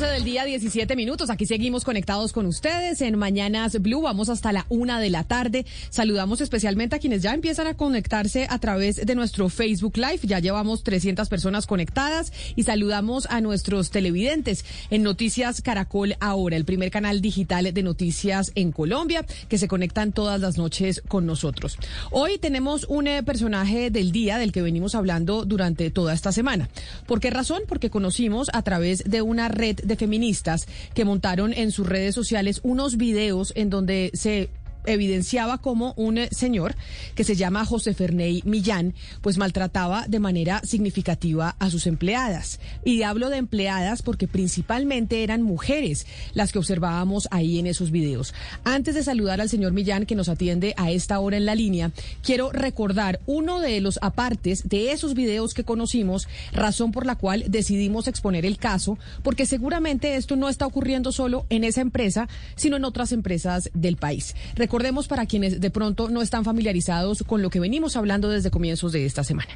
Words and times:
Las 0.00 0.08
12 0.08 0.14
del 0.14 0.24
día, 0.24 0.44
17 0.44 0.96
minutos. 0.96 1.30
Aquí 1.30 1.46
seguimos 1.46 1.84
conectados 1.84 2.32
con 2.32 2.46
ustedes 2.46 3.02
en 3.02 3.18
Mañanas 3.18 3.80
Blue. 3.82 4.00
Vamos 4.00 4.30
hasta 4.30 4.52
la 4.52 4.64
una 4.68 4.98
de 4.98 5.10
la 5.10 5.24
tarde. 5.24 5.66
Saludamos 5.90 6.40
especialmente 6.40 6.96
a 6.96 6.98
quienes 6.98 7.22
ya 7.22 7.34
empiezan 7.34 7.66
a 7.66 7.74
conectarse 7.74 8.46
a 8.48 8.58
través 8.58 9.04
de 9.04 9.14
nuestro 9.14 9.48
Facebook 9.48 9.96
Live. 9.96 10.20
Ya 10.22 10.38
llevamos 10.38 10.84
300 10.84 11.28
personas 11.28 11.66
conectadas 11.66 12.32
y 12.56 12.62
saludamos 12.62 13.26
a 13.30 13.40
nuestros 13.40 13.90
televidentes 13.90 14.64
en 14.90 15.02
Noticias 15.02 15.60
Caracol 15.60 16.14
Ahora, 16.20 16.56
el 16.56 16.64
primer 16.64 16.90
canal 16.90 17.20
digital 17.20 17.72
de 17.74 17.82
noticias 17.82 18.52
en 18.54 18.72
Colombia, 18.72 19.26
que 19.48 19.58
se 19.58 19.68
conectan 19.68 20.12
todas 20.12 20.40
las 20.40 20.56
noches 20.56 21.02
con 21.08 21.26
nosotros. 21.26 21.76
Hoy 22.10 22.38
tenemos 22.38 22.86
un 22.88 23.06
eh, 23.06 23.22
personaje 23.22 23.90
del 23.90 24.12
día 24.12 24.38
del 24.38 24.52
que 24.52 24.62
venimos 24.62 24.94
hablando 24.94 25.44
durante 25.44 25.90
toda 25.90 26.14
esta 26.14 26.32
semana. 26.32 26.70
¿Por 27.06 27.20
qué 27.20 27.30
razón? 27.30 27.62
Porque 27.68 27.90
conocimos 27.90 28.50
a 28.52 28.62
través 28.62 29.04
de 29.04 29.20
una 29.20 29.48
red 29.48 29.80
de 29.90 29.96
feministas 29.96 30.66
que 30.94 31.04
montaron 31.04 31.52
en 31.52 31.70
sus 31.70 31.86
redes 31.86 32.14
sociales 32.14 32.60
unos 32.62 32.96
videos 32.96 33.52
en 33.56 33.68
donde 33.68 34.10
se 34.14 34.48
evidenciaba 34.86 35.58
como 35.58 35.94
un 35.96 36.18
eh, 36.18 36.28
señor 36.30 36.74
que 37.14 37.24
se 37.24 37.36
llama 37.36 37.64
José 37.64 37.94
Ferney 37.94 38.42
Millán, 38.44 38.94
pues 39.20 39.38
maltrataba 39.38 40.06
de 40.08 40.20
manera 40.20 40.60
significativa 40.64 41.56
a 41.58 41.70
sus 41.70 41.86
empleadas. 41.86 42.60
Y 42.84 43.02
hablo 43.02 43.30
de 43.30 43.36
empleadas 43.36 44.02
porque 44.02 44.28
principalmente 44.28 45.22
eran 45.22 45.42
mujeres 45.42 46.06
las 46.34 46.52
que 46.52 46.58
observábamos 46.58 47.28
ahí 47.30 47.58
en 47.58 47.66
esos 47.66 47.90
videos. 47.90 48.34
Antes 48.64 48.94
de 48.94 49.02
saludar 49.02 49.40
al 49.40 49.48
señor 49.48 49.72
Millán 49.72 50.06
que 50.06 50.14
nos 50.14 50.28
atiende 50.28 50.74
a 50.76 50.90
esta 50.90 51.18
hora 51.20 51.36
en 51.36 51.46
la 51.46 51.54
línea, 51.54 51.90
quiero 52.22 52.50
recordar 52.52 53.20
uno 53.26 53.60
de 53.60 53.80
los 53.80 53.98
apartes 54.02 54.68
de 54.68 54.92
esos 54.92 55.14
videos 55.14 55.54
que 55.54 55.64
conocimos, 55.64 56.28
razón 56.52 56.92
por 56.92 57.06
la 57.06 57.16
cual 57.16 57.44
decidimos 57.48 58.08
exponer 58.08 58.46
el 58.46 58.58
caso, 58.58 58.98
porque 59.22 59.46
seguramente 59.46 60.16
esto 60.16 60.36
no 60.36 60.48
está 60.48 60.66
ocurriendo 60.66 61.12
solo 61.12 61.46
en 61.50 61.64
esa 61.64 61.80
empresa, 61.80 62.28
sino 62.56 62.76
en 62.76 62.84
otras 62.84 63.12
empresas 63.12 63.70
del 63.74 63.96
país. 63.96 64.34
Recordemos 64.70 65.08
para 65.08 65.26
quienes 65.26 65.60
de 65.60 65.70
pronto 65.72 66.10
no 66.10 66.22
están 66.22 66.44
familiarizados 66.44 67.24
con 67.26 67.42
lo 67.42 67.50
que 67.50 67.58
venimos 67.58 67.96
hablando 67.96 68.28
desde 68.28 68.52
comienzos 68.52 68.92
de 68.92 69.04
esta 69.04 69.24
semana. 69.24 69.50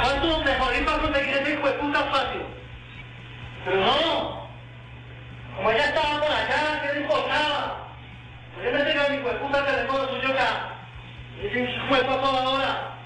¿Cuánto 0.00 0.38
me 0.44 0.54
jodí 0.54 0.84
para 0.84 1.02
conseguir 1.02 1.34
ese 1.34 1.54
hijo 1.54 1.66
de 1.66 1.72
puta 1.72 1.98
fácil? 2.04 2.42
Pero 3.64 3.84
no. 3.84 4.48
Como 5.56 5.70
ella 5.72 5.84
estaba 5.84 6.20
por 6.20 6.30
acá, 6.30 6.80
¿qué 6.80 6.94
le 6.94 7.00
importaba? 7.00 7.92
Pues 8.54 8.66
yo 8.66 8.78
me 8.78 8.84
tengo 8.84 9.02
a 9.02 9.08
mi 9.08 9.18
puta 9.18 9.66
teléfono 9.66 10.08
suyo 10.10 10.28
acá. 10.32 10.78
Y 11.42 11.46
hijo 11.46 11.96
de 11.96 12.04
puta 12.04 12.20
toda 12.22 12.48
hora. 12.50 12.98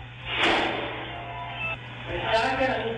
Pensaban 2.06 2.58
que 2.58 2.64
así, 2.64 2.90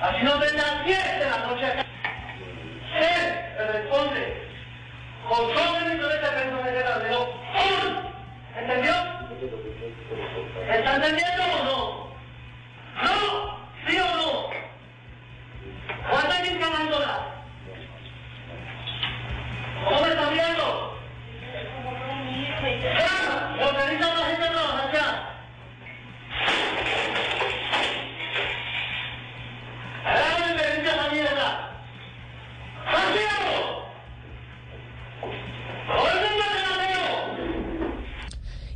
así 0.00 0.24
no 0.24 0.38
tendrán 0.38 0.86
10 0.86 1.18
de 1.18 1.28
la 1.28 1.38
noche 1.38 1.66
acá. 1.66 1.86
Él 3.00 3.34
me 3.58 3.72
responde. 3.72 4.47
Con 5.28 5.36
solo 5.52 5.80
millones 5.80 6.22
de 6.22 6.28
pesos 6.28 6.66
en 6.66 6.74
el 6.74 6.84
tablero. 6.84 7.28
¿Entendió? 8.56 8.94
¿Me 10.66 10.78
está 10.78 10.96
entendiendo 10.96 11.42
o 11.44 11.64
no? 11.64 11.78
¿No? 13.02 13.16
¿Sí 13.86 13.98
o 13.98 14.16
no? 14.16 14.50
¿Cuántas 16.10 16.40
mil 16.42 16.58
ganándola? 16.58 17.14
¿Cómo 19.84 20.06
está 20.06 20.30
viendo? 20.30 20.98
Ya, 22.82 23.72
me 23.72 24.37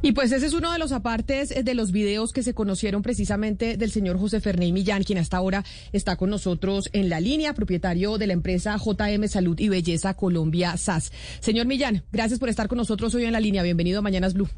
Y 0.04 0.12
pues 0.12 0.32
ese 0.32 0.46
es 0.46 0.52
uno 0.52 0.72
de 0.72 0.80
los 0.80 0.90
apartes 0.90 1.52
eh, 1.52 1.62
de 1.62 1.74
los 1.74 1.92
videos 1.92 2.32
que 2.32 2.42
se 2.42 2.54
conocieron 2.54 3.02
precisamente 3.02 3.76
del 3.76 3.92
señor 3.92 4.18
José 4.18 4.40
Fernández 4.40 4.72
Millán, 4.72 5.04
quien 5.04 5.20
hasta 5.20 5.36
ahora 5.36 5.64
está 5.92 6.16
con 6.16 6.28
nosotros 6.28 6.90
en 6.92 7.08
la 7.08 7.20
línea, 7.20 7.54
propietario 7.54 8.18
de 8.18 8.26
la 8.26 8.32
empresa 8.32 8.76
JM 8.76 9.28
Salud 9.28 9.58
y 9.60 9.68
Belleza 9.68 10.14
Colombia 10.14 10.76
SAS. 10.76 11.12
Señor 11.38 11.66
Millán, 11.66 12.02
gracias 12.10 12.40
por 12.40 12.48
estar 12.48 12.66
con 12.66 12.78
nosotros 12.78 13.14
hoy 13.14 13.26
en 13.26 13.32
la 13.32 13.38
línea. 13.38 13.62
Bienvenido 13.62 14.00
a 14.00 14.02
Mañanas 14.02 14.34
Blue. 14.34 14.48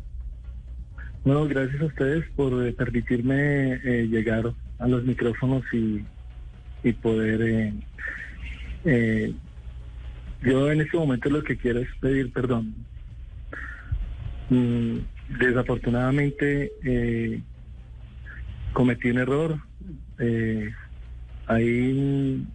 No, 1.27 1.47
gracias 1.47 1.81
a 1.81 1.87
ustedes 1.87 2.25
por 2.37 2.67
eh, 2.67 2.73
permitirme 2.73 3.75
eh, 3.85 4.09
llegar 4.11 4.51
a 4.79 4.89
los 4.89 5.05
micrófonos 5.05 5.63
y, 5.75 6.03
y 6.83 6.93
poder... 6.95 7.73
Eh, 8.87 9.35
yo 10.43 10.71
en 10.71 10.81
este 10.81 10.97
momento 10.97 11.29
lo 11.29 11.43
que 11.43 11.57
quiero 11.57 11.81
es 11.81 11.89
pedir 12.01 12.33
perdón. 12.33 12.75
Mm, 14.51 14.99
desafortunadamente 15.29 16.73
eh, 16.85 17.43
cometí 18.73 19.11
un 19.11 19.19
error. 19.19 19.59
Eh, 20.19 20.73
ahí, 21.47 22.47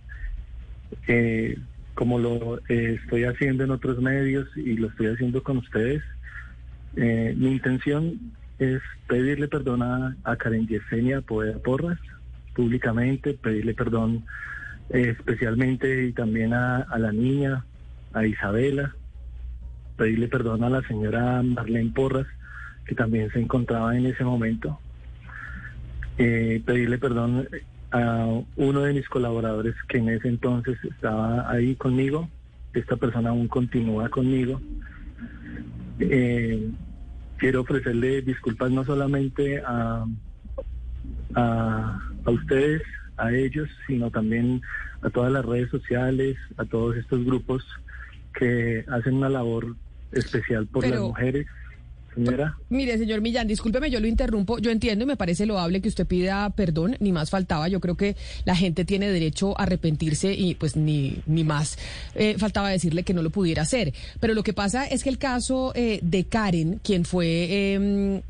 eh, 1.08 1.58
como 1.94 2.20
lo 2.20 2.60
eh, 2.70 3.00
estoy 3.02 3.26
haciendo 3.26 3.64
en 3.64 3.72
otros 3.72 4.00
medios 4.00 4.48
y 4.56 4.76
lo 4.78 4.88
estoy 4.88 5.08
haciendo 5.08 5.44
con 5.44 5.58
ustedes, 5.58 6.04
eh, 6.96 7.34
mi 7.38 7.52
intención 7.52 8.34
es 8.58 8.82
pedirle 9.08 9.48
perdón 9.48 9.84
a, 9.84 10.16
Karen 10.38 10.68
Yesenia 10.68 11.22
Poder 11.22 11.62
Porras 11.62 12.00
públicamente, 12.56 13.34
pedirle 13.34 13.74
perdón 13.74 14.26
especialmente 14.90 16.08
y 16.08 16.14
también 16.14 16.54
a, 16.54 16.78
a 16.78 16.98
la 16.98 17.12
niña, 17.12 17.66
a 18.14 18.26
Isabela, 18.26 18.96
pedirle 19.98 20.28
perdón 20.28 20.64
a 20.64 20.70
la 20.70 20.82
señora 20.88 21.44
Marlene 21.44 21.92
Porras, 21.92 22.28
que 22.90 22.96
también 22.96 23.30
se 23.32 23.40
encontraba 23.40 23.96
en 23.96 24.08
ese 24.08 24.24
momento, 24.24 24.80
eh, 26.18 26.60
pedirle 26.66 26.98
perdón 26.98 27.48
a 27.92 28.26
uno 28.56 28.82
de 28.82 28.94
mis 28.94 29.08
colaboradores 29.08 29.76
que 29.88 30.00
en 30.00 30.10
ese 30.10 30.28
entonces 30.28 30.76
estaba 30.84 31.48
ahí 31.52 31.76
conmigo, 31.76 32.28
esta 32.74 32.96
persona 32.96 33.30
aún 33.30 33.48
continúa 33.48 34.10
conmigo. 34.10 34.60
Eh, 36.00 36.72
quiero 37.38 37.62
ofrecerle 37.62 38.24
disculpas 38.24 38.72
no 38.72 38.84
solamente 38.84 39.62
a, 39.64 40.06
a, 41.36 42.00
a 42.26 42.32
ustedes, 42.32 42.82
a 43.18 43.32
ellos, 43.32 43.70
sino 43.86 44.10
también 44.10 44.62
a 45.04 45.12
todas 45.12 45.32
las 45.32 45.46
redes 45.46 45.70
sociales, 45.70 46.38
a 46.58 46.66
todos 46.66 46.96
estos 46.98 47.24
grupos 47.24 47.64
que 48.34 48.84
hacen 48.90 49.14
una 49.16 49.30
labor 49.30 49.76
especial 50.12 50.66
por 50.66 50.82
Pero- 50.84 50.96
las 50.96 51.04
mujeres. 51.04 51.46
Mire, 52.70 52.98
señor 52.98 53.22
Millán, 53.22 53.48
discúlpeme, 53.48 53.90
yo 53.90 54.00
lo 54.00 54.08
interrumpo. 54.08 54.60
Yo 54.60 54.72
entiendo 54.72 55.04
y 55.04 55.08
me 55.08 55.18
parece 55.18 55.46
loable 55.46 55.82
que 55.82 55.90
usted 55.90 56.06
pida 56.06 56.50
perdón, 56.52 56.96
ni 57.00 57.12
más 57.12 57.30
faltaba. 57.30 57.68
Yo 57.68 57.80
creo 57.80 57.96
que 57.96 58.16
la 58.46 58.56
gente 58.56 58.86
tiene 58.86 59.10
derecho 59.10 59.60
a 59.60 59.64
arrepentirse 59.64 60.34
y 60.34 60.56
pues 60.56 60.76
ni, 60.76 61.22
ni 61.26 61.44
más 61.44 61.78
eh, 62.16 62.36
faltaba 62.38 62.70
decirle 62.70 63.04
que 63.04 63.14
no 63.14 63.22
lo 63.22 63.30
pudiera 63.30 63.64
hacer. 63.64 63.94
Pero 64.20 64.34
lo 64.34 64.44
que 64.44 64.54
pasa 64.54 64.86
es 64.86 65.04
que 65.04 65.10
el 65.10 65.18
caso 65.18 65.72
eh, 65.76 66.00
de 66.02 66.26
Karen, 66.26 66.80
quien 66.84 67.06
fue... 67.06 67.74
em, 67.74 68.22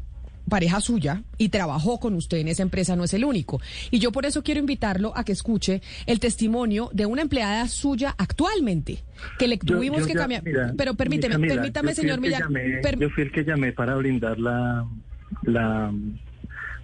pareja 0.50 0.82
suya 0.82 1.24
y 1.38 1.50
trabajó 1.50 2.00
con 2.00 2.14
usted 2.16 2.38
en 2.40 2.48
esa 2.48 2.64
empresa 2.64 2.96
no 2.96 3.04
es 3.04 3.14
el 3.14 3.24
único. 3.26 3.62
Y 3.92 4.00
yo 4.00 4.12
por 4.12 4.26
eso 4.26 4.44
quiero 4.44 4.60
invitarlo 4.60 5.14
a 5.16 5.24
que 5.24 5.32
escuche 5.32 5.82
el 6.06 6.20
testimonio 6.20 6.90
de 6.94 7.06
una 7.06 7.22
empleada 7.22 7.68
suya 7.68 8.16
actualmente, 8.18 9.04
que 9.38 9.48
le 9.48 9.58
tuvimos 9.58 10.02
yo 10.02 10.08
que 10.08 10.14
ya- 10.14 10.20
cambiar. 10.20 10.44
mira, 10.44 10.74
Pero 10.78 10.94
permíteme, 10.96 11.40
permítame, 11.48 11.94
señor 11.96 12.20
Millán. 12.20 12.42
llamé- 12.44 12.82
per- 12.82 12.98
yo 13.00 13.10
fui 13.10 13.24
el 13.24 13.32
que 13.32 13.44
llamé 13.44 13.72
para 13.72 13.96
brindar 13.96 14.40
la, 14.40 14.86
la, 15.44 15.94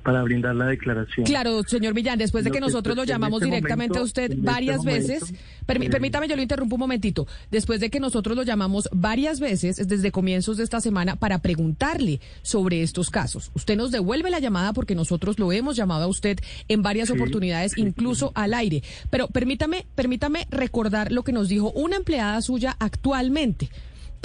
para 0.06 0.22
brindar 0.22 0.56
la 0.56 0.68
declaración. 0.68 1.26
Claro, 1.26 1.64
señor 1.64 1.96
Millán, 1.96 2.20
después 2.20 2.44
de 2.44 2.52
que 2.52 2.60
nosotros 2.60 2.96
lo 2.96 3.06
llamamos 3.06 3.42
este 3.42 3.56
directamente 3.56 3.98
a 3.98 4.04
usted 4.04 4.36
varias 4.38 4.84
veces, 4.84 5.34
permítame, 5.66 6.28
yo 6.28 6.36
lo 6.36 6.44
interrumpo 6.44 6.76
un 6.76 6.82
momentito, 6.82 7.28
después 7.50 7.80
de 7.80 7.90
que 7.90 8.00
nosotros 8.00 8.38
lo 8.38 8.44
llamamos 8.44 8.88
varias 8.92 9.40
veces 9.40 9.88
desde 9.88 10.12
comienzos 10.12 10.58
de 10.58 10.64
esta 10.64 10.80
semana 10.80 11.16
para 11.16 11.40
preguntarle 11.40 12.22
sobre 12.44 12.84
estos 12.84 13.10
casos. 13.10 13.50
Usted 13.56 13.76
nos 13.76 13.90
devuelve 13.90 14.30
la 14.30 14.40
llamada 14.40 14.74
porque 14.74 14.94
nosotros 14.94 15.40
lo 15.40 15.52
hemos 15.52 15.76
llamado 15.76 16.04
a 16.04 16.08
usted 16.08 16.38
en 16.68 16.84
varias 16.84 17.10
oportunidades, 17.10 17.76
incluso 17.76 18.32
al 18.36 18.54
aire. 18.54 18.84
Pero 19.10 19.28
permítame, 19.28 19.88
permítame 19.96 20.46
recordar 20.52 21.12
lo 21.12 21.24
que 21.24 21.32
nos 21.32 21.50
dijo 21.50 21.72
una 21.72 21.96
empleada 21.96 22.40
suya 22.44 22.76
actualmente 22.80 23.72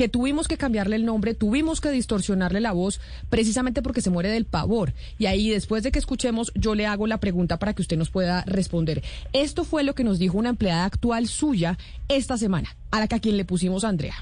que 0.01 0.09
tuvimos 0.09 0.49
que 0.49 0.57
cambiarle 0.57 0.97
el 0.97 1.05
nombre, 1.05 1.35
tuvimos 1.35 1.83
que 1.83 1.91
distorsionarle 1.91 2.63
la 2.63 2.73
voz 2.73 3.03
precisamente 3.29 3.83
porque 3.83 4.01
se 4.01 4.09
muere 4.09 4.31
del 4.31 4.47
pavor. 4.47 4.95
Y 5.19 5.27
ahí 5.27 5.51
después 5.51 5.83
de 5.83 5.93
que 5.93 5.99
escuchemos, 5.99 6.53
yo 6.55 6.75
le 6.75 6.87
hago 6.87 7.07
la 7.07 7.21
pregunta 7.21 7.59
para 7.59 7.75
que 7.75 7.83
usted 7.83 7.99
nos 7.99 8.09
pueda 8.09 8.43
responder. 8.47 9.03
Esto 9.35 9.63
fue 9.63 9.85
lo 9.85 9.95
que 9.95 10.03
nos 10.03 10.19
dijo 10.19 10.39
una 10.39 10.49
empleada 10.49 10.87
actual 10.87 11.27
suya 11.27 11.77
esta 12.09 12.39
semana, 12.39 12.75
a 12.91 13.01
la 13.01 13.09
que 13.09 13.17
a 13.17 13.19
quien 13.19 13.37
le 13.37 13.45
pusimos 13.45 13.85
Andrea. 13.85 14.15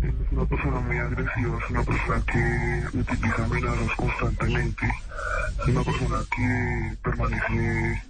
Es 0.00 0.32
una 0.32 0.46
persona 0.46 0.80
muy 0.80 0.96
agresiva, 0.96 1.58
es 1.62 1.70
una 1.70 1.84
persona 1.84 2.24
que 2.32 2.98
utiliza 2.98 3.44
amenazas 3.44 3.94
constantemente, 3.94 4.86
es 5.60 5.68
una 5.68 5.84
persona 5.84 6.16
que 6.34 6.96
permanece 7.02 8.02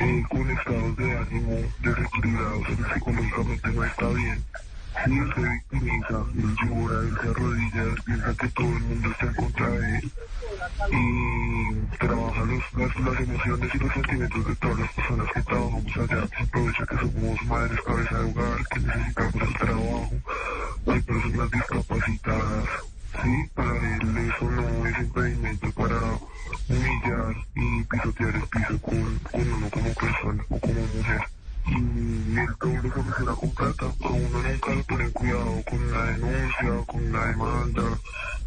eh, 0.00 0.24
con 0.28 0.50
estados 0.50 0.96
de 0.96 1.16
ánimo 1.16 1.58
desequilibrados, 1.80 2.66
psicológicamente 2.92 3.70
no 3.70 3.84
está 3.84 4.08
bien. 4.08 4.44
Se 5.04 5.10
victimiza, 5.10 6.24
él 6.34 6.56
llora, 6.62 7.00
él 7.00 7.18
se 7.20 7.28
arrodilla, 7.28 8.02
piensa 8.04 8.34
que 8.34 8.48
todo 8.48 8.66
el 8.66 8.80
mundo 8.80 9.10
está 9.10 9.26
en 9.26 9.34
contra 9.34 9.68
de 9.68 9.98
él 9.98 10.12
y 10.90 11.96
trabaja 11.98 12.44
los, 12.44 12.72
las, 12.74 13.00
las 13.00 13.20
emociones 13.20 13.74
y 13.74 13.78
los 13.78 13.92
sentimientos 13.92 14.46
de 14.46 14.56
todas 14.56 14.78
las 14.80 14.92
personas 14.94 15.32
que 15.32 15.42
trabajamos 15.42 15.96
allá. 15.96 16.28
Aprovecha 16.40 16.86
que 16.86 16.96
somos 16.96 17.42
madres 17.44 17.80
cabeza 17.82 18.18
de 18.18 18.30
hogar, 18.30 18.66
que 18.70 18.80
necesitamos 18.80 19.34
el 19.34 19.54
trabajo, 19.54 20.10
hay 20.86 21.00
personas 21.00 21.50
discapacitadas. 21.50 22.68
Sí, 23.22 23.50
para 23.54 23.96
él 23.96 24.16
eso 24.16 24.50
no 24.50 24.86
es 24.86 24.98
impedimento 24.98 25.70
para 25.72 26.00
humillar 26.68 27.36
y 27.54 27.82
pisotear 27.84 28.34
el 28.34 28.42
piso 28.42 28.82
con, 28.82 29.18
con 29.30 29.52
uno 29.52 29.70
como 29.70 29.94
persona 29.94 30.44
o 30.48 30.58
como 30.58 30.80
mujer 30.80 31.35
y 31.66 32.38
el 32.38 32.56
todo 32.56 32.74
lo 32.82 32.94
soluciona 32.94 33.32
con 33.32 33.50
plata. 33.50 33.86
A 33.86 34.08
uno 34.08 34.42
nunca 34.42 34.74
le 34.74 34.82
ponen 34.84 35.10
cuidado 35.10 35.62
con 35.68 35.90
la 35.92 36.04
denuncia, 36.04 36.86
con 36.86 37.12
la 37.12 37.26
demanda. 37.26 37.82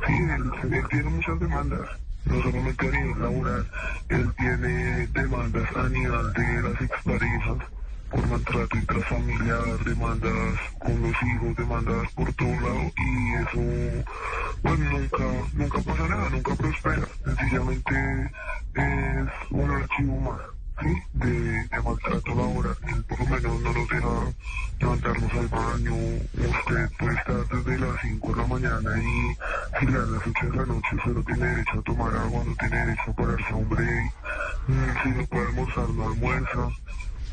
Sí, 0.05 0.13
él, 0.13 0.73
él 0.73 0.85
tiene 0.89 1.09
muchas 1.09 1.39
demandas, 1.39 1.89
no 2.25 2.41
solamente 2.41 2.87
a 2.87 2.91
nivel 2.91 3.21
laboral, 3.21 3.67
él 4.09 4.33
tiene 4.37 5.07
demandas 5.07 5.75
a 5.75 5.89
nivel 5.89 6.33
de 6.33 6.61
las 6.61 6.81
exparejas 6.81 7.57
por 8.09 8.27
maltrato 8.27 8.77
intrafamiliar, 8.77 9.83
demandas 9.85 10.59
con 10.79 11.01
los 11.01 11.23
hijos, 11.23 11.55
demandas 11.57 12.11
por 12.13 12.33
todo 12.33 12.49
lado 12.49 12.91
y 12.97 13.33
eso 13.33 14.05
pues 14.61 14.79
nunca, 14.79 15.23
nunca 15.53 15.81
pasa 15.81 16.07
nada, 16.07 16.29
nunca 16.29 16.55
prospera, 16.55 17.07
sencillamente 17.23 18.31
es 18.73 19.51
un 19.51 19.71
archivo 19.71 20.19
más 20.21 20.39
de, 20.81 21.67
de 21.67 21.81
maltrato 21.83 22.35
laboral. 22.35 22.75
Por 23.07 23.19
lo 23.19 23.25
menos 23.25 23.61
no 23.61 23.73
nos 23.73 23.89
deja 23.89 24.33
levantarnos 24.79 25.33
al 25.33 25.47
baño. 25.47 25.95
Usted 26.33 26.89
puede 26.97 27.15
estar 27.15 27.47
desde 27.47 27.79
las 27.79 28.01
5 28.01 28.33
de 28.33 28.41
la 28.41 28.47
mañana 28.47 28.89
y 29.01 29.35
si 29.79 29.85
a 29.87 29.99
las 29.99 30.27
8 30.27 30.45
de 30.51 30.57
la 30.57 30.65
noche 30.65 30.95
usted 30.95 31.11
no 31.11 31.23
tiene 31.23 31.45
derecho 31.45 31.79
a 31.79 31.81
tomar 31.81 32.15
agua, 32.15 32.43
no 32.45 32.55
tiene 32.55 32.77
derecho 32.77 33.11
a 33.11 33.13
pararse 33.13 33.49
a 33.49 33.55
un 33.55 33.69
break. 33.69 34.13
Mm, 34.67 35.03
si 35.03 35.09
no 35.09 35.25
puede 35.25 35.47
almorzar, 35.47 35.89
no 35.89 36.07
almuerza. 36.07 36.69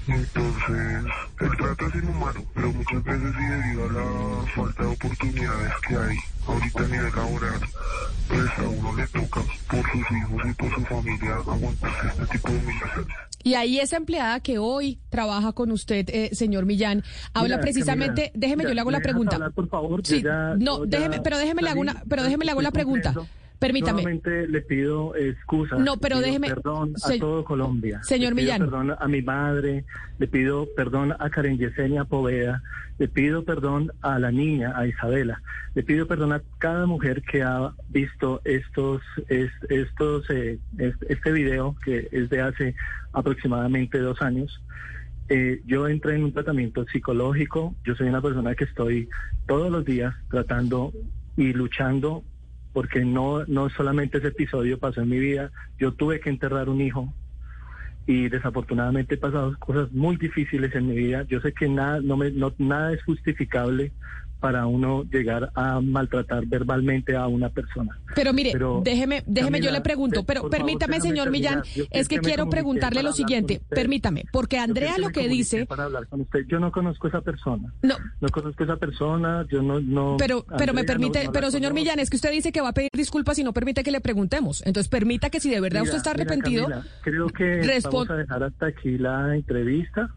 Entonces, 0.08 1.04
el 1.40 1.56
trato 1.56 1.86
es 1.88 1.94
inhumano, 1.96 2.40
pero 2.54 2.72
muchas 2.72 3.02
veces 3.02 3.34
sí 3.36 3.44
debido 3.44 3.84
a 3.84 3.92
la 3.92 4.52
falta 4.54 4.82
de 4.82 4.88
oportunidades 4.88 5.72
que 5.88 5.96
hay 5.96 6.16
ahorita 6.46 6.80
a 6.80 6.86
nivel 6.86 7.16
laboral, 7.16 7.60
pues 8.28 8.58
a 8.58 8.68
uno 8.68 8.96
le 8.96 9.06
toca 9.08 9.40
por 9.68 9.90
sus 9.90 10.16
hijos 10.16 10.42
y 10.44 10.52
por 10.54 10.74
su 10.74 10.80
familia 10.82 11.34
aguantarse 11.36 12.06
este 12.08 12.26
tipo 12.38 12.48
de 12.50 12.58
humillaciones. 12.58 13.16
Y 13.42 13.54
ahí 13.54 13.78
esa 13.78 13.96
empleada 13.96 14.40
que 14.40 14.58
hoy 14.58 14.98
trabaja 15.08 15.52
con 15.52 15.70
usted, 15.72 16.08
eh, 16.08 16.30
señor 16.32 16.66
Millán, 16.66 17.02
habla 17.32 17.60
precisamente, 17.60 18.32
déjeme, 18.34 18.64
yo 18.64 18.74
le 18.74 18.80
hago 18.80 18.90
la 18.90 19.00
pregunta. 19.00 19.50
por 19.50 19.68
favor, 19.68 20.00
sí, 20.04 20.22
no, 20.58 20.86
déjeme, 20.86 21.20
pero 21.20 21.38
déjeme 21.38 21.62
le 21.62 21.70
hago 21.70 21.80
una, 21.80 22.02
pero 22.08 22.22
déjeme 22.22 22.44
le 22.44 22.52
hago 22.52 22.62
la 22.62 22.70
pregunta. 22.72 23.14
Permítame. 23.58 24.02
Solamente 24.02 24.46
le 24.48 24.60
pido 24.60 25.14
excusas. 25.16 25.78
No, 25.78 25.96
pero 25.96 26.20
déjeme. 26.20 26.48
Perdón 26.48 26.94
a 27.02 27.18
todo 27.18 27.44
Colombia. 27.44 28.02
Señor 28.02 28.34
le 28.34 28.42
pido 28.42 28.52
Millán. 28.52 28.70
Perdón 28.70 28.94
a 28.98 29.08
mi 29.08 29.22
madre. 29.22 29.84
Le 30.18 30.26
pido 30.26 30.68
perdón 30.76 31.14
a 31.18 31.30
Karen 31.30 31.58
Yesenia 31.58 32.04
Poveda. 32.04 32.62
Le 32.98 33.08
pido 33.08 33.44
perdón 33.44 33.92
a 34.02 34.18
la 34.18 34.30
niña, 34.30 34.72
a 34.76 34.86
Isabela. 34.86 35.42
Le 35.74 35.82
pido 35.82 36.06
perdón 36.06 36.32
a 36.32 36.42
cada 36.58 36.86
mujer 36.86 37.22
que 37.22 37.42
ha 37.42 37.72
visto 37.88 38.40
estos, 38.44 39.02
estos, 39.28 40.30
eh, 40.30 40.58
este 41.08 41.32
video 41.32 41.76
que 41.84 42.08
es 42.10 42.28
de 42.30 42.40
hace 42.40 42.74
aproximadamente 43.12 43.98
dos 43.98 44.20
años. 44.22 44.62
Eh, 45.28 45.60
yo 45.66 45.88
entré 45.88 46.14
en 46.14 46.24
un 46.24 46.32
tratamiento 46.32 46.84
psicológico. 46.86 47.74
Yo 47.84 47.94
soy 47.96 48.08
una 48.08 48.22
persona 48.22 48.54
que 48.54 48.64
estoy 48.64 49.08
todos 49.46 49.70
los 49.70 49.84
días 49.84 50.14
tratando 50.30 50.92
y 51.36 51.52
luchando 51.52 52.22
porque 52.76 53.06
no, 53.06 53.42
no 53.46 53.70
solamente 53.70 54.18
ese 54.18 54.28
episodio 54.28 54.78
pasó 54.78 55.00
en 55.00 55.08
mi 55.08 55.18
vida, 55.18 55.50
yo 55.78 55.92
tuve 55.92 56.20
que 56.20 56.28
enterrar 56.28 56.68
un 56.68 56.82
hijo 56.82 57.10
y 58.06 58.28
desafortunadamente 58.28 59.14
he 59.14 59.16
pasado 59.16 59.56
cosas 59.58 59.90
muy 59.92 60.16
difíciles 60.18 60.74
en 60.74 60.88
mi 60.88 60.94
vida. 60.94 61.24
Yo 61.26 61.40
sé 61.40 61.54
que 61.54 61.70
nada, 61.70 62.02
no 62.02 62.18
me, 62.18 62.30
no, 62.30 62.52
nada 62.58 62.92
es 62.92 63.02
justificable, 63.02 63.92
para 64.46 64.64
uno 64.68 65.02
llegar 65.10 65.50
a 65.56 65.80
maltratar 65.80 66.46
verbalmente 66.46 67.16
a 67.16 67.26
una 67.26 67.48
persona. 67.48 67.98
Pero 68.14 68.32
mire, 68.32 68.52
déjeme, 68.84 69.24
déjeme, 69.26 69.60
yo 69.60 69.72
le 69.72 69.80
pregunto, 69.80 70.22
pero 70.22 70.48
permítame, 70.48 71.00
señor 71.00 71.32
Millán, 71.32 71.64
es 71.90 72.06
que, 72.06 72.20
quiero 72.20 72.48
preguntarle 72.48 73.02
lo 73.02 73.12
siguiente, 73.12 73.60
permítame, 73.68 74.22
porque 74.30 74.60
Andrea 74.60 74.98
lo 74.98 75.08
que 75.08 75.26
dice... 75.26 75.66
Para 75.66 75.86
hablar 75.86 76.06
con 76.06 76.20
usted, 76.20 76.46
yo 76.46 76.60
no 76.60 76.70
conozco 76.70 77.08
a 77.08 77.10
esa 77.10 77.20
persona. 77.22 77.74
No. 77.82 77.96
No 78.20 78.28
conozco 78.28 78.62
a 78.62 78.66
esa 78.66 78.76
persona, 78.76 79.44
yo 79.50 79.62
no... 79.62 79.80
no 79.80 80.16
pero 80.16 80.46
pero 80.56 80.72
me 80.72 80.84
permite, 80.84 81.28
pero 81.32 81.50
señor 81.50 81.74
Millán, 81.74 81.98
es 81.98 82.08
que 82.08 82.14
usted 82.14 82.30
dice 82.30 82.52
que 82.52 82.60
va 82.60 82.68
a 82.68 82.72
pedir 82.72 82.90
disculpas 82.92 83.36
y 83.40 83.42
no 83.42 83.52
permite 83.52 83.82
que 83.82 83.90
le 83.90 84.00
preguntemos. 84.00 84.62
Entonces 84.64 84.88
permita 84.88 85.28
que 85.28 85.40
si 85.40 85.50
de 85.50 85.60
verdad 85.60 85.82
usted 85.82 85.96
está 85.96 86.12
arrepentido... 86.12 86.68
creo 87.02 87.26
que 87.30 87.80
vamos 87.82 88.10
a 88.10 88.14
dejar 88.14 88.44
hasta 88.44 88.66
aquí 88.66 88.96
la 88.96 89.34
entrevista. 89.34 90.14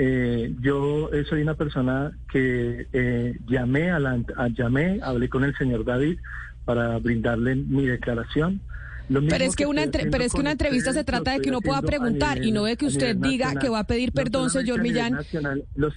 Eh, 0.00 0.54
yo 0.60 1.12
eh, 1.12 1.24
soy 1.28 1.42
una 1.42 1.54
persona 1.54 2.12
que 2.30 2.86
eh, 2.92 3.36
llamé, 3.48 3.90
a 3.90 3.98
la, 3.98 4.22
llamé, 4.56 5.00
hablé 5.02 5.28
con 5.28 5.42
el 5.42 5.56
señor 5.56 5.84
David 5.84 6.20
para 6.64 6.98
brindarle 7.00 7.56
mi 7.56 7.84
declaración. 7.84 8.60
Pero 9.08 9.44
es 9.44 9.56
que, 9.56 9.66
una 9.66 9.84
pero 9.90 10.24
es 10.24 10.32
que 10.32 10.40
una 10.40 10.52
entrevista 10.52 10.92
se 10.92 11.04
trata 11.04 11.32
de 11.32 11.40
que 11.40 11.48
uno 11.48 11.60
pueda 11.60 11.80
preguntar 11.82 12.44
y 12.44 12.52
no 12.52 12.64
de 12.64 12.76
que 12.76 12.86
usted 12.86 13.16
diga 13.16 13.54
que 13.54 13.68
va 13.68 13.80
a 13.80 13.84
pedir 13.84 14.12
perdón, 14.12 14.50
señor 14.50 14.82
Millán. 14.82 15.18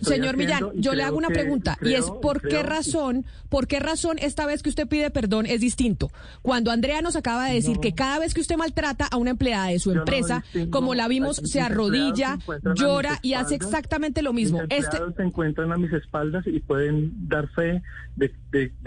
Señor 0.02 0.38
Millán, 0.38 0.72
yo 0.76 0.94
le 0.94 1.04
hago 1.04 1.18
una 1.18 1.30
pregunta 1.30 1.78
y 1.82 1.94
es 1.94 2.06
por 2.22 2.42
qué 2.42 2.64
razón, 2.64 3.26
por 3.50 3.68
qué 3.68 3.80
razón 3.80 4.18
esta 4.20 4.46
vez 4.46 4.64
que 4.64 4.70
usted 4.70 4.88
pide 4.88 5.10
perdón 5.10 5.46
es 5.46 5.62
distinto. 5.62 6.12
Cuando 6.42 6.72
Andrea 6.72 7.02
nos 7.02 7.16
acaba 7.16 7.48
de 7.48 7.56
decir 7.56 7.80
que 7.80 7.94
cada 7.94 8.20
vez 8.20 8.34
que 8.34 8.42
usted 8.42 8.58
maltrata 8.58 9.08
a 9.08 9.18
una 9.18 9.32
empleada 9.32 9.68
de 9.68 9.80
su 9.80 9.92
empresa, 9.92 10.44
como 10.70 10.96
la 10.96 11.08
vimos, 11.08 11.38
se 11.38 11.62
arrodilla, 11.62 12.40
llora 12.76 13.20
y 13.22 13.34
hace 13.34 13.56
exactamente 13.56 14.22
lo 14.22 14.34
mismo. 14.34 14.62
Este 14.70 14.98
se 15.16 15.24
encuentran 15.24 15.72
a 15.72 15.78
mis 15.78 15.92
espaldas 15.92 16.46
y 16.48 16.60
pueden 16.60 17.28
dar 17.28 17.48
fe 17.50 17.82
de, 18.16 18.32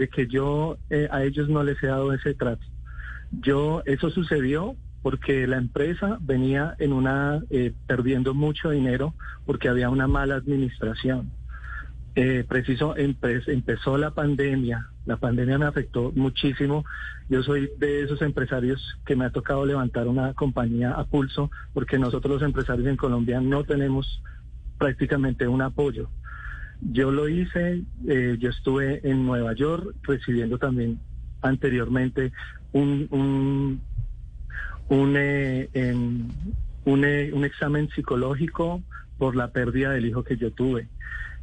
que 0.09 0.27
yo 0.27 0.77
eh, 0.89 1.07
a 1.11 1.23
ellos 1.23 1.49
no 1.49 1.63
les 1.63 1.81
he 1.83 1.87
dado 1.87 2.13
ese 2.13 2.33
trato. 2.33 2.65
Yo, 3.31 3.81
eso 3.85 4.09
sucedió 4.09 4.75
porque 5.01 5.45
la 5.45 5.57
empresa 5.57 6.17
venía 6.21 6.75
en 6.79 6.91
una 6.91 7.41
eh, 7.49 7.73
perdiendo 7.85 8.33
mucho 8.33 8.71
dinero 8.71 9.13
porque 9.45 9.69
había 9.69 9.89
una 9.89 10.07
mala 10.07 10.35
administración. 10.35 11.31
Eh, 12.15 12.45
preciso 12.47 12.95
empezó 12.97 13.97
la 13.97 14.11
pandemia, 14.11 14.87
la 15.05 15.17
pandemia 15.17 15.57
me 15.57 15.65
afectó 15.65 16.11
muchísimo. 16.15 16.85
Yo 17.29 17.43
soy 17.43 17.69
de 17.77 18.03
esos 18.03 18.21
empresarios 18.21 18.97
que 19.05 19.15
me 19.15 19.25
ha 19.25 19.31
tocado 19.31 19.65
levantar 19.65 20.07
una 20.07 20.33
compañía 20.33 20.91
a 20.91 21.03
pulso 21.03 21.51
porque 21.73 21.99
nosotros 21.99 22.35
los 22.35 22.43
empresarios 22.43 22.87
en 22.87 22.95
Colombia 22.95 23.41
no 23.41 23.63
tenemos 23.63 24.23
prácticamente 24.77 25.47
un 25.47 25.61
apoyo. 25.61 26.09
Yo 26.81 27.11
lo 27.11 27.27
hice, 27.27 27.83
eh, 28.07 28.37
yo 28.39 28.49
estuve 28.49 29.01
en 29.07 29.25
Nueva 29.25 29.53
York 29.53 29.95
recibiendo 30.03 30.57
también 30.57 30.99
anteriormente 31.47 32.31
un, 32.73 33.07
un, 33.11 33.81
un, 34.89 35.15
eh, 35.17 35.69
eh, 35.73 35.95
un, 36.85 37.45
examen 37.45 37.89
psicológico 37.89 38.81
por 39.17 39.35
la 39.35 39.51
pérdida 39.51 39.91
del 39.91 40.05
hijo 40.05 40.23
que 40.23 40.37
yo 40.37 40.51
tuve. 40.51 40.87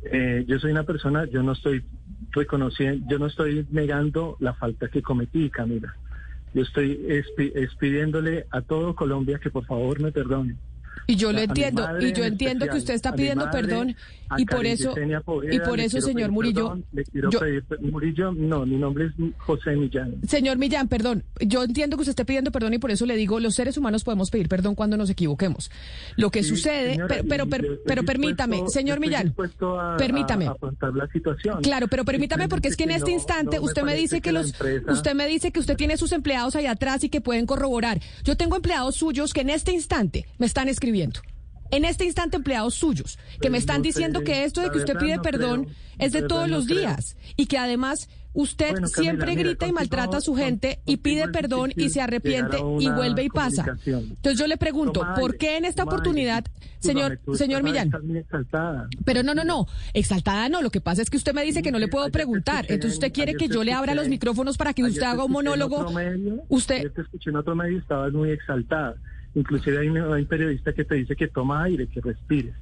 Eh, 0.04 0.44
yo 0.47 0.59
soy 0.59 0.73
una 0.73 0.85
persona, 0.85 1.25
yo 1.26 1.42
no 1.42 1.52
estoy 1.52 1.85
reconociendo, 2.32 3.06
yo 3.09 3.18
no 3.18 3.26
estoy 3.26 3.66
negando 3.71 4.37
la 4.40 4.54
falta 4.54 4.88
que 4.88 5.02
cometí, 5.02 5.49
Camila. 5.50 5.94
Yo 6.54 6.62
estoy 6.62 7.02
es, 7.09 7.26
es 7.38 7.75
pidiéndole 7.76 8.47
a 8.50 8.61
todo 8.61 8.94
Colombia 8.94 9.38
que 9.38 9.50
por 9.50 9.64
favor 9.64 10.00
me 10.00 10.12
perdone. 10.12 10.56
Y 11.06 11.16
yo 11.16 11.32
lo 11.32 11.40
entiendo, 11.40 11.87
y 12.00 12.12
yo 12.12 12.25
entiendo 12.25 12.66
que 12.68 12.76
usted 12.76 12.94
está 12.94 13.12
pidiendo 13.12 13.50
perdón 13.50 13.96
y 14.38 14.46
por 14.46 14.64
eso 14.66 14.94
y 15.50 15.58
por 15.61 15.80
eso, 15.80 16.00
señor 16.00 16.30
Murillo, 16.30 16.78
yo, 17.12 17.40
Murillo, 17.80 18.32
no, 18.32 18.64
mi 18.64 18.76
nombre 18.76 19.06
es 19.06 19.12
José 19.38 19.76
Millán. 19.76 20.16
Señor 20.26 20.58
Millán, 20.58 20.88
perdón, 20.88 21.25
yo 21.40 21.64
entiendo 21.64 21.96
que 21.96 22.02
usted 22.02 22.12
esté 22.12 22.25
pidiendo 22.25 22.50
perdón 22.52 22.75
y 22.75 22.78
por 22.78 22.90
eso 22.90 23.04
le 23.04 23.16
digo, 23.16 23.40
los 23.40 23.54
seres 23.54 23.76
humanos 23.76 24.04
podemos 24.04 24.30
pedir 24.30 24.49
perdón 24.49 24.75
cuando 24.75 24.96
nos 24.96 25.11
equivoquemos. 25.11 25.70
Lo 26.16 26.30
que 26.30 26.42
sucede, 26.42 26.99
pero 27.28 27.46
pero, 27.46 28.04
permítame, 28.04 28.62
señor 28.68 29.00
Millán, 29.00 29.34
permítame. 29.99 30.46
la 30.46 31.06
situación. 31.12 31.62
Claro, 31.62 31.88
pero 31.88 32.04
permítame 32.04 32.49
porque 32.49 32.68
es 32.68 32.76
que 32.76 32.84
en 32.84 32.92
este 32.92 33.11
instante 33.11 33.58
usted 33.58 33.82
me 33.82 33.94
dice 33.94 34.20
que, 34.20 34.32
los 34.32 34.54
usted 34.88 35.14
me 35.14 35.26
dice 35.26 35.50
que 35.50 35.61
usted 35.61 35.76
tiene 35.76 35.96
sus 35.96 36.12
empleados 36.12 36.56
ahí 36.56 36.66
atrás 36.66 37.04
y 37.04 37.08
que 37.08 37.20
pueden 37.20 37.46
corroborar. 37.46 38.00
Yo 38.25 38.37
tengo 38.37 38.56
empleados 38.56 38.96
suyos 38.96 39.32
que 39.32 39.40
en 39.40 39.50
este 39.50 39.72
instante 39.72 40.26
me 40.38 40.46
están 40.46 40.68
escribiendo 40.68 40.81
en 41.72 41.84
este 41.84 42.04
instante 42.04 42.36
empleados 42.36 42.74
suyos 42.74 43.18
que 43.40 43.50
me 43.50 43.58
están 43.58 43.82
diciendo 43.82 44.22
que 44.22 44.44
esto 44.44 44.60
de 44.60 44.70
que 44.70 44.78
usted 44.78 44.96
pide 44.98 45.18
perdón 45.18 45.66
es 45.98 46.12
de 46.12 46.22
todos 46.22 46.48
los 46.48 46.66
días 46.66 47.16
y 47.36 47.46
que 47.46 47.58
además 47.58 48.08
usted 48.34 48.74
siempre 48.84 49.34
grita 49.34 49.66
y 49.66 49.72
maltrata 49.72 50.18
a 50.18 50.20
su 50.20 50.34
gente 50.34 50.80
y 50.86 50.98
pide 50.98 51.28
perdón 51.28 51.72
y 51.76 51.90
se 51.90 52.00
arrepiente 52.00 52.58
y 52.78 52.88
vuelve 52.90 53.24
y 53.24 53.28
pasa. 53.28 53.76
Entonces 53.84 54.38
yo 54.38 54.46
le 54.46 54.56
pregunto, 54.56 55.02
¿por 55.18 55.36
qué 55.36 55.56
en 55.56 55.64
esta 55.64 55.84
oportunidad, 55.84 56.44
señor 56.78 57.20
señor 57.34 57.62
Millán? 57.62 57.90
Pero 59.04 59.22
no, 59.22 59.34
no, 59.34 59.44
no, 59.44 59.66
exaltada 59.94 60.48
no, 60.48 60.62
lo 60.62 60.70
que 60.70 60.80
pasa 60.80 61.02
es 61.02 61.10
que 61.10 61.16
usted 61.16 61.34
me 61.34 61.42
dice 61.42 61.62
que 61.62 61.72
no 61.72 61.78
le 61.78 61.88
puedo 61.88 62.10
preguntar, 62.10 62.66
entonces 62.68 62.94
usted 62.94 63.12
quiere 63.12 63.34
que 63.34 63.48
yo 63.48 63.64
le 63.64 63.72
abra 63.72 63.94
los 63.94 64.08
micrófonos 64.08 64.58
para 64.58 64.74
que 64.74 64.84
usted 64.84 65.02
haga 65.02 65.24
un 65.24 65.32
monólogo. 65.32 65.86
Usted 66.48 66.82
Yo 66.82 66.92
te 66.92 67.00
escuché 67.02 67.30
en 67.30 67.36
otro 67.36 67.54
medio 67.54 67.78
estabas 67.78 68.12
muy 68.12 68.30
exaltada. 68.30 68.96
Inclusive 69.34 69.78
hay 69.78 69.88
un, 69.88 70.26
periodista 70.26 70.72
que 70.72 70.84
te 70.84 70.96
dice 70.96 71.16
que 71.16 71.28
toma 71.28 71.64
aire, 71.64 71.86
que 71.86 72.00
respires. 72.00 72.54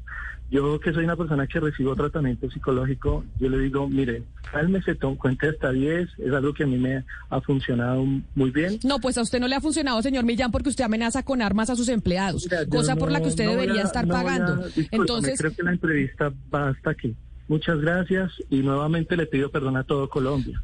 Yo 0.51 0.81
que 0.81 0.93
soy 0.93 1.05
una 1.05 1.15
persona 1.15 1.47
que 1.47 1.61
recibo 1.61 1.95
tratamiento 1.95 2.51
psicológico, 2.51 3.25
yo 3.39 3.49
le 3.49 3.59
digo, 3.59 3.89
mire, 3.89 4.25
cálmese, 4.51 4.97
cuente 4.97 5.49
hasta 5.49 5.71
10, 5.71 6.09
es 6.19 6.33
algo 6.33 6.53
que 6.53 6.65
a 6.65 6.67
mí 6.67 6.77
me 6.77 7.05
ha 7.29 7.41
funcionado 7.41 8.05
muy 8.35 8.51
bien. 8.51 8.81
No, 8.83 8.99
pues 8.99 9.17
a 9.17 9.23
usted 9.23 9.39
no 9.39 9.47
le 9.47 9.55
ha 9.55 9.61
funcionado, 9.61 10.03
señor 10.03 10.25
Millán, 10.25 10.51
porque 10.51 10.69
usted 10.69 10.83
amenaza 10.83 11.23
con 11.23 11.41
armas 11.41 11.71
a 11.71 11.77
sus 11.77 11.89
empleados, 11.89 12.49
cosa 12.69 12.97
por 12.97 13.13
la 13.13 13.21
que 13.21 13.29
usted 13.29 13.49
debería 13.49 13.83
estar 13.83 14.09
pagando. 14.09 14.65
Entonces, 14.91 15.39
creo 15.39 15.55
que 15.55 15.63
la 15.63 15.71
entrevista 15.71 16.33
va 16.53 16.71
hasta 16.71 16.91
aquí. 16.91 17.15
Muchas 17.47 17.81
gracias 17.81 18.33
y 18.49 18.59
nuevamente 18.59 19.17
le 19.17 19.27
pido 19.27 19.51
perdón 19.51 19.77
a 19.77 19.85
todo 19.85 20.09
Colombia. 20.09 20.61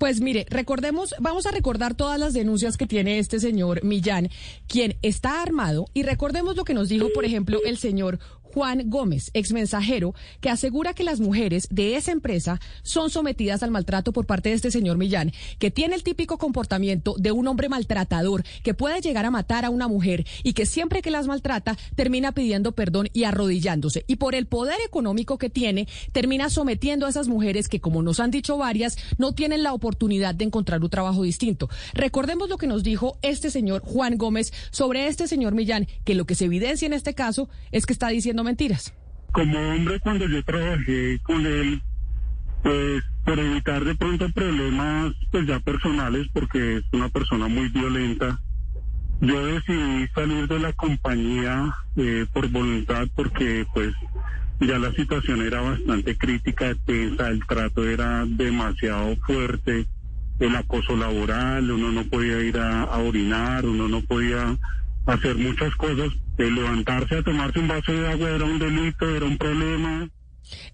Pues 0.00 0.22
mire, 0.22 0.46
recordemos, 0.48 1.14
vamos 1.18 1.44
a 1.44 1.50
recordar 1.50 1.94
todas 1.94 2.18
las 2.18 2.32
denuncias 2.32 2.78
que 2.78 2.86
tiene 2.86 3.18
este 3.18 3.38
señor 3.38 3.84
Millán, 3.84 4.30
quien 4.66 4.96
está 5.02 5.42
armado, 5.42 5.88
y 5.92 6.04
recordemos 6.04 6.56
lo 6.56 6.64
que 6.64 6.72
nos 6.72 6.88
dijo, 6.88 7.08
por 7.12 7.26
ejemplo, 7.26 7.58
el 7.66 7.76
señor 7.76 8.18
Juan 8.52 8.90
Gómez, 8.90 9.30
ex 9.34 9.52
mensajero, 9.52 10.14
que 10.40 10.50
asegura 10.50 10.94
que 10.94 11.04
las 11.04 11.20
mujeres 11.20 11.68
de 11.70 11.96
esa 11.96 12.12
empresa 12.12 12.60
son 12.82 13.10
sometidas 13.10 13.62
al 13.62 13.70
maltrato 13.70 14.12
por 14.12 14.26
parte 14.26 14.48
de 14.48 14.56
este 14.56 14.70
señor 14.70 14.98
Millán, 14.98 15.32
que 15.58 15.70
tiene 15.70 15.94
el 15.94 16.02
típico 16.02 16.38
comportamiento 16.38 17.14
de 17.18 17.32
un 17.32 17.46
hombre 17.46 17.68
maltratador, 17.68 18.44
que 18.62 18.74
puede 18.74 19.00
llegar 19.00 19.24
a 19.24 19.30
matar 19.30 19.64
a 19.64 19.70
una 19.70 19.88
mujer 19.88 20.26
y 20.42 20.52
que 20.52 20.66
siempre 20.66 21.02
que 21.02 21.10
las 21.10 21.26
maltrata 21.26 21.76
termina 21.94 22.32
pidiendo 22.32 22.72
perdón 22.72 23.08
y 23.12 23.24
arrodillándose. 23.24 24.04
Y 24.06 24.16
por 24.16 24.34
el 24.34 24.46
poder 24.46 24.78
económico 24.84 25.38
que 25.38 25.50
tiene, 25.50 25.86
termina 26.12 26.50
sometiendo 26.50 27.06
a 27.06 27.10
esas 27.10 27.28
mujeres 27.28 27.68
que, 27.68 27.80
como 27.80 28.02
nos 28.02 28.20
han 28.20 28.30
dicho 28.30 28.56
varias, 28.56 28.96
no 29.18 29.32
tienen 29.32 29.62
la 29.62 29.72
oportunidad 29.72 30.34
de 30.34 30.44
encontrar 30.44 30.82
un 30.82 30.90
trabajo 30.90 31.22
distinto. 31.22 31.68
Recordemos 31.94 32.48
lo 32.48 32.58
que 32.58 32.66
nos 32.66 32.82
dijo 32.82 33.18
este 33.22 33.50
señor 33.50 33.82
Juan 33.82 34.16
Gómez 34.16 34.52
sobre 34.70 35.06
este 35.06 35.28
señor 35.28 35.54
Millán, 35.54 35.86
que 36.04 36.14
lo 36.14 36.24
que 36.24 36.34
se 36.34 36.46
evidencia 36.46 36.86
en 36.86 36.92
este 36.92 37.14
caso 37.14 37.48
es 37.70 37.86
que 37.86 37.92
está 37.92 38.08
diciendo 38.08 38.39
mentiras. 38.44 38.94
Como 39.32 39.58
hombre, 39.58 40.00
cuando 40.00 40.26
yo 40.26 40.42
trabajé 40.42 41.18
con 41.22 41.46
él, 41.46 41.80
pues 42.62 43.02
por 43.24 43.38
evitar 43.38 43.84
de 43.84 43.94
pronto 43.94 44.28
problemas 44.30 45.12
pues 45.30 45.46
ya 45.46 45.60
personales, 45.60 46.26
porque 46.32 46.78
es 46.78 46.84
una 46.92 47.08
persona 47.08 47.48
muy 47.48 47.68
violenta, 47.68 48.40
yo 49.20 49.44
decidí 49.46 50.08
salir 50.14 50.48
de 50.48 50.58
la 50.58 50.72
compañía 50.72 51.74
eh, 51.96 52.26
por 52.32 52.48
voluntad 52.48 53.06
porque 53.14 53.66
pues 53.74 53.94
ya 54.60 54.78
la 54.78 54.92
situación 54.92 55.42
era 55.42 55.60
bastante 55.60 56.16
crítica, 56.16 56.74
tensa, 56.86 57.28
el 57.28 57.46
trato 57.46 57.84
era 57.84 58.24
demasiado 58.26 59.16
fuerte, 59.26 59.86
el 60.38 60.56
acoso 60.56 60.96
laboral, 60.96 61.70
uno 61.70 61.92
no 61.92 62.04
podía 62.04 62.40
ir 62.40 62.58
a 62.58 62.98
orinar, 62.98 63.66
uno 63.66 63.88
no 63.88 64.00
podía 64.02 64.58
hacer 65.12 65.36
muchas 65.36 65.74
cosas. 65.76 66.12
El 66.38 66.54
levantarse 66.54 67.16
a 67.16 67.22
tomarse 67.22 67.58
un 67.58 67.68
vaso 67.68 67.92
de 67.92 68.08
agua 68.08 68.30
era 68.30 68.44
un 68.44 68.58
delito, 68.58 69.08
era 69.08 69.26
un 69.26 69.36
problema. 69.36 70.10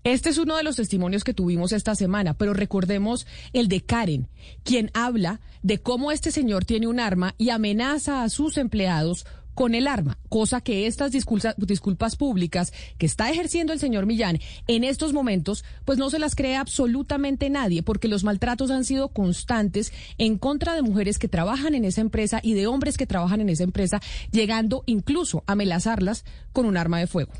Este 0.04 0.30
es 0.30 0.38
uno 0.38 0.56
de 0.56 0.62
los 0.62 0.76
testimonios 0.76 1.24
que 1.24 1.34
tuvimos 1.34 1.72
esta 1.72 1.94
semana, 1.94 2.34
pero 2.34 2.54
recordemos 2.54 3.26
el 3.52 3.68
de 3.68 3.82
Karen, 3.82 4.28
quien 4.62 4.90
habla 4.94 5.40
de 5.62 5.78
cómo 5.78 6.12
este 6.12 6.30
señor 6.30 6.64
tiene 6.64 6.86
un 6.86 7.00
arma 7.00 7.34
y 7.38 7.50
amenaza 7.50 8.22
a 8.22 8.28
sus 8.28 8.56
empleados 8.56 9.26
con 9.56 9.74
el 9.74 9.88
arma, 9.88 10.18
cosa 10.28 10.60
que 10.60 10.86
estas 10.86 11.10
disculpas, 11.10 12.16
públicas 12.16 12.72
que 12.98 13.06
está 13.06 13.30
ejerciendo 13.30 13.72
el 13.72 13.80
señor 13.80 14.04
Millán 14.04 14.38
en 14.68 14.84
estos 14.84 15.14
momentos, 15.14 15.64
pues 15.86 15.98
no 15.98 16.10
se 16.10 16.18
las 16.18 16.36
cree 16.36 16.56
absolutamente 16.56 17.48
nadie, 17.48 17.82
porque 17.82 18.06
los 18.06 18.22
maltratos 18.22 18.70
han 18.70 18.84
sido 18.84 19.08
constantes 19.08 19.94
en 20.18 20.36
contra 20.36 20.74
de 20.74 20.82
mujeres 20.82 21.18
que 21.18 21.26
trabajan 21.26 21.74
en 21.74 21.86
esa 21.86 22.02
empresa 22.02 22.38
y 22.42 22.52
de 22.52 22.66
hombres 22.66 22.98
que 22.98 23.06
trabajan 23.06 23.40
en 23.40 23.48
esa 23.48 23.64
empresa, 23.64 24.00
llegando 24.30 24.84
incluso 24.84 25.42
a 25.46 25.52
amenazarlas 25.52 26.26
con 26.52 26.66
un 26.66 26.76
arma 26.76 26.98
de 26.98 27.06
fuego. 27.06 27.32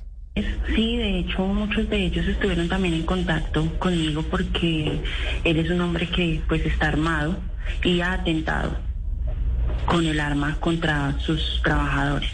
Sí, 0.75 0.97
de 0.97 1.19
hecho 1.19 1.47
muchos 1.47 1.89
de 1.91 2.07
ellos 2.07 2.27
estuvieron 2.27 2.67
también 2.67 2.95
en 2.95 3.05
contacto 3.05 3.71
conmigo 3.79 4.23
porque 4.23 5.03
él 5.45 5.59
es 5.59 5.71
un 5.71 5.83
hombre 5.83 6.09
que 6.09 6.43
pues 6.49 6.65
está 6.65 6.89
armado 6.89 7.37
y 7.85 8.01
ha 8.01 8.15
atentado 8.15 8.86
con 9.85 10.07
el 10.07 10.21
arma 10.21 10.57
contra 10.61 11.19
sus 11.21 11.61
trabajadores. 11.63 12.31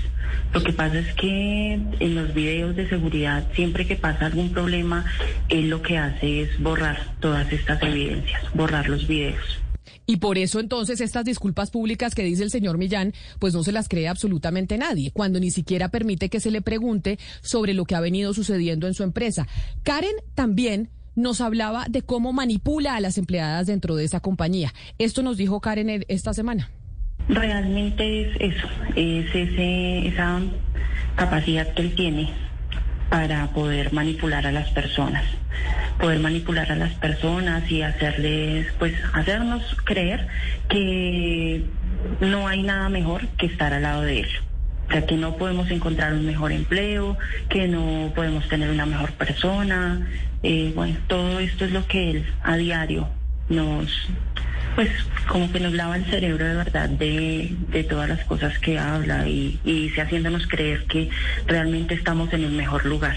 Lo 0.52 0.62
que 0.62 0.72
pasa 0.72 0.98
es 0.98 1.14
que 1.14 1.72
en 1.72 2.14
los 2.14 2.34
videos 2.34 2.76
de 2.76 2.88
seguridad, 2.88 3.46
siempre 3.54 3.86
que 3.86 3.96
pasa 3.96 4.26
algún 4.26 4.50
problema, 4.50 5.04
él 5.48 5.70
lo 5.70 5.80
que 5.80 5.96
hace 5.96 6.42
es 6.42 6.60
borrar 6.60 7.16
todas 7.20 7.50
estas 7.52 7.82
evidencias, 7.82 8.42
borrar 8.54 8.88
los 8.88 9.06
videos. 9.06 9.62
Y 10.04 10.16
por 10.16 10.36
eso 10.36 10.60
entonces 10.60 11.00
estas 11.00 11.24
disculpas 11.24 11.70
públicas 11.70 12.14
que 12.14 12.24
dice 12.24 12.42
el 12.42 12.50
señor 12.50 12.76
Millán, 12.76 13.14
pues 13.38 13.54
no 13.54 13.62
se 13.62 13.72
las 13.72 13.88
cree 13.88 14.08
absolutamente 14.08 14.76
nadie, 14.76 15.10
cuando 15.10 15.40
ni 15.40 15.50
siquiera 15.50 15.88
permite 15.88 16.28
que 16.28 16.40
se 16.40 16.50
le 16.50 16.60
pregunte 16.60 17.18
sobre 17.40 17.72
lo 17.72 17.84
que 17.84 17.94
ha 17.94 18.00
venido 18.00 18.34
sucediendo 18.34 18.86
en 18.86 18.94
su 18.94 19.04
empresa. 19.04 19.46
Karen 19.84 20.16
también 20.34 20.90
nos 21.14 21.40
hablaba 21.40 21.86
de 21.88 22.02
cómo 22.02 22.32
manipula 22.32 22.96
a 22.96 23.00
las 23.00 23.16
empleadas 23.16 23.66
dentro 23.66 23.96
de 23.96 24.04
esa 24.04 24.20
compañía. 24.20 24.74
Esto 24.98 25.22
nos 25.22 25.36
dijo 25.36 25.60
Karen 25.60 26.04
esta 26.08 26.34
semana. 26.34 26.70
Realmente 27.28 28.22
es 28.22 28.54
eso, 28.54 28.68
es 28.96 29.34
ese, 29.34 30.08
esa 30.08 30.40
capacidad 31.16 31.72
que 31.74 31.82
él 31.82 31.94
tiene 31.94 32.30
para 33.10 33.46
poder 33.48 33.92
manipular 33.92 34.46
a 34.46 34.52
las 34.52 34.70
personas, 34.70 35.24
poder 36.00 36.18
manipular 36.18 36.72
a 36.72 36.76
las 36.76 36.92
personas 36.94 37.70
y 37.70 37.82
hacerles, 37.82 38.66
pues, 38.78 38.94
hacernos 39.12 39.62
creer 39.84 40.26
que 40.68 41.64
no 42.20 42.48
hay 42.48 42.62
nada 42.62 42.88
mejor 42.88 43.28
que 43.38 43.46
estar 43.46 43.72
al 43.72 43.82
lado 43.82 44.02
de 44.02 44.20
él. 44.20 44.28
O 44.88 44.92
sea, 44.92 45.06
que 45.06 45.16
no 45.16 45.36
podemos 45.36 45.70
encontrar 45.70 46.12
un 46.12 46.26
mejor 46.26 46.52
empleo, 46.52 47.16
que 47.48 47.68
no 47.68 48.12
podemos 48.14 48.48
tener 48.48 48.70
una 48.70 48.84
mejor 48.84 49.12
persona. 49.12 50.06
Eh, 50.42 50.72
bueno, 50.74 50.96
todo 51.06 51.38
esto 51.38 51.64
es 51.64 51.70
lo 51.70 51.86
que 51.86 52.10
él 52.10 52.26
a 52.42 52.56
diario 52.56 53.08
nos, 53.48 54.08
pues 54.74 54.90
como 55.28 55.50
que 55.52 55.60
nos 55.60 55.72
lava 55.72 55.96
el 55.96 56.04
cerebro 56.06 56.44
de 56.44 56.54
verdad 56.54 56.88
de, 56.88 57.86
todas 57.88 58.08
las 58.08 58.24
cosas 58.24 58.58
que 58.58 58.78
habla 58.78 59.28
y, 59.28 59.58
y 59.64 59.90
se 59.90 60.00
haciéndonos 60.00 60.46
creer 60.46 60.84
que 60.86 61.10
realmente 61.46 61.94
estamos 61.94 62.32
en 62.32 62.44
el 62.44 62.52
mejor 62.52 62.84
lugar. 62.86 63.16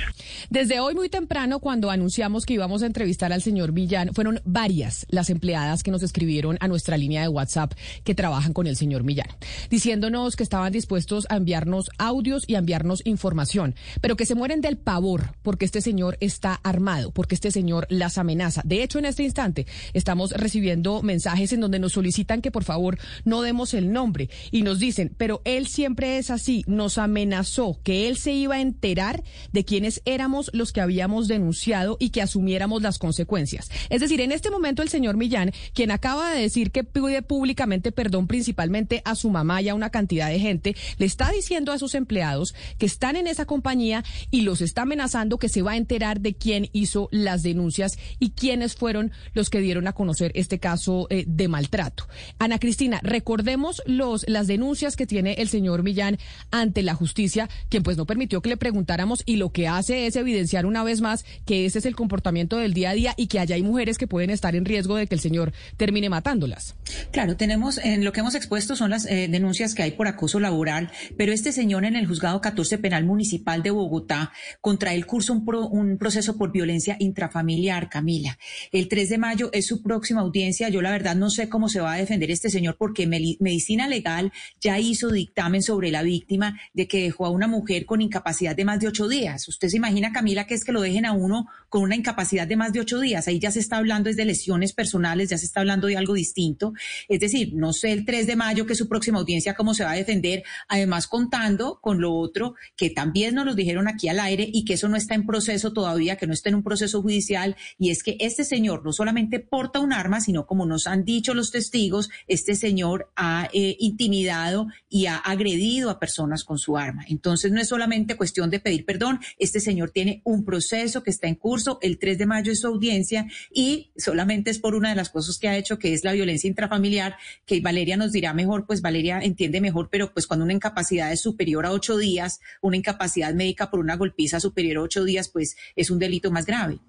Desde 0.49 0.79
hoy 0.79 0.95
muy 0.95 1.09
temprano, 1.09 1.59
cuando 1.59 1.89
anunciamos 1.89 2.45
que 2.45 2.53
íbamos 2.53 2.83
a 2.83 2.85
entrevistar 2.85 3.33
al 3.33 3.41
señor 3.41 3.71
Villán, 3.71 4.13
fueron 4.13 4.41
varias 4.45 5.05
las 5.09 5.29
empleadas 5.29 5.83
que 5.83 5.91
nos 5.91 6.03
escribieron 6.03 6.57
a 6.59 6.67
nuestra 6.67 6.97
línea 6.97 7.21
de 7.21 7.27
WhatsApp 7.27 7.73
que 8.03 8.15
trabajan 8.15 8.53
con 8.53 8.67
el 8.67 8.75
señor 8.75 9.03
Millán, 9.03 9.27
diciéndonos 9.69 10.35
que 10.35 10.43
estaban 10.43 10.71
dispuestos 10.71 11.25
a 11.29 11.37
enviarnos 11.37 11.89
audios 11.97 12.43
y 12.47 12.55
a 12.55 12.59
enviarnos 12.59 13.01
información, 13.05 13.75
pero 14.01 14.15
que 14.15 14.25
se 14.25 14.35
mueren 14.35 14.61
del 14.61 14.77
pavor 14.77 15.35
porque 15.41 15.65
este 15.65 15.81
señor 15.81 16.17
está 16.19 16.59
armado, 16.63 17.11
porque 17.11 17.35
este 17.35 17.51
señor 17.51 17.87
las 17.89 18.17
amenaza. 18.17 18.61
De 18.65 18.83
hecho, 18.83 18.99
en 18.99 19.05
este 19.05 19.23
instante 19.23 19.65
estamos 19.93 20.31
recibiendo 20.31 21.01
mensajes 21.01 21.44
en 21.53 21.61
donde 21.61 21.79
nos 21.79 21.93
solicitan 21.93 22.41
que 22.41 22.51
por 22.51 22.63
favor 22.63 22.97
no 23.23 23.41
demos 23.41 23.73
el 23.73 23.91
nombre 23.91 24.29
y 24.51 24.61
nos 24.61 24.79
dicen, 24.79 25.13
pero 25.17 25.41
él 25.45 25.67
siempre 25.67 26.17
es 26.17 26.29
así, 26.29 26.63
nos 26.67 26.97
amenazó 26.97 27.79
que 27.83 28.07
él 28.07 28.17
se 28.17 28.33
iba 28.33 28.55
a 28.55 28.61
enterar 28.61 29.23
de 29.51 29.65
quiénes 29.65 30.01
éramos 30.05 30.49
los 30.53 30.71
que 30.71 30.81
habíamos 30.81 31.27
denunciado 31.27 31.97
y 31.99 32.09
que 32.09 32.21
asumiéramos 32.21 32.81
las 32.81 32.99
consecuencias. 32.99 33.69
Es 33.89 34.01
decir, 34.01 34.21
en 34.21 34.31
este 34.31 34.49
momento 34.49 34.81
el 34.81 34.89
señor 34.89 35.17
Millán, 35.17 35.51
quien 35.73 35.91
acaba 35.91 36.31
de 36.31 36.41
decir 36.41 36.71
que 36.71 36.83
pide 36.83 37.21
públicamente 37.21 37.91
perdón 37.91 38.27
principalmente 38.27 39.01
a 39.05 39.15
su 39.15 39.29
mamá 39.29 39.61
y 39.61 39.69
a 39.69 39.75
una 39.75 39.89
cantidad 39.89 40.29
de 40.29 40.39
gente, 40.39 40.75
le 40.97 41.05
está 41.05 41.31
diciendo 41.31 41.71
a 41.71 41.79
sus 41.79 41.95
empleados 41.95 42.55
que 42.77 42.85
están 42.85 43.15
en 43.15 43.27
esa 43.27 43.45
compañía 43.45 44.03
y 44.31 44.41
los 44.41 44.61
está 44.61 44.83
amenazando 44.83 45.37
que 45.37 45.49
se 45.49 45.61
va 45.61 45.71
a 45.71 45.77
enterar 45.77 46.21
de 46.21 46.35
quién 46.35 46.69
hizo 46.73 47.09
las 47.11 47.43
denuncias 47.43 47.97
y 48.19 48.31
quiénes 48.31 48.75
fueron 48.75 49.11
los 49.33 49.49
que 49.49 49.59
dieron 49.59 49.87
a 49.87 49.93
conocer 49.93 50.31
este 50.35 50.59
caso 50.59 51.07
eh, 51.09 51.25
de 51.35 51.47
maltrato. 51.47 52.07
Ana 52.39 52.59
Cristina, 52.59 52.99
recordemos 53.03 53.81
los, 53.85 54.25
las 54.27 54.47
denuncias 54.47 54.95
que 54.95 55.05
tiene 55.05 55.33
el 55.33 55.49
señor 55.49 55.83
Millán 55.83 56.17
ante 56.51 56.81
la 56.83 56.95
justicia, 56.95 57.49
quien 57.69 57.83
pues 57.83 57.97
no 57.97 58.05
permitió 58.05 58.41
que 58.41 58.49
le 58.49 58.57
preguntáramos 58.57 59.23
y 59.25 59.35
lo 59.35 59.51
que 59.51 59.67
hace 59.67 60.07
es 60.07 60.15
evidenciar 60.15 60.65
una 60.65 60.83
vez 60.83 61.01
más 61.01 61.25
que 61.45 61.65
ese 61.65 61.79
es 61.79 61.85
el 61.85 61.95
comportamiento 61.95 62.57
del 62.57 62.73
día 62.73 62.91
a 62.91 62.93
día 62.93 63.13
y 63.17 63.27
que 63.27 63.39
allá 63.39 63.55
hay 63.55 63.63
mujeres 63.63 63.97
que 63.97 64.07
pueden 64.07 64.29
estar 64.29 64.55
en 64.55 64.65
riesgo 64.65 64.95
de 64.95 65.07
que 65.07 65.15
el 65.15 65.21
señor 65.21 65.53
termine 65.77 66.09
matándolas. 66.09 66.75
Claro, 67.11 67.35
tenemos, 67.35 67.77
en 67.77 68.03
lo 68.03 68.11
que 68.11 68.21
hemos 68.21 68.35
expuesto 68.35 68.75
son 68.75 68.89
las 68.91 69.05
eh, 69.05 69.27
denuncias 69.29 69.75
que 69.75 69.83
hay 69.83 69.91
por 69.91 70.07
acoso 70.07 70.39
laboral, 70.39 70.91
pero 71.17 71.33
este 71.33 71.51
señor 71.51 71.85
en 71.85 71.95
el 71.95 72.07
juzgado 72.07 72.41
14 72.41 72.77
penal 72.77 73.05
municipal 73.05 73.61
de 73.63 73.71
Bogotá 73.71 74.31
contra 74.61 74.93
él 74.93 75.05
curso 75.05 75.33
un, 75.33 75.45
un 75.71 75.97
proceso 75.97 76.37
por 76.37 76.51
violencia 76.51 76.95
intrafamiliar, 76.99 77.89
Camila. 77.89 78.37
El 78.71 78.87
3 78.87 79.09
de 79.09 79.17
mayo 79.17 79.49
es 79.53 79.67
su 79.67 79.81
próxima 79.81 80.21
audiencia. 80.21 80.69
Yo 80.69 80.81
la 80.81 80.91
verdad 80.91 81.15
no 81.15 81.24
sé 81.29 81.49
cómo 81.49 81.69
se 81.69 81.79
va 81.79 81.93
a 81.93 81.97
defender 81.97 82.31
este 82.31 82.49
señor 82.49 82.75
porque 82.77 83.07
Medicina 83.07 83.87
Legal 83.87 84.31
ya 84.59 84.79
hizo 84.79 85.09
dictamen 85.09 85.61
sobre 85.61 85.91
la 85.91 86.03
víctima 86.03 86.59
de 86.73 86.87
que 86.87 87.03
dejó 87.03 87.25
a 87.25 87.29
una 87.29 87.47
mujer 87.47 87.85
con 87.85 88.01
incapacidad 88.01 88.55
de 88.55 88.65
más 88.65 88.79
de 88.79 88.87
ocho 88.87 89.07
días. 89.07 89.47
Usted 89.47 89.69
se 89.69 89.77
imagina, 89.77 90.11
Camila, 90.11 90.47
que 90.47 90.53
es 90.53 90.63
que 90.63 90.71
lo 90.71 90.81
dejen 90.81 91.05
a 91.05 91.13
uno 91.13 91.47
con 91.69 91.83
una 91.83 91.95
incapacidad 91.95 92.47
de 92.47 92.55
más 92.55 92.73
de 92.73 92.79
ocho 92.79 92.99
días. 92.99 93.27
Ahí 93.27 93.39
ya 93.39 93.51
se 93.51 93.59
está 93.59 93.77
hablando 93.77 94.09
es 94.09 94.15
de 94.15 94.25
lesiones 94.25 94.73
personales, 94.73 95.29
ya 95.29 95.37
se 95.37 95.45
está 95.45 95.59
hablando 95.59 95.87
de 95.87 95.97
algo 95.97 96.13
distinto. 96.13 96.73
Es 97.07 97.19
decir, 97.19 97.53
no 97.53 97.73
sé 97.73 97.91
el 97.91 98.05
3 98.05 98.27
de 98.27 98.35
mayo, 98.35 98.65
que 98.65 98.73
es 98.73 98.79
su 98.79 98.87
próxima 98.87 99.19
audiencia, 99.19 99.55
cómo 99.55 99.73
se 99.73 99.83
va 99.83 99.91
a 99.91 99.95
defender, 99.95 100.43
además 100.67 101.07
contando 101.07 101.79
con 101.81 102.01
lo 102.01 102.13
otro 102.13 102.55
que 102.75 102.89
también 102.89 103.35
nos 103.35 103.45
lo 103.45 103.55
dijeron 103.55 103.87
aquí 103.87 104.09
al 104.09 104.19
aire 104.19 104.47
y 104.51 104.65
que 104.65 104.73
eso 104.73 104.87
no 104.87 104.97
está 104.97 105.15
en 105.15 105.25
proceso 105.25 105.73
todavía, 105.73 106.17
que 106.17 106.27
no 106.27 106.33
está 106.33 106.49
en 106.49 106.55
un 106.55 106.63
proceso 106.63 107.01
judicial, 107.01 107.55
y 107.77 107.89
es 107.89 108.03
que 108.03 108.17
este 108.19 108.43
señor 108.43 108.83
no 108.83 108.93
solamente 108.93 109.39
porta 109.39 109.79
un 109.79 109.93
arma, 109.93 110.21
sino 110.21 110.45
como 110.45 110.65
nos 110.65 110.87
han 110.87 111.03
dicho 111.03 111.33
los 111.33 111.51
testigos, 111.51 112.09
este 112.27 112.55
señor 112.55 113.11
ha 113.15 113.49
eh, 113.53 113.75
intimidado 113.79 114.67
y 114.89 115.07
ha 115.07 115.17
agredido 115.17 115.89
a 115.89 115.99
personas 115.99 116.43
con 116.43 116.57
su 116.57 116.77
arma. 116.77 117.05
Entonces 117.07 117.51
no 117.51 117.61
es 117.61 117.67
solamente 117.67 118.15
cuestión 118.15 118.49
de 118.49 118.59
pedir 118.59 118.85
perdón, 118.85 119.19
este 119.37 119.59
señor 119.59 119.91
tiene 119.91 120.21
un 120.23 120.45
proceso 120.45 121.03
que 121.03 121.11
está 121.11 121.27
en 121.27 121.35
curso, 121.35 121.54
el 121.81 121.97
3 121.97 122.17
de 122.17 122.25
mayo 122.25 122.51
es 122.51 122.61
su 122.61 122.67
audiencia 122.67 123.27
y 123.53 123.91
solamente 123.97 124.51
es 124.51 124.59
por 124.59 124.75
una 124.75 124.89
de 124.89 124.95
las 124.95 125.09
cosas 125.09 125.37
que 125.37 125.47
ha 125.47 125.57
hecho, 125.57 125.79
que 125.79 125.93
es 125.93 126.03
la 126.03 126.13
violencia 126.13 126.47
intrafamiliar, 126.47 127.15
que 127.45 127.59
Valeria 127.61 127.97
nos 127.97 128.11
dirá 128.11 128.33
mejor, 128.33 128.65
pues 128.65 128.81
Valeria 128.81 129.19
entiende 129.21 129.61
mejor, 129.61 129.89
pero 129.91 130.13
pues 130.13 130.27
cuando 130.27 130.45
una 130.45 130.53
incapacidad 130.53 131.11
es 131.11 131.21
superior 131.21 131.65
a 131.65 131.71
ocho 131.71 131.97
días, 131.97 132.39
una 132.61 132.77
incapacidad 132.77 133.33
médica 133.33 133.69
por 133.69 133.79
una 133.79 133.95
golpiza 133.95 134.39
superior 134.39 134.77
a 134.77 134.81
ocho 134.81 135.03
días, 135.03 135.29
pues 135.29 135.55
es 135.75 135.89
un 135.89 135.99
delito 135.99 136.31
más 136.31 136.45
grave. 136.45 136.79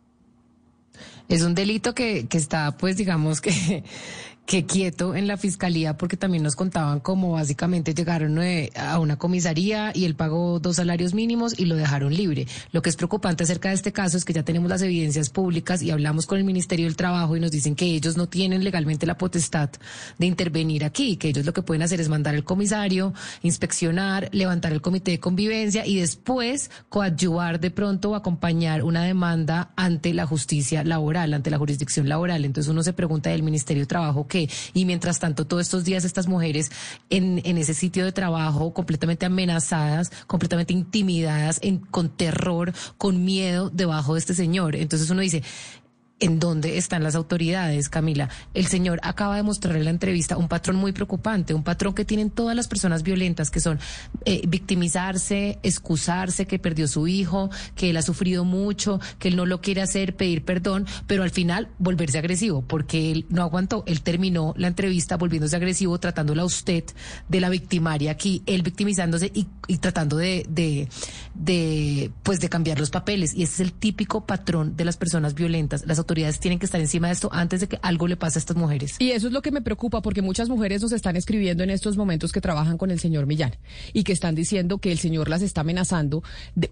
Es 1.29 1.43
un 1.43 1.55
delito 1.55 1.95
que, 1.95 2.27
que 2.29 2.39
está, 2.39 2.77
pues 2.77 2.97
digamos 2.97 3.41
que 3.43 3.85
que 4.47 4.65
quieto 4.65 5.17
en 5.17 5.27
la 5.27 5.37
fiscalía 5.37 5.97
porque 5.97 6.17
también 6.17 6.45
nos 6.45 6.55
contaban 6.55 7.01
cómo 7.01 7.33
básicamente 7.33 7.95
llegaron 7.95 8.41
eh, 8.41 8.71
a 8.77 9.01
una 9.01 9.17
comisaría 9.17 9.91
y 9.93 10.05
él 10.05 10.15
pagó 10.15 10.61
dos 10.61 10.77
salarios 10.77 11.15
mínimos 11.15 11.59
y 11.59 11.65
lo 11.65 11.75
dejaron 11.75 12.15
libre. 12.15 12.47
Lo 12.71 12.81
que 12.81 12.89
es 12.89 12.97
preocupante 12.97 13.43
acerca 13.43 13.71
de 13.71 13.75
este 13.75 13.93
caso 13.93 14.17
es 14.17 14.25
que 14.25 14.33
ya 14.33 14.45
tenemos 14.45 14.71
las 14.71 14.83
evidencias 14.83 15.31
públicas 15.31 15.83
y 15.83 15.91
hablamos 15.91 16.27
con 16.27 16.39
el 16.39 16.45
Ministerio 16.45 16.87
del 16.87 16.97
Trabajo 16.97 17.37
y 17.37 17.41
nos 17.41 17.51
dicen 17.51 17.75
que 17.75 17.87
ellos 17.87 18.17
no 18.17 18.29
tienen 18.29 18.63
legalmente 18.63 19.05
la 19.05 19.19
potestad 19.19 19.71
de 20.19 20.27
intervenir 20.27 20.85
aquí, 20.85 21.17
que 21.17 21.29
ellos 21.29 21.45
lo 21.45 21.53
que 21.53 21.63
pueden 21.63 21.83
hacer 21.83 22.01
es 22.01 22.09
mandar 22.09 22.37
al 22.37 22.45
comisario, 22.45 23.15
inspeccionar, 23.43 24.29
levantar 24.33 24.73
el 24.73 24.81
comité 24.81 25.11
de 25.11 25.21
convivencia 25.21 25.85
y 25.85 25.99
después 25.99 26.71
coadyuvar 26.89 27.59
de 27.59 27.73
pronto 27.73 28.11
o 28.11 28.15
acompañar 28.15 28.85
una 28.85 29.03
demanda 29.03 29.73
ante 29.75 30.15
la 30.15 30.25
justicia 30.25 30.85
laboral, 30.85 31.35
ante 31.35 31.51
la 31.51 31.59
jurisdicción 31.59 32.09
laboral. 32.09 32.45
Entonces 32.45 32.71
uno 32.71 32.85
se 32.85 32.93
pregunta 32.93 33.31
del 33.31 33.43
Ministerio 33.43 33.83
de 33.83 33.87
Trabajo 33.87 34.29
y 34.75 34.85
mientras 34.85 35.19
tanto 35.19 35.47
todos 35.47 35.63
estos 35.63 35.85
días 35.85 36.05
estas 36.05 36.27
mujeres 36.27 36.71
en, 37.11 37.39
ese 37.59 37.75
sitio 37.75 38.05
de 38.05 38.13
trabajo 38.13 38.73
completamente 38.73 39.27
amenazadas, 39.27 40.11
completamente 40.27 40.73
intimidadas, 40.73 41.61
con 41.91 42.09
terror, 42.09 42.73
con 42.99 43.25
miedo 43.25 43.71
debajo 43.71 44.15
de 44.15 44.21
este 44.21 44.35
señor. 44.35 44.77
Entonces 44.77 45.11
uno 45.11 45.21
dice, 45.21 45.43
en 46.19 46.39
dónde 46.39 46.79
están 46.79 47.03
las 47.03 47.15
autoridades, 47.15 47.89
Camila. 47.89 48.31
El 48.55 48.67
señor 48.67 49.01
acaba 49.03 49.37
de 49.37 49.43
mostrar 49.43 49.77
en 49.77 49.85
la 49.85 49.91
entrevista 49.91 50.37
un 50.37 50.49
patrón 50.49 50.77
muy 50.77 50.93
preocupante, 50.93 51.53
un 51.53 51.63
patrón 51.63 51.95
que 51.95 52.05
tienen 52.05 52.31
todas 52.31 52.57
las 52.57 52.69
personas 52.69 53.03
violentas, 53.03 53.51
que 53.51 53.61
son 53.61 53.79
eh, 54.25 54.43
victimizarse, 54.49 55.59
excusarse, 55.63 56.47
que 56.47 56.59
perdió 56.59 56.89
su 56.89 57.07
hijo, 57.07 57.51
que 57.75 57.91
él 57.91 57.97
ha 57.99 58.03
sufrido 58.03 58.45
mucho, 58.45 58.99
que 59.19 59.29
él 59.29 59.37
no 59.37 59.45
lo 59.45 59.61
quiere 59.61 59.83
hacer, 59.83 60.17
pedir 60.17 60.45
perdón, 60.45 60.87
pero 61.07 61.23
al 61.23 61.31
final 61.31 61.69
volverse 61.79 62.19
agresivo, 62.19 62.63
porque 62.63 63.13
él 63.13 63.27
no 63.29 63.43
aguantó, 63.43 63.85
él 63.87 64.01
terminó 64.01 64.55
la 64.57 64.69
entrevista 64.69 65.17
volviéndose 65.17 65.57
agresivo, 65.57 65.99
tratándola 65.99 66.43
a 66.43 66.47
usted 66.47 66.85
de 67.29 67.41
la 67.41 67.51
victimaria 67.51 68.13
aquí, 68.13 68.43
él 68.47 68.63
victimizándose 68.63 69.31
y, 69.35 69.47
y 69.69 69.79
tratando 69.79 70.17
de, 70.17 70.47
de, 70.49 70.89
de, 71.39 72.11
pues 72.23 72.41
de 72.41 72.49
cambiar 72.49 72.81
los 72.81 72.91
papeles. 72.91 73.35
Y 73.35 73.43
ese 73.43 73.55
es 73.55 73.61
el 73.61 73.73
típico 73.73 74.27
patrón 74.27 74.77
de 74.77 74.85
las 74.85 74.97
personas 74.97 75.35
violentas. 75.35 75.85
Las 75.87 75.99
autoridades 75.99 76.41
tienen 76.41 76.59
que 76.59 76.67
estar 76.67 76.81
encima 76.81 77.09
de 77.09 77.15
esto 77.15 77.29
antes 77.33 77.61
de 77.61 77.69
que 77.69 77.79
algo 77.83 78.09
le 78.09 78.17
pase 78.17 78.39
a 78.39 78.41
estas 78.41 78.57
mujeres. 78.57 78.97
Y 78.99 79.11
eso 79.11 79.27
es 79.27 79.33
lo 79.33 79.43
que 79.43 79.51
me 79.51 79.63
preocupa 79.63 80.03
porque 80.03 80.23
muchas 80.23 80.49
mujeres 80.49 80.83
nos 80.83 80.93
están 80.93 81.17
escribiendo 81.17 81.63
en 81.63 81.71
estos 81.71 81.97
momentos 81.97 82.33
que 82.33 82.41
trabajan 82.41 82.79
con 82.79 82.91
el 82.91 83.01
señor 83.01 83.27
Millán 83.27 83.57
y 83.93 84.05
que 84.05 84.13
están 84.13 84.35
diciendo 84.35 84.79
que 84.79 84.93
el 84.93 84.99
señor 84.99 85.29
las 85.29 85.43
está 85.43 85.63
amenazando 85.63 86.23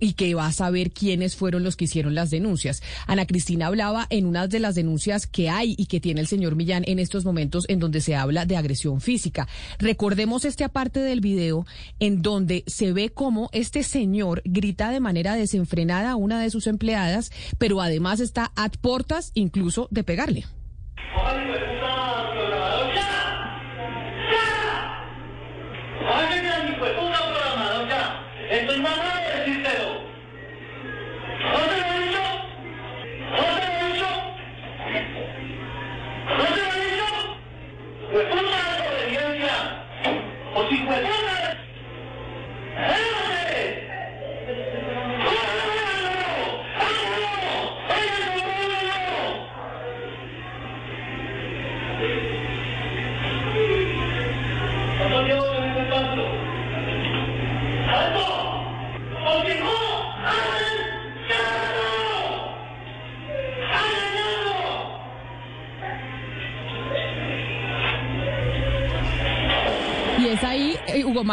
y 0.01 0.15
que 0.15 0.35
va 0.35 0.47
a 0.47 0.53
saber 0.53 0.93
quiénes 0.93 1.37
fueron 1.37 1.65
los 1.65 1.77
que 1.77 1.85
hicieron 1.85 2.15
las 2.15 2.31
denuncias. 2.31 2.83
Ana 3.07 3.27
Cristina 3.27 3.67
hablaba 3.67 4.07
en 4.11 4.27
una 4.27 4.47
de 4.47 4.61
las 4.61 4.75
denuncias 4.75 5.27
que 5.27 5.49
hay 5.49 5.75
y 5.79 5.87
que 5.87 6.01
tiene 6.01 6.21
el 6.21 6.27
señor 6.27 6.57
Millán 6.57 6.85
en 6.87 6.99
estos 6.99 7.25
momentos 7.25 7.65
en 7.69 7.79
donde 7.79 8.01
se 8.01 8.15
habla 8.15 8.47
de 8.47 8.57
agresión 8.57 9.01
física. 9.01 9.49
Recordemos 9.79 10.45
este 10.45 10.65
aparte 10.65 11.01
del 11.01 11.21
video 11.21 11.67
en 12.01 12.23
donde 12.23 12.65
se 12.67 12.93
ve 12.93 13.11
cómo 13.11 13.51
este 13.53 13.83
señor 13.83 14.43
grita 14.55 14.89
de 14.89 15.01
manera 15.01 15.35
desenfrenada 15.35 16.13
a 16.13 16.17
una 16.17 16.41
de 16.41 16.49
sus 16.49 16.67
empleadas, 16.67 17.31
pero 17.59 17.83
además 17.83 18.21
está 18.21 18.53
a 18.57 18.71
portas 18.71 19.33
incluso 19.35 19.89
de 19.91 20.05
pegarle. 20.05 20.45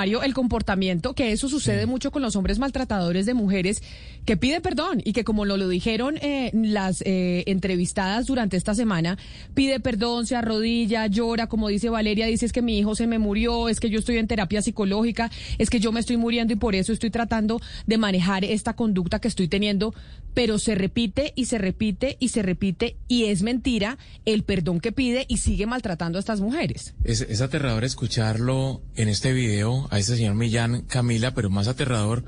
Mario, 0.02 0.24
el 0.24 0.34
comportamiento, 0.34 1.14
que 1.14 1.32
eso 1.32 1.48
sucede 1.48 1.86
mucho 1.86 2.10
con 2.10 2.24
los 2.24 2.36
hombres 2.36 2.58
maltratadores 2.58 3.28
de 3.28 3.36
mujeres, 3.36 3.84
que 4.26 4.36
pide 4.36 4.60
perdón 4.60 5.00
y 5.06 5.14
que 5.14 5.24
como 5.24 5.46
lo, 5.46 5.58
lo 5.58 5.70
dijeron 5.70 6.18
eh, 6.24 6.50
las 6.56 7.04
eh, 7.06 7.44
entrevistadas 7.46 8.26
durante 8.26 8.58
esta 8.58 8.74
semana, 8.74 9.20
pide 9.54 9.80
perdón, 9.80 10.26
se 10.26 10.36
arrodilla, 10.36 11.06
llora, 11.06 11.46
como 11.46 11.68
dice 11.68 11.90
Valeria, 11.90 12.26
dice 12.26 12.48
es 12.48 12.52
que 12.52 12.64
mi 12.64 12.80
hijo 12.80 12.96
se 12.96 13.06
me 13.06 13.20
murió, 13.20 13.70
es 13.70 13.80
que 13.80 13.92
yo 13.92 14.00
estoy 14.00 14.18
en 14.18 14.26
terapia 14.26 14.64
psicológica, 14.64 15.30
es 15.60 15.70
que 15.70 15.80
yo 15.80 15.92
me 15.92 16.00
estoy 16.00 16.18
muriendo 16.18 16.52
y 16.52 16.56
por 16.56 16.74
eso 16.74 16.94
estoy 16.94 17.12
tratando 17.12 17.62
de 17.86 18.00
manejar 18.00 18.44
esta 18.44 18.74
conducta 18.76 19.20
que 19.20 19.28
estoy 19.28 19.50
teniendo. 19.50 19.94
Pero 20.34 20.60
se 20.60 20.76
repite 20.76 21.34
y 21.36 21.46
se 21.46 21.58
repite 21.58 22.18
y 22.20 22.30
se 22.30 22.42
repite 22.42 22.98
y 23.08 23.26
es 23.26 23.42
mentira 23.42 23.98
el 24.26 24.44
perdón 24.44 24.80
que 24.80 24.92
pide 24.92 25.26
y 25.28 25.38
sigue 25.38 25.66
maltratando 25.66 26.18
a 26.18 26.22
estas 26.22 26.42
mujeres. 26.42 26.94
Es, 27.04 27.42
aterrador 27.42 27.84
escucharlo 27.84 28.82
en 28.96 29.10
este 29.10 29.34
video 29.34 29.88
a 29.92 30.00
ese 30.00 30.16
señor 30.16 30.36
Millán 30.36 30.84
Camila, 30.84 31.34
pero 31.34 31.50
más 31.50 31.68
aterrador 31.68 32.24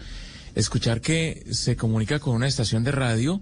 escuchar 0.55 1.01
que 1.01 1.43
se 1.51 1.75
comunica 1.75 2.19
con 2.19 2.35
una 2.35 2.47
estación 2.47 2.83
de 2.83 2.91
radio 2.91 3.41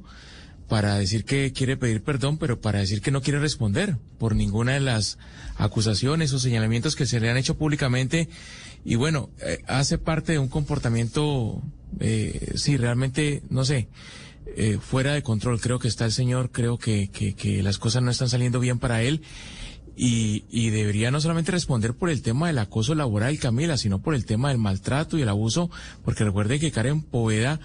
para 0.68 0.96
decir 0.96 1.26
que 1.26 1.52
quiere 1.52 1.76
pedir 1.76 2.02
perdón, 2.02 2.38
pero 2.38 2.62
para 2.62 2.80
decir 2.80 3.02
que 3.02 3.12
no 3.12 3.22
quiere 3.22 3.40
responder 3.40 3.98
por 4.18 4.36
ninguna 4.36 4.74
de 4.74 4.80
las 4.80 5.18
acusaciones 5.58 6.32
o 6.32 6.40
señalamientos 6.40 6.96
que 6.96 7.06
se 7.06 7.20
le 7.20 7.30
han 7.30 7.36
hecho 7.36 7.58
públicamente. 7.58 8.30
Y 8.86 8.96
bueno, 8.96 9.30
eh, 9.42 9.60
hace 9.68 9.98
parte 9.98 10.32
de 10.32 10.40
un 10.40 10.48
comportamiento, 10.48 11.62
eh, 12.00 12.54
sí, 12.56 12.78
realmente, 12.78 13.44
no 13.50 13.66
sé, 13.66 13.90
eh, 14.56 14.78
fuera 14.82 15.14
de 15.14 15.24
control. 15.24 15.60
Creo 15.60 15.80
que 15.80 15.88
está 15.88 16.06
el 16.06 16.12
señor, 16.12 16.52
creo 16.52 16.78
que, 16.78 17.10
que, 17.10 17.34
que 17.34 17.64
las 17.64 17.78
cosas 17.78 18.04
no 18.04 18.12
están 18.12 18.30
saliendo 18.30 18.60
bien 18.60 18.80
para 18.80 19.02
él. 19.02 19.22
Y, 19.96 20.46
y, 20.50 20.70
debería 20.70 21.12
no 21.12 21.20
solamente 21.20 21.52
responder 21.52 21.94
por 21.94 22.10
el 22.10 22.22
tema 22.22 22.48
del 22.48 22.58
acoso 22.60 22.96
laboral, 22.96 23.38
Camila, 23.40 23.78
sino 23.78 24.02
por 24.02 24.16
el 24.16 24.26
tema 24.26 24.50
del 24.50 24.58
maltrato 24.58 25.18
y 25.18 25.22
el 25.22 25.30
abuso, 25.30 25.70
porque 26.04 26.24
recuerde 26.24 26.60
que 26.60 26.72
Karen 26.72 27.02
Poveda 27.02 27.60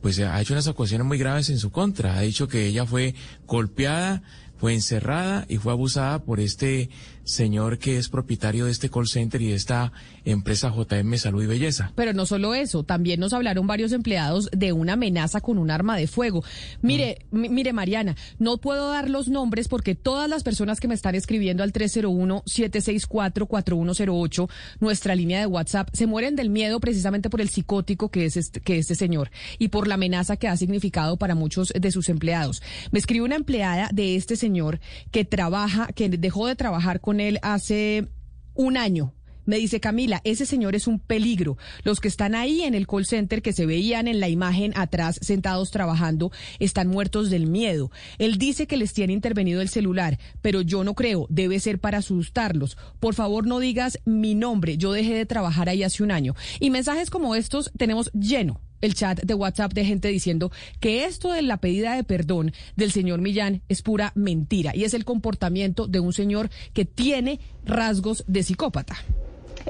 pues 0.00 0.18
ha 0.20 0.40
hecho 0.40 0.54
unas 0.54 0.68
acusaciones 0.68 1.06
muy 1.06 1.18
graves 1.18 1.50
en 1.50 1.58
su 1.58 1.70
contra. 1.70 2.16
Ha 2.16 2.20
dicho 2.20 2.48
que 2.48 2.66
ella 2.66 2.86
fue 2.86 3.14
golpeada, 3.46 4.22
fue 4.58 4.74
encerrada 4.74 5.46
y 5.48 5.56
fue 5.56 5.72
abusada 5.72 6.22
por 6.22 6.40
este 6.40 6.90
señor 7.24 7.78
que 7.78 7.98
es 7.98 8.08
propietario 8.08 8.66
de 8.66 8.72
este 8.72 8.90
call 8.90 9.06
center 9.06 9.40
y 9.42 9.48
de 9.48 9.54
esta 9.54 9.92
empresa 10.24 10.72
JM 10.74 11.16
Salud 11.16 11.42
y 11.42 11.46
Belleza. 11.46 11.92
Pero 11.94 12.12
no 12.12 12.26
solo 12.26 12.54
eso, 12.54 12.82
también 12.82 13.20
nos 13.20 13.32
hablaron 13.32 13.66
varios 13.66 13.92
empleados 13.92 14.50
de 14.52 14.72
una 14.72 14.94
amenaza 14.94 15.40
con 15.40 15.58
un 15.58 15.70
arma 15.70 15.96
de 15.96 16.06
fuego. 16.06 16.44
Mire, 16.82 17.24
mire 17.30 17.72
Mariana, 17.72 18.16
no 18.38 18.58
puedo 18.58 18.90
dar 18.90 19.08
los 19.08 19.28
nombres 19.28 19.68
porque 19.68 19.94
todas 19.94 20.28
las 20.28 20.42
personas 20.42 20.80
que 20.80 20.88
me 20.88 20.94
están 20.94 21.14
escribiendo 21.14 21.62
al 21.62 21.72
301-764-4108, 21.72 24.50
nuestra 24.80 25.14
línea 25.14 25.40
de 25.40 25.46
WhatsApp, 25.46 25.88
se 25.92 26.06
mueren 26.06 26.36
del 26.36 26.50
miedo 26.50 26.80
precisamente 26.80 27.30
por 27.30 27.40
el 27.40 27.48
psicótico 27.48 28.10
que 28.10 28.26
es 28.26 28.36
este, 28.36 28.60
que 28.60 28.78
este 28.78 28.94
señor 28.94 29.30
y 29.58 29.68
por 29.68 29.88
la 29.88 29.94
amenaza 29.94 30.36
que 30.36 30.48
ha 30.48 30.56
significado 30.56 31.16
para 31.16 31.34
muchos 31.34 31.72
de 31.78 31.92
sus 31.92 32.08
empleados. 32.08 32.62
Me 32.90 32.98
escribe 32.98 33.24
una 33.24 33.36
empleada 33.36 33.88
de 33.92 34.16
este 34.16 34.36
señor 34.36 34.80
que 35.10 35.24
trabaja, 35.24 35.88
que 35.94 36.08
dejó 36.08 36.46
de 36.46 36.56
trabajar 36.56 37.00
con 37.00 37.19
él 37.20 37.38
hace 37.42 38.08
un 38.54 38.76
año. 38.76 39.14
Me 39.46 39.56
dice 39.56 39.80
Camila, 39.80 40.20
ese 40.22 40.46
señor 40.46 40.76
es 40.76 40.86
un 40.86 41.00
peligro. 41.00 41.56
Los 41.82 41.98
que 41.98 42.08
están 42.08 42.34
ahí 42.34 42.62
en 42.62 42.74
el 42.74 42.86
call 42.86 43.04
center 43.04 43.42
que 43.42 43.52
se 43.52 43.66
veían 43.66 44.06
en 44.06 44.20
la 44.20 44.28
imagen 44.28 44.72
atrás 44.76 45.18
sentados 45.22 45.72
trabajando 45.72 46.30
están 46.60 46.88
muertos 46.88 47.30
del 47.30 47.48
miedo. 47.48 47.90
Él 48.18 48.38
dice 48.38 48.66
que 48.66 48.76
les 48.76 48.92
tiene 48.92 49.12
intervenido 49.12 49.60
el 49.60 49.68
celular, 49.68 50.18
pero 50.40 50.60
yo 50.60 50.84
no 50.84 50.94
creo, 50.94 51.26
debe 51.30 51.58
ser 51.58 51.80
para 51.80 51.98
asustarlos. 51.98 52.76
Por 53.00 53.14
favor, 53.14 53.46
no 53.46 53.58
digas 53.58 53.98
mi 54.04 54.34
nombre, 54.34 54.76
yo 54.76 54.92
dejé 54.92 55.14
de 55.14 55.26
trabajar 55.26 55.68
ahí 55.68 55.82
hace 55.82 56.02
un 56.02 56.12
año. 56.12 56.36
Y 56.60 56.70
mensajes 56.70 57.10
como 57.10 57.34
estos 57.34 57.72
tenemos 57.76 58.12
lleno 58.12 58.60
el 58.80 58.94
chat 58.94 59.22
de 59.22 59.34
WhatsApp 59.34 59.72
de 59.72 59.84
gente 59.84 60.08
diciendo 60.08 60.50
que 60.80 61.04
esto 61.04 61.32
de 61.32 61.42
la 61.42 61.58
pedida 61.58 61.94
de 61.94 62.04
perdón 62.04 62.52
del 62.76 62.92
señor 62.92 63.20
Millán 63.20 63.62
es 63.68 63.82
pura 63.82 64.12
mentira 64.14 64.74
y 64.74 64.84
es 64.84 64.94
el 64.94 65.04
comportamiento 65.04 65.86
de 65.86 66.00
un 66.00 66.12
señor 66.12 66.50
que 66.72 66.84
tiene 66.84 67.40
rasgos 67.64 68.24
de 68.26 68.42
psicópata. 68.42 68.96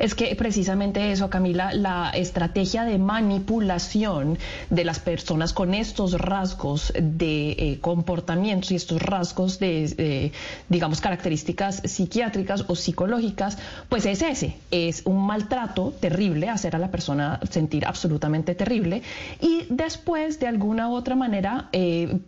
Es 0.00 0.14
que 0.14 0.34
precisamente 0.34 1.12
eso, 1.12 1.28
Camila, 1.28 1.74
la 1.74 2.08
estrategia 2.14 2.84
de 2.84 2.96
manipulación 2.96 4.38
de 4.70 4.84
las 4.84 4.98
personas 4.98 5.52
con 5.52 5.74
estos 5.74 6.14
rasgos 6.14 6.90
de 6.98 7.50
eh, 7.50 7.78
comportamientos 7.82 8.70
y 8.70 8.76
estos 8.76 9.02
rasgos 9.02 9.58
de, 9.58 10.32
digamos, 10.70 11.02
características 11.02 11.82
psiquiátricas 11.84 12.64
o 12.68 12.76
psicológicas, 12.76 13.58
pues 13.90 14.06
es 14.06 14.22
ese, 14.22 14.56
es 14.70 15.02
un 15.04 15.26
maltrato 15.26 15.92
terrible, 16.00 16.48
hacer 16.48 16.74
a 16.76 16.78
la 16.78 16.90
persona 16.90 17.38
sentir 17.50 17.84
absolutamente 17.86 18.54
terrible 18.54 19.02
y 19.38 19.66
después, 19.68 20.40
de 20.40 20.46
alguna 20.46 20.88
u 20.88 20.94
otra 20.94 21.14
manera, 21.14 21.68
eh, 21.72 22.20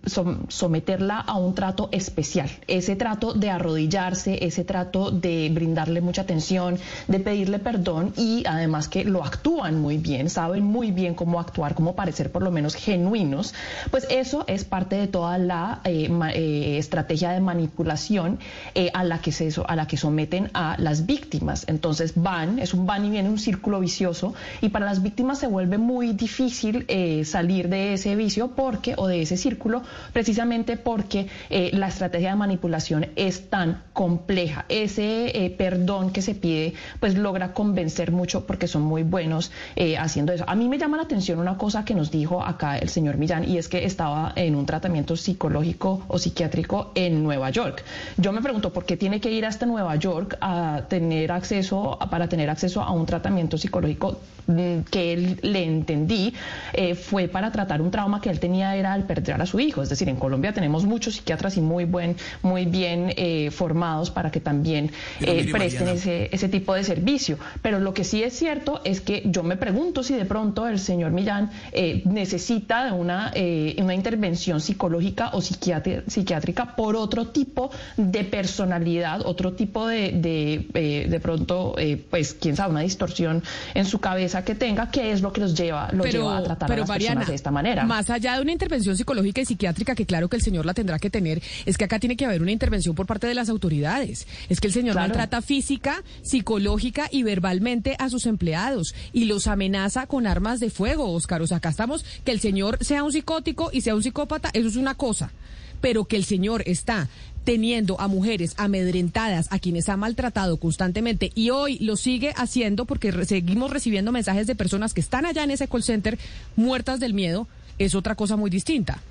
someterla 0.48 1.20
a 1.20 1.38
un 1.38 1.54
trato 1.54 1.88
especial, 1.90 2.50
ese 2.68 2.96
trato 2.96 3.32
de 3.32 3.48
arrodillarse, 3.48 4.44
ese 4.44 4.64
trato 4.64 5.10
de 5.10 5.50
brindarle 5.54 6.02
mucha 6.02 6.20
atención, 6.20 6.78
de 7.08 7.18
pedirle 7.18 7.61
perdón 7.62 8.12
y 8.16 8.44
además 8.46 8.88
que 8.88 9.04
lo 9.04 9.24
actúan 9.24 9.80
muy 9.80 9.98
bien, 9.98 10.30
saben 10.30 10.64
muy 10.64 10.90
bien 10.90 11.14
cómo 11.14 11.40
actuar, 11.40 11.74
cómo 11.74 11.94
parecer 11.94 12.30
por 12.30 12.42
lo 12.42 12.50
menos 12.50 12.74
genuinos, 12.74 13.54
pues 13.90 14.06
eso 14.10 14.44
es 14.46 14.64
parte 14.64 14.96
de 14.96 15.06
toda 15.06 15.38
la 15.38 15.80
eh, 15.84 16.10
eh, 16.34 16.78
estrategia 16.78 17.30
de 17.32 17.40
manipulación 17.40 18.38
eh, 18.74 18.90
a, 18.94 19.04
la 19.04 19.20
que 19.20 19.32
se, 19.32 19.50
a 19.66 19.76
la 19.76 19.86
que 19.86 19.96
someten 19.96 20.50
a 20.54 20.76
las 20.78 21.06
víctimas. 21.06 21.64
Entonces 21.68 22.12
van, 22.16 22.58
es 22.58 22.74
un 22.74 22.86
van 22.86 23.04
y 23.04 23.10
viene, 23.10 23.28
un 23.28 23.38
círculo 23.38 23.80
vicioso 23.80 24.34
y 24.60 24.68
para 24.68 24.86
las 24.86 25.02
víctimas 25.02 25.38
se 25.38 25.46
vuelve 25.46 25.78
muy 25.78 26.12
difícil 26.12 26.86
salir 27.24 27.68
de 27.68 27.94
ese 27.94 28.16
vicio 28.16 28.48
porque 28.48 28.94
o 28.96 29.06
de 29.06 29.22
ese 29.22 29.36
círculo 29.36 29.82
precisamente 30.12 30.76
porque 30.76 31.28
la 31.72 31.88
estrategia 31.88 32.30
de 32.30 32.36
manipulación 32.36 33.06
es 33.16 33.48
tan 33.50 33.82
compleja. 33.92 34.64
Ese 34.68 35.54
perdón 35.56 36.10
que 36.10 36.22
se 36.22 36.34
pide 36.34 36.74
pues 37.00 37.16
logra 37.16 37.41
convencer 37.48 38.12
mucho 38.12 38.46
porque 38.46 38.68
son 38.68 38.82
muy 38.82 39.02
buenos 39.02 39.50
eh, 39.76 39.98
haciendo 39.98 40.32
eso. 40.32 40.44
A 40.46 40.54
mí 40.54 40.68
me 40.68 40.78
llama 40.78 40.96
la 40.96 41.02
atención 41.02 41.38
una 41.38 41.58
cosa 41.58 41.84
que 41.84 41.94
nos 41.94 42.10
dijo 42.10 42.42
acá 42.42 42.78
el 42.78 42.88
señor 42.88 43.16
Millán 43.16 43.48
y 43.48 43.58
es 43.58 43.68
que 43.68 43.84
estaba 43.84 44.32
en 44.36 44.54
un 44.54 44.66
tratamiento 44.66 45.16
psicológico 45.16 46.04
o 46.08 46.18
psiquiátrico 46.18 46.92
en 46.94 47.22
Nueva 47.22 47.50
York. 47.50 47.84
Yo 48.16 48.32
me 48.32 48.40
pregunto 48.40 48.72
por 48.72 48.84
qué 48.84 48.96
tiene 48.96 49.20
que 49.20 49.30
ir 49.30 49.44
hasta 49.44 49.66
Nueva 49.66 49.96
York 49.96 50.36
a 50.40 50.82
tener 50.88 51.32
acceso, 51.32 51.98
para 52.10 52.28
tener 52.28 52.50
acceso 52.50 52.80
a 52.80 52.92
un 52.92 53.06
tratamiento 53.06 53.58
psicológico 53.58 54.20
mm, 54.46 54.80
que 54.90 55.12
él 55.12 55.38
le 55.42 55.64
entendí 55.64 56.34
eh, 56.72 56.94
fue 56.94 57.28
para 57.28 57.50
tratar 57.50 57.82
un 57.82 57.90
trauma 57.90 58.20
que 58.20 58.30
él 58.30 58.40
tenía 58.40 58.76
era 58.76 58.92
al 58.92 59.04
perder 59.04 59.40
a 59.40 59.46
su 59.46 59.60
hijo. 59.60 59.82
Es 59.82 59.88
decir, 59.88 60.08
en 60.08 60.16
Colombia 60.16 60.52
tenemos 60.52 60.84
muchos 60.84 61.14
psiquiatras 61.14 61.56
y 61.56 61.60
muy 61.60 61.84
buen, 61.84 62.16
muy 62.42 62.66
bien 62.66 63.12
eh, 63.16 63.50
formados 63.50 64.10
para 64.10 64.30
que 64.30 64.40
también 64.40 64.90
presten 65.18 65.88
ese, 65.88 66.28
ese 66.32 66.48
tipo 66.48 66.74
de 66.74 66.84
servicio. 66.84 67.31
Pero 67.60 67.80
lo 67.80 67.94
que 67.94 68.04
sí 68.04 68.22
es 68.22 68.34
cierto 68.34 68.80
es 68.84 69.00
que 69.00 69.22
yo 69.26 69.42
me 69.42 69.56
pregunto 69.56 70.02
si 70.02 70.14
de 70.14 70.24
pronto 70.24 70.66
el 70.66 70.78
señor 70.78 71.12
Millán 71.12 71.50
eh, 71.72 72.02
necesita 72.04 72.92
una, 72.92 73.32
eh, 73.34 73.76
una 73.78 73.94
intervención 73.94 74.60
psicológica 74.60 75.30
o 75.32 75.40
psiquiátrica 75.40 76.76
por 76.76 76.96
otro 76.96 77.28
tipo 77.28 77.70
de 77.96 78.24
personalidad, 78.24 79.22
otro 79.24 79.52
tipo 79.52 79.86
de, 79.86 80.12
de, 80.12 80.66
eh, 80.74 81.06
de 81.08 81.20
pronto, 81.20 81.74
pues, 82.10 82.34
quién 82.34 82.56
sabe, 82.56 82.70
una 82.70 82.80
distorsión 82.80 83.42
en 83.74 83.84
su 83.84 84.00
cabeza 84.00 84.44
que 84.44 84.54
tenga, 84.54 84.90
que 84.90 85.12
es 85.12 85.22
lo 85.22 85.32
que 85.32 85.40
los 85.40 85.54
lleva, 85.54 85.90
lo 85.92 86.04
lleva 86.04 86.38
a 86.38 86.42
tratar 86.42 86.72
a 86.72 86.76
las 86.76 86.90
personas 86.90 87.28
de 87.28 87.34
esta 87.34 87.50
manera. 87.50 87.84
Más 87.84 88.10
allá 88.10 88.36
de 88.36 88.42
una 88.42 88.52
intervención 88.52 88.96
psicológica 88.96 89.40
y 89.40 89.44
psiquiátrica, 89.44 89.94
que 89.94 90.06
claro 90.06 90.28
que 90.28 90.36
el 90.36 90.42
señor 90.42 90.66
la 90.66 90.74
tendrá 90.74 90.98
que 90.98 91.10
tener, 91.10 91.42
es 91.66 91.78
que 91.78 91.84
acá 91.84 91.98
tiene 91.98 92.16
que 92.16 92.24
haber 92.24 92.42
una 92.42 92.52
intervención 92.52 92.94
por 92.94 93.06
parte 93.06 93.26
de 93.26 93.34
las 93.34 93.48
autoridades. 93.48 94.26
Es 94.48 94.60
que 94.60 94.66
el 94.66 94.72
señor 94.72 94.96
maltrata 94.96 95.42
física, 95.42 96.02
psicológica 96.22 97.08
y 97.10 97.21
verbalmente 97.22 97.96
a 97.98 98.08
sus 98.08 98.26
empleados 98.26 98.94
y 99.12 99.24
los 99.24 99.46
amenaza 99.46 100.06
con 100.06 100.26
armas 100.26 100.60
de 100.60 100.70
fuego, 100.70 101.12
Oscar. 101.12 101.42
O 101.42 101.46
sea, 101.46 101.58
acá 101.58 101.70
estamos, 101.70 102.04
que 102.24 102.32
el 102.32 102.40
señor 102.40 102.78
sea 102.80 103.04
un 103.04 103.12
psicótico 103.12 103.70
y 103.72 103.80
sea 103.80 103.94
un 103.94 104.02
psicópata, 104.02 104.50
eso 104.52 104.68
es 104.68 104.76
una 104.76 104.94
cosa. 104.94 105.32
Pero 105.80 106.04
que 106.04 106.16
el 106.16 106.24
señor 106.24 106.62
está 106.66 107.08
teniendo 107.44 108.00
a 108.00 108.08
mujeres 108.08 108.54
amedrentadas, 108.56 109.48
a 109.50 109.58
quienes 109.58 109.88
ha 109.88 109.96
maltratado 109.96 110.58
constantemente 110.58 111.32
y 111.34 111.50
hoy 111.50 111.78
lo 111.80 111.96
sigue 111.96 112.32
haciendo 112.36 112.84
porque 112.84 113.12
seguimos 113.24 113.70
recibiendo 113.70 114.12
mensajes 114.12 114.46
de 114.46 114.54
personas 114.54 114.94
que 114.94 115.00
están 115.00 115.26
allá 115.26 115.42
en 115.44 115.50
ese 115.50 115.68
call 115.68 115.82
center 115.82 116.18
muertas 116.56 117.00
del 117.00 117.14
miedo, 117.14 117.48
es 117.78 117.94
otra 117.94 118.14
cosa 118.14 118.36
muy 118.36 118.50
distinta. 118.50 119.02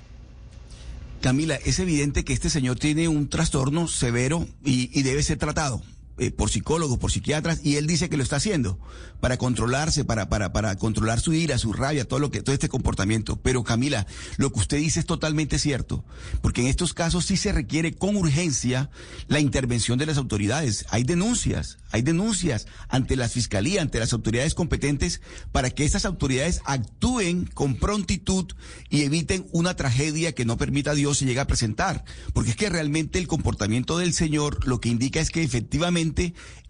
Camila, 1.20 1.56
es 1.56 1.78
evidente 1.78 2.24
que 2.24 2.32
este 2.32 2.50
señor 2.50 2.78
tiene 2.78 3.06
un 3.06 3.28
trastorno 3.28 3.86
severo 3.86 4.46
y 4.64 5.02
debe 5.02 5.22
ser 5.22 5.38
tratado. 5.38 5.82
Eh, 6.18 6.30
por 6.30 6.50
psicólogos, 6.50 6.98
por 6.98 7.10
psiquiatras, 7.10 7.60
y 7.64 7.76
él 7.76 7.86
dice 7.86 8.10
que 8.10 8.18
lo 8.18 8.22
está 8.22 8.36
haciendo 8.36 8.78
para 9.20 9.38
controlarse, 9.38 10.04
para, 10.04 10.28
para, 10.28 10.52
para 10.52 10.76
controlar 10.76 11.20
su 11.20 11.32
ira, 11.32 11.56
su 11.56 11.72
rabia, 11.72 12.06
todo 12.06 12.18
lo 12.18 12.30
que, 12.30 12.42
todo 12.42 12.52
este 12.52 12.68
comportamiento. 12.68 13.36
Pero 13.36 13.64
Camila, 13.64 14.06
lo 14.36 14.52
que 14.52 14.58
usted 14.58 14.76
dice 14.76 15.00
es 15.00 15.06
totalmente 15.06 15.58
cierto, 15.58 16.04
porque 16.42 16.60
en 16.60 16.66
estos 16.66 16.92
casos 16.92 17.24
sí 17.24 17.38
se 17.38 17.50
requiere 17.50 17.94
con 17.94 18.16
urgencia 18.16 18.90
la 19.28 19.40
intervención 19.40 19.98
de 19.98 20.04
las 20.04 20.18
autoridades. 20.18 20.84
Hay 20.90 21.04
denuncias, 21.04 21.78
hay 21.92 22.02
denuncias 22.02 22.66
ante 22.88 23.16
la 23.16 23.30
fiscalía, 23.30 23.80
ante 23.80 23.98
las 23.98 24.12
autoridades 24.12 24.54
competentes, 24.54 25.22
para 25.50 25.70
que 25.70 25.86
esas 25.86 26.04
autoridades 26.04 26.60
actúen 26.66 27.46
con 27.46 27.76
prontitud 27.76 28.52
y 28.90 29.02
eviten 29.02 29.46
una 29.50 29.76
tragedia 29.76 30.34
que 30.34 30.44
no 30.44 30.58
permita 30.58 30.90
a 30.90 30.94
Dios 30.94 31.18
se 31.18 31.24
llegue 31.24 31.40
a 31.40 31.46
presentar. 31.46 32.04
Porque 32.34 32.50
es 32.50 32.56
que 32.56 32.68
realmente 32.68 33.18
el 33.18 33.28
comportamiento 33.28 33.96
del 33.96 34.12
señor 34.12 34.66
lo 34.66 34.78
que 34.78 34.90
indica 34.90 35.18
es 35.18 35.30
que 35.30 35.42
efectivamente 35.42 36.01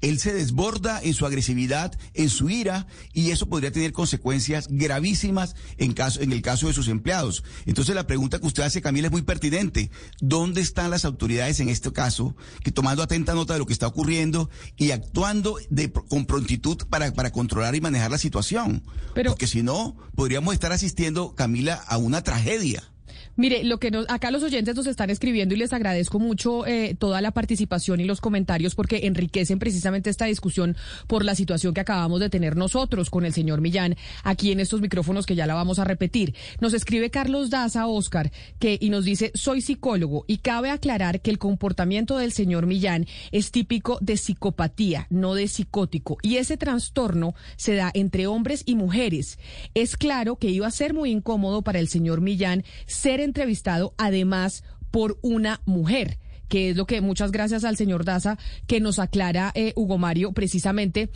él 0.01 0.19
se 0.19 0.35
desborda 0.35 1.01
en 1.03 1.15
su 1.15 1.27
agresividad, 1.27 1.97
en 2.15 2.29
su 2.29 2.51
ira, 2.51 2.87
y 3.13 3.31
eso 3.31 3.49
podría 3.49 3.73
tener 3.73 3.93
consecuencias 3.93 4.67
gravísimas 4.69 5.55
en, 5.79 5.93
caso, 5.93 6.21
en 6.21 6.33
el 6.33 6.43
caso 6.43 6.67
de 6.67 6.75
sus 6.75 6.89
empleados. 6.89 7.45
Entonces 7.67 7.95
la 7.95 8.07
pregunta 8.07 8.39
que 8.39 8.47
usted 8.47 8.65
hace, 8.65 8.83
Camila, 8.83 9.07
es 9.07 9.13
muy 9.13 9.23
pertinente. 9.23 9.91
¿Dónde 10.21 10.61
están 10.61 10.91
las 10.91 11.05
autoridades 11.05 11.61
en 11.61 11.69
este 11.69 11.93
caso 11.93 12.37
que 12.63 12.73
tomando 12.73 13.03
atenta 13.03 13.35
nota 13.35 13.55
de 13.55 13.61
lo 13.61 13.67
que 13.67 13.73
está 13.73 13.87
ocurriendo 13.87 14.51
y 14.77 14.91
actuando 14.91 15.57
de, 15.71 15.93
con 15.93 16.27
prontitud 16.27 16.79
para, 16.91 17.13
para 17.13 17.31
controlar 17.31 17.75
y 17.75 17.81
manejar 17.81 18.11
la 18.11 18.19
situación? 18.19 18.83
Porque 19.15 19.47
si 19.47 19.63
no, 19.63 19.97
podríamos 20.15 20.55
estar 20.55 20.73
asistiendo, 20.73 21.35
Camila, 21.35 21.75
a 21.75 21.97
una 21.97 22.23
tragedia. 22.23 22.92
Mire, 23.37 23.65
lo 23.65 23.79
que 23.79 23.91
nos, 23.91 24.05
acá 24.11 24.31
los 24.31 24.43
oyentes 24.43 24.77
nos 24.77 24.87
están 24.87 25.09
escribiendo 25.09 25.55
y 25.55 25.59
les 25.59 25.73
agradezco 25.73 26.19
mucho 26.19 26.67
eh, 26.67 26.95
toda 26.99 27.23
la 27.23 27.31
participación 27.31 28.01
y 28.01 28.05
los 28.05 28.21
comentarios 28.21 28.75
porque 28.75 29.07
enriquecen 29.07 29.59
precisamente 29.59 30.11
esta 30.11 30.27
discusión 30.27 30.77
por 31.07 31.25
la 31.25 31.35
situación 31.35 31.73
que 31.73 31.81
acabamos 31.81 32.21
de 32.21 32.29
tener 32.29 32.57
nosotros 32.57 33.09
con 33.09 33.25
el 33.25 33.33
señor 33.33 33.63
Millán 33.63 33.97
aquí 34.23 34.53
en 34.53 34.61
estos 34.61 34.83
micrófonos 34.83 35.25
que 35.25 35.35
ya 35.35 35.47
la 35.47 35.55
vamos 35.55 35.79
a 35.79 35.85
repetir. 35.85 36.35
Nos 36.61 36.75
escribe 36.75 37.11
Carlos 37.11 37.49
Daza 37.49 37.87
Oscar 37.87 38.31
que 38.59 38.77
y 38.79 38.91
nos 38.91 39.07
dice 39.07 39.33
soy 39.35 39.63
psicólogo 39.63 40.27
y 40.27 40.39
cabe 40.39 40.69
aclarar 40.71 41.23
que 41.23 41.31
el 41.31 41.39
comportamiento 41.39 42.19
del 42.19 42.33
señor 42.33 42.67
Millán 42.67 43.07
es 43.31 43.51
típico 43.51 43.97
de 44.03 44.19
psicopatía, 44.19 45.07
no 45.09 45.35
de 45.35 45.49
psicótico 45.49 46.19
y 46.21 46.37
ese 46.37 46.59
trastorno 46.59 47.35
se 47.57 47.77
da 47.77 47.91
entre 47.95 48.27
hombres 48.27 48.63
y 48.67 48.75
mujeres. 48.75 49.39
Es 49.73 49.97
claro 49.97 50.37
que 50.37 50.51
iba 50.51 50.67
a 50.67 50.71
ser 50.71 50.93
muy 50.93 51.11
incómodo 51.11 51.63
para 51.63 51.79
el 51.79 51.89
señor 51.89 52.21
Millán 52.21 52.65
ser 52.87 53.22
entrevistado 53.23 53.95
además 53.99 54.65
por 54.91 55.19
una 55.23 55.61
mujer 55.65 56.19
que 56.49 56.71
es 56.71 56.77
lo 56.77 56.87
que 56.87 57.01
muchas 57.01 57.33
gracias 57.33 57.65
al 57.65 57.79
señor 57.79 58.05
Daza 58.05 58.37
que 58.67 58.79
nos 58.79 58.99
aclara 58.99 59.53
eh, 59.55 59.73
Hugo 59.75 59.97
Mario 59.97 60.33
precisamente 60.33 61.11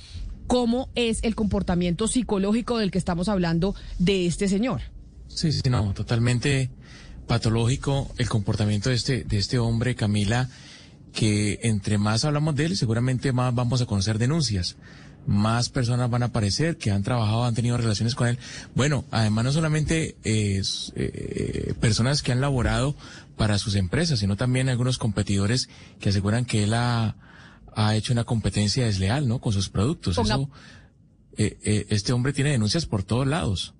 cómo 0.46 0.88
es 0.94 1.22
el 1.22 1.34
comportamiento 1.34 2.08
psicológico 2.08 2.78
del 2.78 2.90
que 2.90 2.98
estamos 2.98 3.28
hablando 3.28 3.74
de 3.98 4.26
este 4.26 4.48
señor. 4.48 4.80
Sí, 5.28 5.52
sí, 5.52 5.68
no, 5.68 5.92
totalmente 5.92 6.70
patológico 7.26 8.10
el 8.16 8.28
comportamiento 8.28 8.90
de 8.90 8.94
este, 8.94 9.24
de 9.24 9.38
este 9.38 9.58
hombre, 9.58 9.94
Camila, 9.94 10.48
que 11.12 11.58
entre 11.62 11.98
más 11.98 12.24
hablamos 12.24 12.54
de 12.54 12.66
él, 12.66 12.76
seguramente 12.76 13.32
más 13.32 13.54
vamos 13.54 13.82
a 13.82 13.86
conocer 13.86 14.18
denuncias 14.18 14.76
más 15.26 15.68
personas 15.68 16.08
van 16.10 16.22
a 16.22 16.26
aparecer 16.26 16.76
que 16.76 16.90
han 16.90 17.02
trabajado, 17.02 17.44
han 17.44 17.54
tenido 17.54 17.76
relaciones 17.76 18.14
con 18.14 18.28
él. 18.28 18.38
Bueno, 18.74 19.04
además 19.10 19.44
no 19.44 19.52
solamente 19.52 20.16
es, 20.22 20.92
eh, 20.96 21.74
personas 21.80 22.22
que 22.22 22.32
han 22.32 22.40
laborado 22.40 22.94
para 23.36 23.58
sus 23.58 23.74
empresas, 23.74 24.20
sino 24.20 24.36
también 24.36 24.68
algunos 24.68 24.98
competidores 24.98 25.68
que 26.00 26.08
aseguran 26.08 26.44
que 26.44 26.64
él 26.64 26.74
ha, 26.74 27.16
ha 27.74 27.94
hecho 27.94 28.12
una 28.12 28.24
competencia 28.24 28.84
desleal, 28.86 29.28
¿no? 29.28 29.40
Con 29.40 29.52
sus 29.52 29.68
productos. 29.68 30.18
Eso, 30.18 30.48
eh, 31.36 31.58
eh, 31.62 31.86
este 31.90 32.12
hombre 32.12 32.32
tiene 32.32 32.50
denuncias 32.50 32.86
por 32.86 33.02
todos 33.02 33.26
lados. 33.26 33.74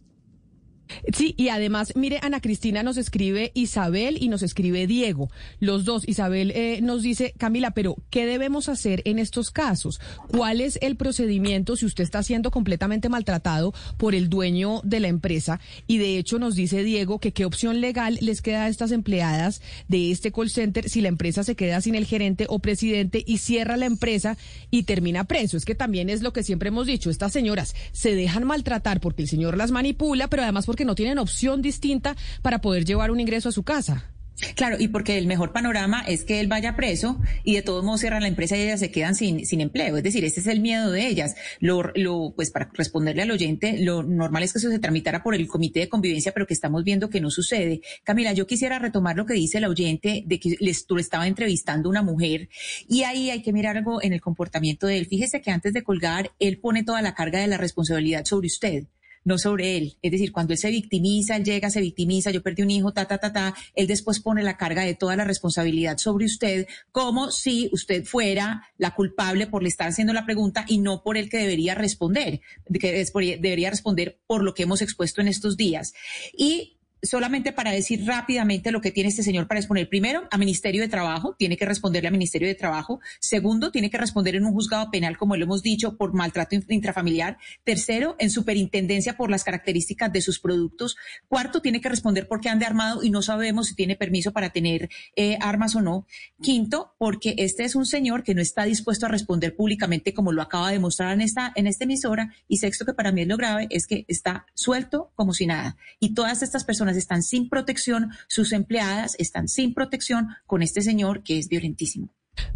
Sí, 1.13 1.35
y 1.37 1.49
además, 1.49 1.93
mire, 1.97 2.19
Ana 2.23 2.41
Cristina 2.41 2.83
nos 2.83 2.97
escribe 2.97 3.53
Isabel 3.55 4.19
y 4.21 4.29
nos 4.29 4.43
escribe 4.43 4.87
Diego. 4.87 5.31
Los 5.61 5.85
dos, 5.85 6.07
Isabel 6.07 6.53
eh, 6.53 6.81
nos 6.83 7.03
dice, 7.03 7.35
Camila, 7.39 7.73
pero 7.73 7.97
¿qué 8.11 8.27
debemos 8.27 8.69
hacer 8.69 9.03
en 9.05 9.19
estos 9.19 9.51
casos? 9.51 10.01
¿Cuál 10.29 10.61
es 10.61 10.79
el 10.83 10.97
procedimiento 10.97 11.77
si 11.77 11.87
usted 11.87 12.05
está 12.05 12.23
siendo 12.23 12.51
completamente 12.51 13.09
maltratado 13.09 13.73
por 13.97 14.15
el 14.15 14.29
dueño 14.29 14.81
de 14.85 15.01
la 15.01 15.09
empresa? 15.09 15.61
Y 15.87 15.99
de 15.99 16.19
hecho 16.19 16.39
nos 16.39 16.55
dice 16.55 16.83
Diego 16.83 17.19
que 17.19 17.33
qué 17.33 17.45
opción 17.45 17.81
legal 17.81 18.19
les 18.21 18.43
queda 18.43 18.65
a 18.65 18.69
estas 18.69 18.93
empleadas 18.93 19.63
de 19.89 20.11
este 20.11 20.33
call 20.33 20.51
center 20.51 20.89
si 20.89 21.01
la 21.01 21.09
empresa 21.09 21.45
se 21.45 21.57
queda 21.57 21.81
sin 21.81 21.95
el 21.95 22.07
gerente 22.07 22.47
o 22.49 22.59
presidente 22.59 23.23
y 23.27 23.39
cierra 23.39 23.77
la 23.77 23.87
empresa 23.87 24.37
y 24.71 24.85
termina 24.85 25.25
preso. 25.25 25.57
Es 25.57 25.65
que 25.65 25.75
también 25.75 26.11
es 26.11 26.23
lo 26.23 26.33
que 26.33 26.43
siempre 26.43 26.69
hemos 26.69 26.87
dicho, 26.87 27.11
estas 27.11 27.33
señoras 27.33 27.75
se 27.93 28.15
dejan 28.15 28.45
maltratar 28.45 29.01
porque 29.01 29.23
el 29.23 29.29
señor 29.29 29.57
las 29.57 29.71
manipula, 29.71 30.29
pero 30.29 30.43
además 30.43 30.67
porque 30.67 30.76
no 30.85 30.95
tienen 30.95 31.19
opción 31.19 31.63
distinta 31.63 32.17
para 32.43 32.61
poder 32.61 32.85
llevar 32.85 33.11
un 33.11 33.21
ingreso 33.21 33.49
a 33.49 33.53
su 33.53 33.63
casa. 33.63 34.11
Claro, 34.55 34.77
y 34.79 34.89
porque 34.89 35.17
el 35.17 35.27
mejor 35.27 35.53
panorama 35.53 36.05
es 36.07 36.23
que 36.25 36.41
él 36.41 36.47
vaya 36.47 36.77
preso 36.77 37.19
y 37.43 37.55
de 37.55 37.63
todos 37.63 37.83
modos 37.83 38.01
cierran 38.01 38.21
la 38.21 38.29
empresa 38.29 38.57
y 38.57 38.63
ellas 38.63 38.81
se 38.81 38.91
quedan 38.91 39.15
sin, 39.15 39.47
sin 39.47 39.63
empleo. 39.63 39.97
Es 39.97 40.03
decir, 40.03 40.25
ese 40.25 40.41
es 40.41 40.47
el 40.47 40.61
miedo 40.61 40.91
de 40.91 41.07
ellas. 41.07 41.37
Lo, 41.59 41.91
lo, 41.95 42.35
pues 42.37 42.51
para 42.51 42.71
responderle 42.75 43.23
al 43.23 43.31
oyente, 43.31 43.79
lo 43.79 44.03
normal 44.03 44.43
es 44.43 44.53
que 44.53 44.59
eso 44.59 44.71
se 44.71 44.79
tramitara 44.79 45.23
por 45.23 45.35
el 45.35 45.47
comité 45.47 45.81
de 45.81 45.89
convivencia, 45.89 46.33
pero 46.33 46.47
que 46.47 46.53
estamos 46.53 46.85
viendo 46.85 47.09
que 47.09 47.21
no 47.21 47.31
sucede. 47.31 47.81
Camila, 48.05 48.35
yo 48.35 48.47
quisiera 48.47 48.79
retomar 48.79 49.17
lo 49.17 49.25
que 49.25 49.35
dice 49.35 49.59
el 49.59 49.65
oyente 49.65 50.23
de 50.27 50.39
que 50.39 50.57
le 50.61 50.71
estaba 50.71 51.27
entrevistando 51.27 51.89
una 51.89 52.03
mujer 52.03 52.51
y 52.89 53.05
ahí 53.05 53.31
hay 53.31 53.41
que 53.43 53.55
mirar 53.55 53.79
algo 53.79 54.03
en 54.03 54.13
el 54.13 54.21
comportamiento 54.21 54.87
de 54.87 54.99
él. 54.99 55.07
Fíjese 55.07 55.41
que 55.41 55.51
antes 55.51 55.73
de 55.73 55.83
colgar, 55.83 56.33
él 56.39 56.59
pone 56.59 56.85
toda 56.85 57.01
la 57.01 57.15
carga 57.15 57.41
de 57.41 57.47
la 57.47 57.57
responsabilidad 57.57 58.27
sobre 58.27 58.49
usted 58.49 58.85
no 59.27 59.39
sobre 59.39 59.77
él. 59.77 59.99
Es 60.03 60.13
decir, 60.13 60.31
cuando 60.31 60.53
él 60.53 60.59
se 60.59 60.71
victimiza, 60.71 61.37
él 61.37 61.45
llega, 61.45 61.69
se 61.69 61.81
victimiza, 61.81 62.31
yo 62.31 62.43
perdí 62.43 62.63
un 62.63 62.71
hijo, 62.71 62.93
ta, 62.93 63.07
ta, 63.07 63.19
ta, 63.19 63.33
ta, 63.33 63.55
él 63.75 63.89
después 63.89 64.21
pone 64.21 64.45
la 64.45 64.57
carga 64.57 64.83
de 64.83 64.95
toda 64.95 65.17
la 65.17 65.25
responsabilidad 65.25 65.99
sobre 65.99 66.27
usted, 66.27 66.67
como 66.93 67.33
si 67.33 67.69
usted 67.73 68.05
fuera 68.05 68.63
la 68.79 68.95
culpable 68.95 69.49
por 69.49 69.65
le 69.65 69.69
estar 69.69 69.89
haciendo 69.89 70.13
la 70.13 70.25
pregunta 70.25 70.65
y 70.69 70.79
no 70.79 71.03
por 71.03 71.17
el 71.17 71.29
que 71.29 71.39
debería 71.39 71.75
responder, 71.75 72.41
que 72.81 73.05
debería 73.41 73.71
responder 73.71 74.21
por 74.29 74.45
lo 74.45 74.55
que 74.55 74.63
hemos 74.63 74.81
expuesto 74.81 75.21
en 75.21 75.29
estos 75.29 75.57
días. 75.57 75.93
Y 76.33 76.76
solamente 77.07 77.53
para 77.53 77.71
decir 77.71 78.05
rápidamente 78.07 78.71
lo 78.71 78.81
que 78.81 78.91
tiene 78.91 79.09
este 79.09 79.23
señor 79.23 79.47
para 79.47 79.61
exponer. 79.61 79.89
Primero, 79.89 80.29
a 80.31 80.39
Ministerio 80.39 80.83
de 80.83 80.89
Trabajo, 80.89 81.35
tiene 81.39 81.57
que 81.57 81.65
responderle 81.65 82.09
a 82.09 82.11
Ministerio 82.11 82.49
de 82.49 82.55
Trabajo. 82.55 83.01
Segundo, 83.21 83.71
tiene 83.71 83.91
que 83.91 83.99
responder 83.99 84.37
en 84.37 84.45
un 84.45 84.53
juzgado 84.53 84.91
penal, 84.91 85.17
como 85.17 85.37
lo 85.37 85.45
hemos 85.45 85.63
dicho, 85.63 85.97
por 85.97 86.13
maltrato 86.13 86.57
intrafamiliar. 86.69 87.39
Tercero, 87.65 88.17
en 88.19 88.31
superintendencia 88.31 89.17
por 89.17 89.31
las 89.31 89.45
características 89.45 90.13
de 90.13 90.21
sus 90.21 90.41
productos. 90.41 90.97
Cuarto, 91.29 91.61
tiene 91.61 91.81
que 91.81 91.89
responder 91.89 92.27
porque 92.29 92.49
ande 92.49 92.67
armado 92.67 93.03
y 93.03 93.11
no 93.11 93.23
sabemos 93.23 93.69
si 93.69 93.75
tiene 93.75 93.97
permiso 93.97 94.33
para 94.33 94.51
tener 94.51 94.89
eh, 95.15 95.39
armas 95.41 95.75
o 95.77 95.83
no. 95.83 96.07
Quinto, 96.41 96.95
porque 96.99 97.35
este 97.39 97.65
es 97.65 97.75
un 97.75 97.87
señor 97.87 98.23
que 98.23 98.35
no 98.35 98.41
está 98.41 98.65
dispuesto 98.65 99.07
a 99.07 99.09
responder 99.09 99.55
públicamente 99.55 100.15
como 100.15 100.33
lo 100.33 100.43
acaba 100.43 100.71
de 100.71 100.79
mostrar 100.79 101.13
en 101.13 101.21
esta, 101.21 101.53
en 101.55 101.67
esta 101.67 101.85
emisora. 101.85 102.35
Y 102.49 102.59
sexto, 102.59 102.85
que 102.85 102.95
para 102.95 103.13
mí 103.13 103.23
es 103.23 103.29
lo 103.29 103.37
grave, 103.37 103.67
es 103.71 103.87
que 103.87 104.05
está 104.09 104.47
suelto 104.55 105.13
como 105.15 105.33
si 105.33 105.47
nada. 105.47 105.77
Y 106.01 106.15
todas 106.15 106.43
estas 106.43 106.65
personas 106.65 106.96
están 106.97 107.23
sin 107.23 107.49
protección, 107.49 108.11
sus 108.27 108.53
empleadas 108.53 109.15
están 109.19 109.49
sin 109.49 109.75
protección 109.75 110.29
con 110.47 110.63
este 110.63 110.83
señor 110.83 111.23
que 111.23 111.39
es 111.39 111.49
violentísimo. 111.49 112.09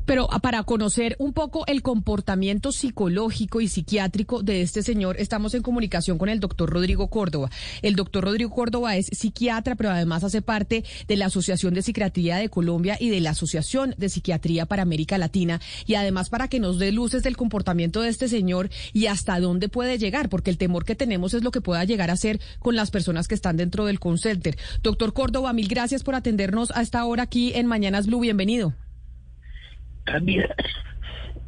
Pero 0.06 0.28
ah, 0.30 0.40
para 0.40 0.62
conocer 0.64 1.16
un 1.18 1.32
poco 1.32 1.66
el 1.66 1.82
comportamiento 1.82 2.72
psicológico 2.72 3.60
y 3.60 3.68
psiquiátrico 3.68 4.42
de 4.42 4.62
este 4.62 4.82
señor, 4.82 5.16
estamos 5.18 5.54
en 5.54 5.62
comunicación 5.62 6.18
con 6.18 6.28
el 6.28 6.40
doctor 6.40 6.70
Rodrigo 6.70 7.08
Córdoba. 7.08 7.50
El 7.82 7.96
doctor 7.96 8.24
Rodrigo 8.24 8.50
Córdoba 8.50 8.96
es 8.96 9.06
psiquiatra, 9.06 9.76
pero 9.76 9.90
además 9.90 10.24
hace 10.24 10.42
parte 10.42 10.84
de 11.06 11.16
la 11.16 11.26
Asociación 11.26 11.74
de 11.74 11.82
Psiquiatría 11.82 12.36
de 12.36 12.48
Colombia 12.48 12.96
y 13.00 13.10
de 13.10 13.20
la 13.20 13.30
Asociación 13.30 13.94
de 13.98 14.08
Psiquiatría 14.08 14.66
para 14.66 14.82
América 14.82 15.18
Latina. 15.18 15.60
Y 15.86 15.94
además 15.94 16.28
para 16.28 16.48
que 16.48 16.60
nos 16.60 16.78
dé 16.78 16.92
luces 16.92 17.22
del 17.22 17.36
comportamiento 17.36 18.02
de 18.02 18.08
este 18.08 18.28
señor 18.28 18.70
y 18.92 19.06
hasta 19.06 19.38
dónde 19.40 19.68
puede 19.68 19.98
llegar, 19.98 20.28
porque 20.28 20.50
el 20.50 20.58
temor 20.58 20.84
que 20.84 20.96
tenemos 20.96 21.34
es 21.34 21.42
lo 21.42 21.50
que 21.50 21.60
pueda 21.60 21.84
llegar 21.84 22.10
a 22.10 22.16
ser 22.16 22.40
con 22.58 22.76
las 22.76 22.90
personas 22.90 23.28
que 23.28 23.34
están 23.34 23.56
dentro 23.56 23.86
del 23.86 23.98
call. 23.98 24.10
Doctor 24.82 25.12
Córdoba, 25.12 25.52
mil 25.52 25.68
gracias 25.68 26.02
por 26.02 26.14
atendernos 26.14 26.72
a 26.72 26.82
esta 26.82 27.04
hora 27.04 27.22
aquí 27.22 27.52
en 27.54 27.66
Mañanas 27.66 28.06
Blue. 28.06 28.20
Bienvenido. 28.20 28.74
Camila, 30.10 30.54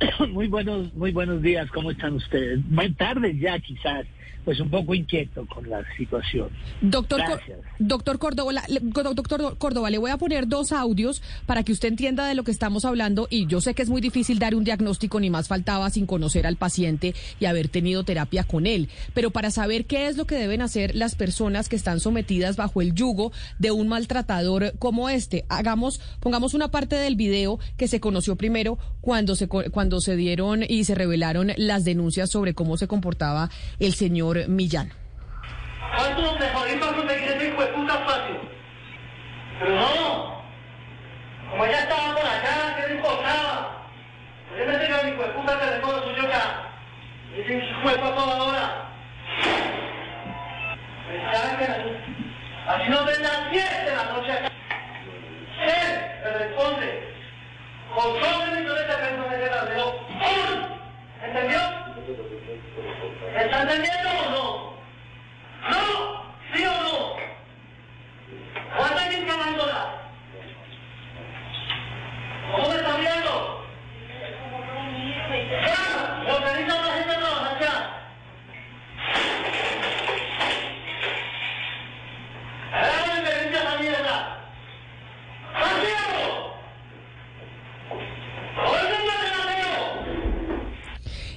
muy 0.30 0.46
buenos, 0.46 0.94
muy 0.94 1.10
buenos 1.10 1.42
días, 1.42 1.68
¿cómo 1.70 1.90
están 1.90 2.14
ustedes? 2.14 2.60
Buenas 2.68 2.96
tardes 2.96 3.38
ya 3.40 3.58
quizás 3.58 4.06
pues 4.44 4.60
un 4.60 4.70
poco 4.70 4.94
inquieto 4.94 5.46
con 5.46 5.68
la 5.68 5.82
situación. 5.96 6.48
Doctor, 6.80 7.20
doctor, 7.78 8.18
Córdoba, 8.18 8.52
le, 8.52 8.80
doctor 8.80 9.58
Córdoba, 9.58 9.90
le 9.90 9.98
voy 9.98 10.10
a 10.10 10.16
poner 10.16 10.48
dos 10.48 10.72
audios 10.72 11.22
para 11.46 11.62
que 11.62 11.72
usted 11.72 11.88
entienda 11.88 12.26
de 12.26 12.34
lo 12.34 12.44
que 12.44 12.50
estamos 12.50 12.84
hablando 12.84 13.28
y 13.30 13.46
yo 13.46 13.60
sé 13.60 13.74
que 13.74 13.82
es 13.82 13.88
muy 13.88 14.00
difícil 14.00 14.38
dar 14.38 14.54
un 14.54 14.64
diagnóstico, 14.64 15.20
ni 15.20 15.30
más 15.30 15.48
faltaba 15.48 15.90
sin 15.90 16.06
conocer 16.06 16.46
al 16.46 16.56
paciente 16.56 17.14
y 17.38 17.44
haber 17.46 17.68
tenido 17.68 18.04
terapia 18.04 18.44
con 18.44 18.66
él, 18.66 18.88
pero 19.14 19.30
para 19.30 19.50
saber 19.50 19.86
qué 19.86 20.08
es 20.08 20.16
lo 20.16 20.26
que 20.26 20.36
deben 20.36 20.62
hacer 20.62 20.94
las 20.94 21.14
personas 21.14 21.68
que 21.68 21.76
están 21.76 22.00
sometidas 22.00 22.56
bajo 22.56 22.82
el 22.82 22.94
yugo 22.94 23.32
de 23.58 23.70
un 23.70 23.88
maltratador 23.88 24.74
como 24.78 25.08
este. 25.08 25.44
Hagamos, 25.48 26.00
pongamos 26.20 26.54
una 26.54 26.68
parte 26.68 26.96
del 26.96 27.16
video 27.16 27.58
que 27.76 27.88
se 27.88 28.00
conoció 28.00 28.36
primero 28.36 28.78
cuando 29.02 29.36
se, 29.36 29.48
cuando 29.48 30.00
se 30.00 30.16
dieron 30.16 30.64
y 30.66 30.84
se 30.84 30.94
revelaron 30.94 31.52
las 31.58 31.84
denuncias 31.84 32.30
sobre 32.30 32.54
cómo 32.54 32.78
se 32.78 32.88
comportaba 32.88 33.50
el 33.78 33.92
señor 33.92 34.48
Millán. 34.48 34.90
¿Cuánto 35.94 36.38
te? 36.38 36.46
Pero 39.58 39.74
no. 39.74 40.42
Como 41.50 41.66
importaba. 41.66 41.82
Así 52.66 52.88
no 52.88 53.04
ven 53.04 53.22
las 53.22 53.50
10 53.50 53.84
de 53.84 53.96
la 53.96 54.04
noche 54.12 54.32
acá. 54.32 54.52
Él 55.66 56.00
me 56.24 56.30
responde. 56.30 57.12
Con 57.94 58.20
todo 58.20 58.44
el 58.44 58.60
millones 58.60 58.88
de 58.88 58.94
personas 58.94 59.38
de 59.38 59.50
la 59.50 59.64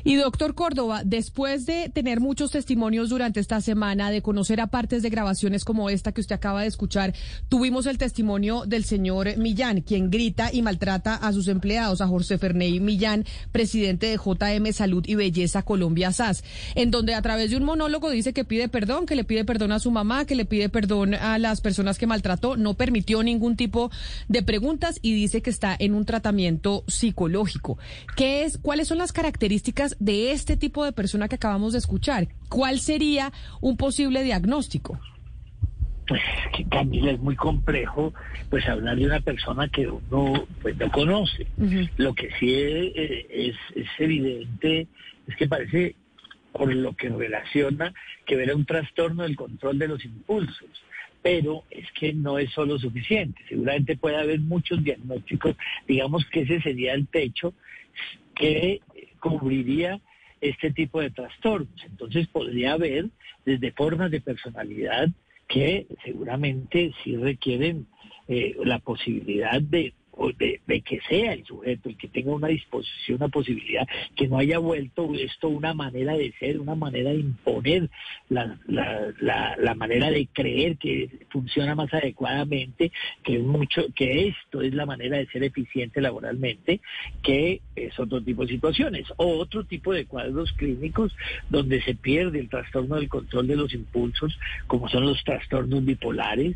Y 0.08 0.18
doctor 0.46 0.66
Córdoba, 0.66 1.02
después 1.04 1.66
de 1.66 1.90
tener 1.90 2.20
muchos 2.20 2.52
testimonios 2.52 3.10
durante 3.10 3.40
esta 3.40 3.62
semana, 3.62 4.12
de 4.12 4.22
conocer 4.22 4.62
a 4.62 4.68
partes 4.68 5.02
de 5.02 5.10
grabaciones 5.10 5.66
como 5.66 5.90
esta 5.90 6.12
que 6.12 6.22
usted 6.22 6.36
acaba 6.36 6.62
de 6.62 6.68
escuchar, 6.68 7.16
tuvimos 7.50 7.88
el 7.88 7.98
testimonio 7.98 8.66
del 8.68 8.84
señor 8.84 9.38
Millán, 9.38 9.82
quien 9.82 10.12
grita 10.12 10.52
y 10.54 10.62
maltrata 10.62 11.16
a 11.16 11.34
sus 11.34 11.48
empleados, 11.48 12.00
a 12.00 12.08
Jorge 12.08 12.38
Ferney 12.38 12.80
Millán, 12.80 13.26
presidente 13.52 14.06
de 14.06 14.18
JM 14.18 14.72
Salud 14.72 15.04
y 15.08 15.16
Belleza 15.16 15.64
Colombia 15.64 16.12
SAS, 16.12 16.44
en 16.76 16.92
donde 16.92 17.16
a 17.16 17.22
través 17.24 17.50
de 17.50 17.58
un 17.58 17.64
monólogo 17.64 18.12
dice 18.12 18.32
que 18.32 18.46
pide 18.46 18.70
perdón, 18.70 19.08
que 19.08 19.16
le 19.16 19.24
pide 19.24 19.46
perdón 19.46 19.72
a 19.72 19.80
su 19.80 19.90
mamá, 19.90 20.26
que 20.26 20.36
le 20.36 20.46
pide 20.46 20.70
perdón 20.70 21.16
a 21.16 21.40
las 21.40 21.62
personas 21.62 21.98
que 21.98 22.06
maltrató, 22.06 22.56
no 22.56 22.76
permitió 22.76 23.24
ningún 23.24 23.56
tipo 23.56 23.90
de 24.28 24.44
preguntas 24.44 25.00
y 25.02 25.16
dice 25.16 25.42
que 25.42 25.50
está 25.50 25.76
en 25.80 25.96
un 25.96 26.06
tratamiento 26.06 26.84
psicológico. 26.88 27.80
¿Qué 28.16 28.44
es, 28.44 28.60
¿Cuáles 28.60 28.90
son 28.90 29.00
las 29.00 29.12
características 29.12 29.96
de 30.00 30.35
este 30.36 30.58
tipo 30.58 30.86
de 30.86 30.92
persona 30.92 31.28
que 31.28 31.36
acabamos 31.36 31.74
de 31.74 31.80
escuchar? 31.80 32.28
¿Cuál 32.50 32.80
sería 32.80 33.32
un 33.62 33.78
posible 33.78 34.24
diagnóstico? 34.24 35.00
Pues 36.08 36.22
que 36.56 36.66
Camila 36.66 37.12
es 37.12 37.20
muy 37.20 37.36
complejo 37.36 38.14
pues 38.50 38.68
hablar 38.68 38.96
de 38.98 39.06
una 39.06 39.22
persona 39.22 39.68
que 39.70 39.88
uno 39.88 40.46
pues 40.62 40.78
no 40.78 40.92
conoce. 40.92 41.48
Lo 41.98 42.14
que 42.14 42.30
sí 42.40 42.54
es, 42.54 43.56
es, 43.76 43.88
evidente 43.98 44.88
es 45.28 45.36
que 45.36 45.48
parece 45.48 45.96
por 46.52 46.74
lo 46.74 46.96
que 46.96 47.10
relaciona 47.10 47.94
que 48.26 48.36
verá 48.36 48.56
un 48.56 48.66
trastorno 48.66 49.24
del 49.24 49.36
control 49.36 49.80
de 49.80 49.88
los 49.88 50.06
impulsos 50.06 50.70
pero 51.22 51.64
es 51.72 51.92
que 51.94 52.14
no 52.14 52.38
es 52.38 52.52
solo 52.52 52.78
suficiente. 52.78 53.42
Seguramente 53.50 53.98
puede 53.98 54.16
haber 54.16 54.40
muchos 54.42 54.84
diagnósticos, 54.84 55.56
digamos 55.88 56.24
que 56.28 56.42
ese 56.42 56.62
sería 56.62 56.94
el 56.94 57.08
techo 57.08 57.56
que 58.36 58.82
cubriría 59.20 60.00
este 60.42 60.72
tipo 60.72 61.02
de 61.02 61.12
trastornos. 61.12 61.84
Entonces 61.86 62.28
podría 62.28 62.74
haber 62.74 63.10
desde 63.46 63.72
formas 63.72 64.12
de 64.12 64.22
personalidad 64.22 65.10
que 65.48 65.88
seguramente 66.04 66.92
sí 67.04 67.16
requieren 67.18 67.88
eh, 68.28 68.56
la 68.64 68.80
posibilidad 68.80 69.62
de 69.62 69.94
de, 70.38 70.82
que 70.82 71.00
sea 71.08 71.34
el 71.34 71.46
sujeto 71.46 71.90
el 71.90 71.98
que 71.98 72.08
tenga 72.08 72.32
una 72.32 72.48
disposición, 72.48 73.18
una 73.18 73.28
posibilidad, 73.28 73.88
que 74.16 74.28
no 74.28 74.38
haya 74.38 74.60
vuelto 74.60 75.14
esto 75.16 75.50
una 75.50 75.74
manera 75.74 76.16
de 76.16 76.34
ser, 76.40 76.60
una 76.60 76.76
manera 76.76 77.12
de 77.12 77.20
imponer 77.20 77.90
la, 78.30 78.58
la, 78.68 79.56
la, 79.58 79.76
manera 79.76 80.10
de 80.10 80.28
creer 80.28 80.78
que 80.78 81.10
funciona 81.30 81.76
más 81.76 81.94
adecuadamente, 81.94 82.92
que 83.24 83.40
mucho, 83.40 83.86
que 83.96 84.30
esto 84.30 84.62
es 84.62 84.74
la 84.74 84.86
manera 84.86 85.18
de 85.18 85.28
ser 85.28 85.44
eficiente 85.44 86.02
laboralmente, 86.02 86.82
que 87.22 87.62
es 87.76 88.00
otro 88.00 88.22
tipo 88.22 88.44
de 88.44 88.54
situaciones, 88.54 89.08
o 89.18 89.38
otro 89.38 89.64
tipo 89.66 89.94
de 89.94 90.06
cuadros 90.06 90.52
clínicos 90.54 91.16
donde 91.50 91.82
se 91.82 91.96
pierde 91.96 92.40
el 92.40 92.50
trastorno 92.50 92.96
del 92.96 93.10
control 93.10 93.48
de 93.48 93.56
los 93.58 93.74
impulsos, 93.74 94.38
como 94.68 94.88
son 94.90 95.06
los 95.06 95.24
trastornos 95.24 95.84
bipolares, 95.84 96.56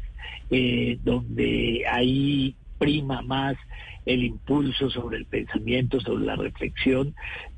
eh, 0.52 0.98
donde 1.04 1.84
hay 1.90 2.56
prima 2.80 3.22
más 3.22 3.56
el 4.06 4.24
impulso 4.24 4.90
sobre 4.90 5.18
el 5.18 5.26
pensamiento, 5.26 6.00
sobre 6.00 6.26
la 6.26 6.36
reflexión, 6.36 7.14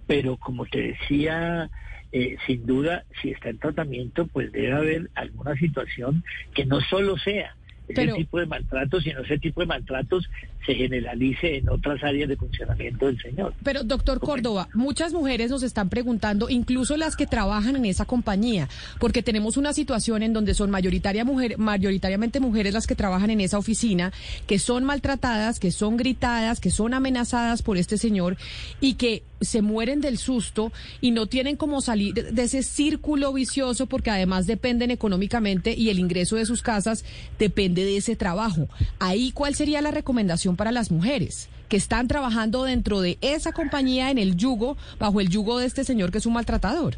pero 0.08 0.36
como 0.36 0.66
te 0.66 0.82
decía, 0.82 1.70
eh, 2.12 2.36
sin 2.46 2.66
duda, 2.66 3.06
si 3.22 3.30
está 3.30 3.50
en 3.50 3.60
tratamiento, 3.60 4.28
pues 4.28 4.52
debe 4.52 4.74
haber 4.74 5.10
alguna 5.16 5.56
situación 5.56 6.24
que 6.54 6.66
no 6.66 6.82
solo 6.82 7.18
sea 7.18 7.56
ese 7.88 8.14
tipo 8.14 8.40
de 8.40 8.46
maltratos, 8.46 9.04
sino 9.04 9.22
ese 9.22 9.40
tipo 9.40 9.62
de 9.62 9.68
maltratos 9.68 10.30
se 10.66 10.76
generalice 10.76 11.58
en 11.58 11.70
otras 11.70 12.04
áreas 12.04 12.30
de 12.30 12.36
funcionamiento 12.36 13.08
del 13.08 13.20
señor. 13.22 13.54
Pero, 13.64 13.84
doctor 13.84 14.20
Córdoba, 14.20 14.70
muchas 14.74 15.14
mujeres 15.14 15.50
nos 15.52 15.64
están 15.64 15.90
preguntando, 15.90 16.50
incluso 16.50 16.98
las 16.98 17.16
que 17.16 17.28
trabajan 17.28 17.76
en 17.76 17.86
esa 17.86 18.06
compañía, 18.06 18.70
porque 19.00 19.24
tenemos 19.24 19.58
una 19.58 19.74
situación 19.74 20.24
en 20.24 20.34
donde 20.34 20.54
son 20.54 20.72
mayoritaria 20.72 21.26
mujer, 21.26 21.58
mayoritariamente 21.58 22.40
mujeres 22.40 22.74
las 22.74 22.88
que 22.88 22.96
trabajan 22.96 23.30
en 23.30 23.42
esa 23.42 23.58
oficina, 23.58 24.12
que 24.48 24.60
son 24.60 24.84
maltratadas, 24.84 25.60
que 25.60 25.72
son 25.72 25.98
gritadas, 25.98 26.60
que 26.60 26.72
son 26.72 26.94
amenazadas 26.94 27.62
por 27.62 27.78
este 27.78 27.98
señor 27.98 28.38
y 28.80 28.96
que 28.96 29.24
se 29.42 29.62
mueren 29.62 30.02
del 30.02 30.18
susto 30.18 30.72
y 31.02 31.12
no 31.12 31.26
tienen 31.26 31.58
como 31.58 31.82
salir 31.82 32.14
de 32.14 32.44
ese 32.44 32.64
círculo 32.64 33.34
vicioso 33.34 33.88
porque 33.88 34.12
además 34.12 34.46
dependen 34.48 34.92
económicamente 34.92 35.74
y 35.74 35.90
el 35.90 36.00
ingreso 36.00 36.36
de 36.36 36.46
sus 36.46 36.62
casas 36.62 37.04
depende 37.40 37.84
de 37.84 37.98
ese 37.98 38.16
trabajo. 38.16 38.68
Ahí, 39.00 39.32
¿cuál 39.32 39.56
sería 39.56 39.82
la 39.82 39.92
recomendación? 39.92 40.51
Para 40.56 40.72
las 40.72 40.92
mujeres 40.92 41.50
que 41.70 41.78
están 41.78 42.08
trabajando 42.08 42.64
dentro 42.64 43.02
de 43.02 43.18
esa 43.22 43.52
compañía 43.52 44.12
en 44.12 44.18
el 44.18 44.36
yugo, 44.36 44.78
bajo 45.00 45.22
el 45.22 45.30
yugo 45.30 45.60
de 45.60 45.66
este 45.66 45.84
señor 45.84 46.12
que 46.12 46.18
es 46.18 46.26
un 46.26 46.34
maltratador? 46.34 46.96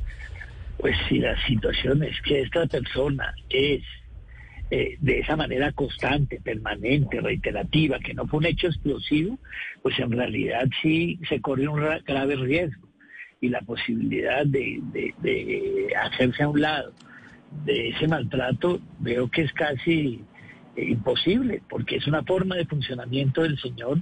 Pues 0.77 0.97
si 1.07 1.19
la 1.19 1.35
situación 1.45 2.03
es 2.03 2.19
que 2.21 2.41
esta 2.41 2.65
persona 2.65 3.33
es 3.49 3.83
eh, 4.71 4.97
de 4.99 5.19
esa 5.19 5.35
manera 5.35 5.71
constante, 5.71 6.39
permanente, 6.41 7.21
reiterativa, 7.21 7.99
que 7.99 8.13
no 8.13 8.27
fue 8.27 8.39
un 8.39 8.45
hecho 8.47 8.67
explosivo, 8.67 9.37
pues 9.81 9.97
en 9.99 10.11
realidad 10.11 10.67
sí 10.81 11.19
se 11.29 11.39
corre 11.39 11.67
un 11.67 11.79
grave 12.05 12.35
riesgo 12.35 12.87
y 13.39 13.49
la 13.49 13.61
posibilidad 13.61 14.45
de 14.45 14.81
hacerse 16.01 16.43
a 16.43 16.49
un 16.49 16.61
lado 16.61 16.93
de 17.65 17.89
ese 17.89 18.07
maltrato 18.07 18.81
veo 18.99 19.29
que 19.29 19.43
es 19.43 19.53
casi 19.53 20.21
imposible, 20.75 21.61
porque 21.69 21.97
es 21.97 22.07
una 22.07 22.23
forma 22.23 22.55
de 22.55 22.65
funcionamiento 22.65 23.43
del 23.43 23.59
Señor 23.59 24.01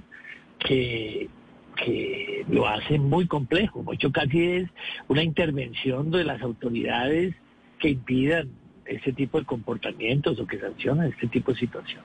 que, 0.58 1.28
que 1.76 2.44
lo 2.48 2.66
hace 2.66 2.98
muy 2.98 3.26
complejo. 3.26 3.82
Mucho 3.82 4.10
casi 4.10 4.42
es 4.42 4.70
una 5.08 5.22
intervención 5.22 6.10
de 6.10 6.24
las 6.24 6.40
autoridades 6.42 7.34
que 7.78 7.90
impidan 7.90 8.48
ese 8.86 9.12
tipo 9.12 9.38
de 9.38 9.44
comportamientos 9.44 10.38
o 10.40 10.46
que 10.46 10.58
sancionan 10.58 11.08
este 11.08 11.28
tipo 11.28 11.52
de 11.52 11.58
situación. 11.58 12.02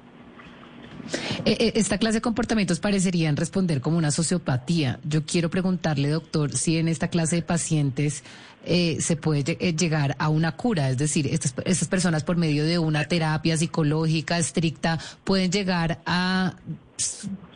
Eh, 1.46 1.58
eh, 1.60 1.72
esta 1.76 1.98
clase 1.98 2.18
de 2.18 2.22
comportamientos 2.22 2.80
parecerían 2.80 3.38
responder 3.38 3.82
como 3.82 3.98
una 3.98 4.12
sociopatía. 4.12 5.00
Yo 5.04 5.26
quiero 5.26 5.50
preguntarle, 5.50 6.10
doctor, 6.10 6.52
si 6.54 6.78
en 6.78 6.88
esta 6.88 7.10
clase 7.10 7.38
de 7.38 7.42
pacientes 7.44 8.24
eh, 8.68 8.98
se 9.00 9.16
puede 9.16 9.56
llegar 9.74 10.16
a 10.20 10.30
una 10.30 10.52
cura, 10.58 10.90
es 10.90 10.98
decir, 10.98 11.28
estas, 11.28 11.56
estas 11.66 11.88
personas 11.88 12.24
por 12.24 12.36
medio 12.36 12.66
de 12.66 12.78
una 12.80 13.06
terapia 13.06 13.56
psicológica 13.56 14.38
estricta 14.38 15.00
pueden 15.24 15.52
llegar 15.52 16.00
a 16.06 16.56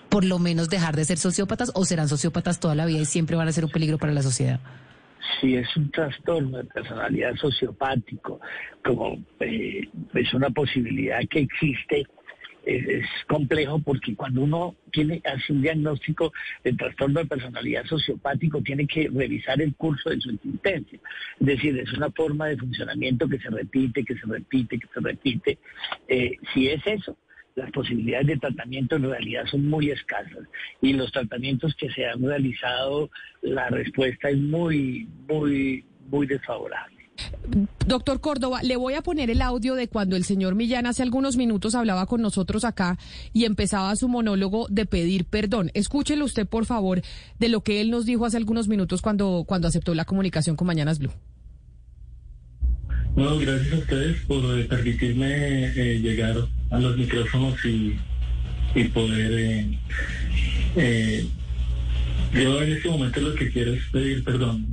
por 0.10 0.26
lo 0.26 0.39
menos 0.39 0.69
dejar 0.69 0.95
de 0.95 1.06
ser 1.06 1.17
sociópatas 1.17 1.71
o 1.76 1.86
serán 1.86 2.10
sociópatas 2.10 2.60
toda 2.60 2.76
la 2.76 2.86
vida 2.86 3.00
y 3.00 3.06
siempre 3.06 3.36
van 3.36 3.47
a 3.47 3.52
ser 3.52 3.65
un 3.65 3.71
peligro 3.71 3.97
para 3.97 4.13
la 4.13 4.21
sociedad. 4.21 4.60
Si 5.39 5.56
es 5.56 5.76
un 5.78 5.91
trastorno 5.91 6.58
de 6.58 6.65
personalidad 6.65 7.36
sociopático, 7.36 8.39
como 8.84 9.17
es 9.39 10.34
una 10.34 10.50
posibilidad 10.50 11.19
que 11.30 11.39
existe, 11.39 12.06
es, 12.65 13.06
complejo 13.28 13.80
porque 13.80 14.15
cuando 14.15 14.41
uno 14.41 14.76
tiene 14.91 15.21
hace 15.26 15.54
un 15.54 15.62
diagnóstico 15.62 16.32
de 16.63 16.74
trastorno 16.74 17.19
de 17.19 17.26
personalidad 17.26 17.86
sociopático 17.86 18.62
tiene 18.62 18.88
que 18.88 19.10
revisar 19.13 19.62
el 19.62 19.76
curso 19.76 20.10
de 20.10 20.19
su 20.19 20.32
existencia. 20.32 21.00
Es 21.39 21.47
decir, 21.47 21.78
es 21.78 21.91
una 21.93 22.12
forma 22.12 22.47
de 22.47 22.58
funcionamiento 22.58 23.28
que 23.28 23.39
se 23.39 23.50
repite, 23.50 24.04
que 24.04 24.15
se 24.15 24.26
repite, 24.28 24.80
que 24.80 24.88
se 24.93 25.00
repite. 25.00 25.58
Eh, 26.08 26.38
si 26.54 26.69
es 26.69 26.82
eso, 26.86 27.17
las 27.56 27.71
posibilidades 27.71 28.28
de 28.28 28.38
tratamiento 28.38 28.95
en 28.95 29.04
realidad 29.04 29.45
son 29.45 29.67
muy 29.67 29.91
escasas 29.91 30.47
y 30.82 30.93
los 30.93 31.12
tratamientos 31.12 31.76
que 31.76 31.89
se 31.91 32.06
han 32.06 32.24
realizado, 32.24 33.10
la 33.41 33.69
respuesta 33.69 34.30
es 34.30 34.38
muy, 34.38 35.08
muy, 35.28 35.86
muy 36.10 36.28
desfavorable. 36.28 37.01
Doctor 37.86 38.21
Córdoba, 38.21 38.62
le 38.63 38.78
voy 38.78 38.93
a 38.93 39.02
poner 39.02 39.30
el 39.30 39.41
audio 39.41 39.76
de 39.76 39.88
cuando 39.88 40.15
el 40.15 40.24
señor 40.24 40.56
Millán 40.56 40.86
hace 40.86 41.04
algunos 41.04 41.36
minutos 41.36 41.76
hablaba 41.76 42.06
con 42.06 42.21
nosotros 42.21 42.63
acá 42.63 42.97
y 43.34 43.45
empezaba 43.45 43.95
su 43.95 44.08
monólogo 44.08 44.67
de 44.69 44.86
pedir 44.86 45.26
perdón. 45.26 45.71
Escúchelo 45.74 46.26
usted, 46.26 46.47
por 46.47 46.65
favor, 46.65 47.02
de 47.39 47.50
lo 47.50 47.62
que 47.62 47.82
él 47.82 47.89
nos 47.89 48.06
dijo 48.06 48.26
hace 48.26 48.38
algunos 48.38 48.67
minutos 48.67 49.02
cuando, 49.02 49.43
cuando 49.45 49.67
aceptó 49.67 49.93
la 49.93 50.06
comunicación 50.06 50.56
con 50.56 50.67
Mañanas 50.67 51.00
Blue. 51.00 51.12
Bueno, 53.13 53.38
gracias 53.39 53.74
a 53.74 53.78
ustedes 53.78 54.21
por 54.26 54.58
eh, 54.58 54.63
permitirme 54.65 55.65
eh, 55.65 56.00
llegar 56.00 56.38
a 56.69 56.80
los 56.80 56.95
micrófonos 56.95 57.56
y, 57.65 58.00
poder... 58.93 59.65
Eh, 60.78 61.28
yo 62.34 62.63
en 62.63 62.71
este 62.71 62.89
momento 62.89 63.19
lo 63.19 63.36
que 63.36 63.52
quiero 63.52 63.74
es 63.74 63.84
pedir 63.91 64.24
perdón 64.24 64.65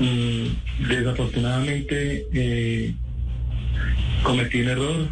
Mm, 0.00 0.88
desafortunadamente 0.88 2.26
eh, 2.32 2.94
cometí 4.22 4.62
un 4.62 4.68
error. 4.68 5.08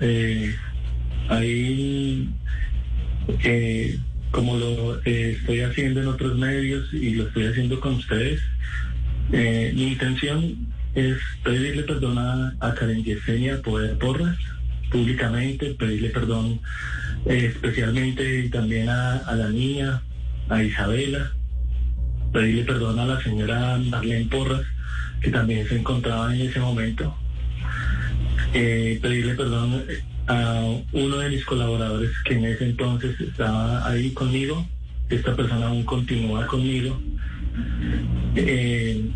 Eh, 0.00 0.54
ahí, 1.28 2.28
eh, 3.44 3.98
como 4.30 4.56
lo 4.56 5.02
estoy 5.04 5.60
haciendo 5.60 6.00
en 6.00 6.08
otros 6.08 6.38
medios 6.38 6.92
y 6.94 7.14
lo 7.14 7.26
estoy 7.28 7.46
haciendo 7.46 7.78
con 7.80 7.94
ustedes, 7.94 8.40
mi 9.30 9.88
intención 9.88 10.66
es 10.94 11.18
pedirle 11.42 11.84
perdón 11.84 12.18
a, 12.18 12.74
Karen 12.74 13.04
Yesenia 13.04 13.62
Poder 13.62 13.96
Porras 13.98 14.36
públicamente, 14.90 15.74
pedirle 15.74 16.10
perdón 16.10 16.60
especialmente 17.24 18.48
también 18.50 18.88
a, 18.88 19.18
a 19.18 19.34
la 19.36 19.48
niña, 19.48 20.02
a 20.48 20.62
Isabela, 20.62 21.32
pedirle 22.32 22.64
perdón 22.64 22.98
a 22.98 23.06
la 23.06 23.20
señora 23.22 23.78
Marlene 23.78 24.28
Porras, 24.30 24.62
que 25.20 25.30
también 25.30 25.66
se 25.68 25.78
encontraba 25.78 26.34
en 26.34 26.42
ese 26.42 26.60
momento. 26.60 27.14
Eh, 28.54 28.98
pedirle 29.00 29.34
perdón 29.34 29.84
a 30.26 30.64
uno 30.92 31.16
de 31.18 31.30
mis 31.30 31.44
colaboradores 31.44 32.10
que 32.24 32.34
en 32.34 32.44
ese 32.44 32.64
entonces 32.64 33.20
estaba 33.20 33.86
ahí 33.86 34.10
conmigo. 34.10 34.66
Esta 35.08 35.36
persona 35.36 35.66
aún 35.66 35.84
continúa 35.84 36.46
conmigo. 36.46 37.00
Eh, 38.34 39.10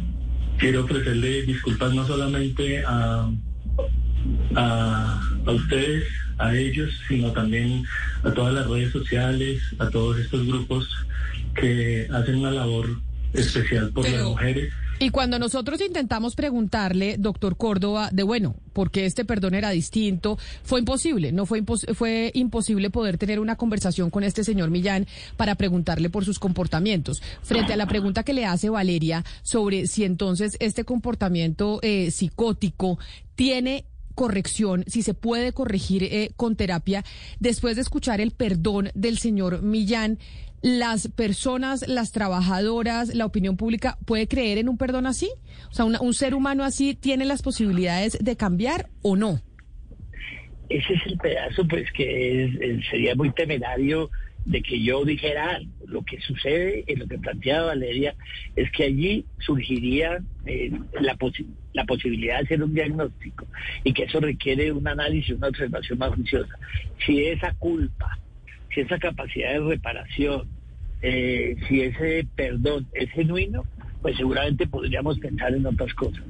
quiero 0.59 0.85
ofrecerle 0.85 1.43
disculpas 1.43 1.95
no 1.95 2.07
solamente 2.07 2.85
a, 2.85 3.31
a, 4.55 5.21
a 5.47 5.51
ustedes, 5.51 6.05
a 6.39 6.55
ellos, 6.55 6.91
sino 7.09 7.33
también 7.33 7.85
a 8.25 8.31
todas 8.33 8.53
las 8.53 8.69
redes 8.69 8.93
sociales, 8.93 9.63
a 9.79 9.89
todos 9.89 10.19
estos 10.19 10.47
grupos 10.47 10.87
que 11.55 12.07
hacen 12.13 12.37
una 12.37 12.51
labor 12.51 13.06
especial 13.33 13.93
por 13.93 14.09
las 14.09 14.25
mujeres. 14.25 14.73
Y 14.99 15.11
cuando 15.11 15.39
nosotros 15.39 15.83
intentamos 15.83 16.35
preguntarle, 16.35 17.17
doctor 17.19 17.59
Córdoba, 17.59 18.09
de 18.13 18.23
bueno, 18.23 18.57
por 18.73 18.91
qué 18.91 19.05
este 19.05 19.27
perdón 19.27 19.53
era 19.55 19.69
distinto, 19.69 20.39
fue 20.63 20.79
imposible, 20.79 21.33
no 21.33 21.45
fue, 21.45 21.63
impos- 21.63 21.95
fue 21.95 22.31
imposible 22.33 22.89
poder 22.89 23.19
tener 23.19 23.39
una 23.39 23.57
conversación 23.57 24.09
con 24.09 24.25
este 24.25 24.43
señor 24.43 24.71
Millán 24.71 25.07
para 25.37 25.55
preguntarle 25.57 26.09
por 26.09 26.25
sus 26.25 26.39
comportamientos. 26.39 27.21
Frente 27.43 27.75
a 27.75 27.77
la 27.77 27.87
pregunta 27.87 28.23
que 28.23 28.33
le 28.33 28.47
hace 28.47 28.71
Valeria 28.71 29.23
sobre 29.43 29.87
si 29.87 30.05
entonces 30.05 30.57
este 30.61 30.85
comportamiento 30.85 31.79
eh, 31.83 32.11
psicótico 32.11 32.99
tiene 33.35 33.85
corrección, 34.15 34.83
si 34.87 35.03
se 35.03 35.13
puede 35.13 35.53
corregir 35.53 36.05
eh, 36.05 36.31
con 36.37 36.57
terapia, 36.57 37.05
después 37.39 37.77
de 37.77 37.83
escuchar 37.83 38.23
el 38.23 38.31
perdón 38.31 38.91
del 38.95 39.19
señor 39.19 39.61
Millán, 39.61 40.19
las 40.63 41.09
personas, 41.09 41.87
las 41.89 42.13
trabajadoras, 42.13 43.15
la 43.15 43.27
opinión 43.27 43.57
pública 43.57 43.99
puede 44.05 44.27
creer 44.29 44.59
en 44.59 44.69
un 44.69 44.77
perdón 44.79 45.07
así? 45.07 45.31
O 45.71 45.75
sea, 45.75 45.85
un 45.85 46.15
ser 46.15 46.35
humano 46.35 46.65
así 46.65 46.95
tiene 46.95 47.25
las 47.25 47.43
posibilidades 47.43 48.19
de 48.21 48.37
cambiar 48.37 48.89
o 49.03 49.17
no? 49.17 49.41
ese 50.69 50.95
es 50.95 51.07
el 51.07 51.17
pedazo 51.19 51.65
pues 51.69 51.91
que 51.93 52.45
es- 52.45 52.61
es- 52.61 52.85
sería 52.91 53.15
muy 53.15 53.31
temerario 53.31 54.11
de 54.45 54.63
que 54.63 54.83
yo 54.83 55.05
dijera. 55.05 55.61
Lo 55.87 56.03
que 56.03 56.21
sucede 56.21 56.83
en 56.89 56.99
lo 56.99 57.07
que 57.07 57.19
planteaba 57.19 57.67
Valeria 57.67 58.17
es 58.57 58.69
que 58.73 58.83
allí 58.85 59.25
surgiría 59.39 60.19
eh, 60.45 60.73
la, 61.01 61.15
posi- 61.17 61.47
la 61.73 61.85
posibilidad 61.85 62.39
de 62.39 62.45
hacer 62.47 62.63
un 62.65 62.75
diagnóstico 62.75 63.47
y 63.85 63.93
que 63.93 64.05
eso 64.05 64.19
requiere 64.19 64.73
un 64.73 64.89
análisis, 64.89 65.37
una 65.37 65.49
observación 65.49 65.99
más 66.01 66.13
juiciosa. 66.17 66.59
Si 67.07 67.25
esa 67.25 67.55
culpa, 67.55 68.19
si 68.77 68.83
esa 68.83 68.99
capacidad 68.99 69.55
de 69.55 69.61
reparación, 69.61 70.47
eh, 71.01 71.57
si 71.67 71.81
ese 71.81 72.27
perdón 72.37 72.87
es 72.93 73.11
genuino, 73.11 73.65
pues 74.03 74.19
seguramente 74.19 74.67
podríamos 74.67 75.19
pensar 75.19 75.55
en 75.55 75.65
otras 75.65 75.95
cosas. 75.95 76.23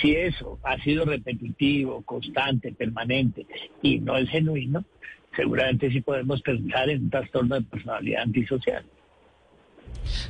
Si 0.00 0.16
eso 0.16 0.58
ha 0.64 0.78
sido 0.82 1.04
repetitivo, 1.04 2.00
constante, 2.02 2.72
permanente 2.72 3.46
y 3.82 4.00
no 4.00 4.16
es 4.16 4.30
genuino, 4.30 4.82
seguramente 5.36 5.90
sí 5.90 6.00
podemos 6.00 6.40
pensar 6.40 6.88
en 6.88 7.02
un 7.02 7.10
trastorno 7.10 7.56
de 7.56 7.62
personalidad 7.62 8.22
antisocial. 8.22 8.82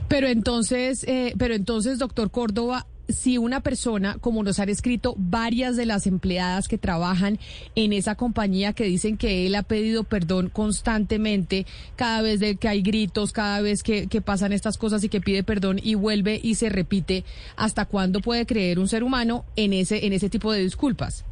Pero 0.08 0.26
entonces, 0.26 1.04
eh, 1.06 1.34
pero 1.38 1.54
entonces, 1.54 2.00
doctor 2.00 2.32
Córdoba, 2.32 2.86
si 3.12 3.38
una 3.38 3.60
persona, 3.60 4.18
como 4.20 4.42
nos 4.42 4.58
han 4.58 4.68
escrito 4.68 5.14
varias 5.16 5.76
de 5.76 5.86
las 5.86 6.06
empleadas 6.06 6.68
que 6.68 6.78
trabajan 6.78 7.38
en 7.74 7.92
esa 7.92 8.14
compañía 8.14 8.72
que 8.72 8.84
dicen 8.84 9.16
que 9.16 9.46
él 9.46 9.54
ha 9.54 9.62
pedido 9.62 10.04
perdón 10.04 10.48
constantemente, 10.48 11.66
cada 11.96 12.22
vez 12.22 12.40
que 12.58 12.68
hay 12.68 12.82
gritos, 12.82 13.32
cada 13.32 13.60
vez 13.60 13.82
que, 13.82 14.08
pasan 14.24 14.52
estas 14.52 14.76
cosas 14.76 15.02
y 15.02 15.08
que 15.08 15.20
pide 15.20 15.42
perdón 15.42 15.80
y 15.82 15.94
vuelve 15.94 16.38
y 16.42 16.54
se 16.54 16.68
repite, 16.68 17.24
¿hasta 17.56 17.86
cuándo 17.86 18.20
puede 18.20 18.46
creer 18.46 18.78
un 18.78 18.88
ser 18.88 19.02
humano 19.02 19.44
en 19.56 19.72
ese, 19.72 20.06
en 20.06 20.12
ese 20.12 20.28
tipo 20.28 20.52
de 20.52 20.60
disculpas? 20.60 21.24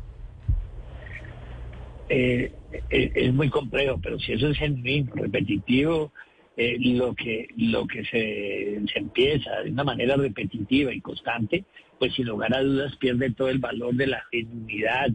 Eh, 2.09 2.53
eh, 2.91 3.12
es 3.14 3.35
muy 3.35 3.51
complejo, 3.51 3.99
pero 4.03 4.18
si 4.18 4.33
eso 4.33 4.49
es 4.49 4.59
genuino, 4.59 5.12
repetitivo, 5.14 6.12
eh, 6.61 6.76
lo 6.80 7.14
que 7.14 7.46
lo 7.56 7.86
que 7.86 8.04
se, 8.04 8.80
se 8.92 8.98
empieza 8.98 9.61
de 9.62 9.70
una 9.70 9.84
manera 9.84 10.16
repetitiva 10.16 10.92
y 10.92 11.00
constante, 11.00 11.64
pues 12.00 12.14
sin 12.14 12.26
lugar 12.26 12.52
a 12.52 12.62
dudas 12.62 12.96
pierde 12.96 13.30
todo 13.30 13.48
el 13.48 13.61
valor 13.61 13.94
de 13.94 14.09
la 14.09 14.24
genuinidad 14.32 15.09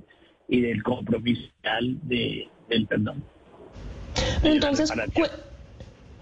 y 0.48 0.62
del 0.62 0.82
compromiso 0.84 1.44
de, 2.04 2.48
del 2.70 2.88
perdón. 2.88 3.26
Entonces, 4.42 4.90
reparación. 4.90 5.53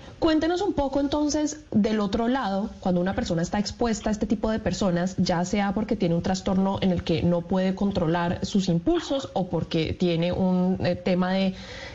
Cu- 0.09 0.13
cuéntenos 0.19 0.61
un 0.61 0.73
poco 0.73 0.99
entonces 0.99 1.65
del 1.71 1.99
otro 1.99 2.27
lado, 2.27 2.69
cuando 2.79 3.01
una 3.01 3.13
persona 3.15 3.41
está 3.41 3.59
expuesta 3.59 4.09
a 4.09 4.11
este 4.11 4.25
tipo 4.25 4.49
de 4.51 4.59
personas, 4.59 5.15
ya 5.17 5.43
sea 5.45 5.73
porque 5.73 5.95
tiene 5.95 6.15
un 6.15 6.21
trastorno 6.21 6.77
en 6.81 6.91
el 6.91 7.03
que 7.03 7.23
no 7.23 7.41
puede 7.41 7.75
controlar 7.75 8.45
sus 8.45 8.69
impulsos 8.69 9.29
o 9.33 9.49
porque 9.49 9.93
tiene 9.93 10.31
un 10.31 10.77
eh, 10.85 10.95
tema 10.95 11.31
de 11.33 11.47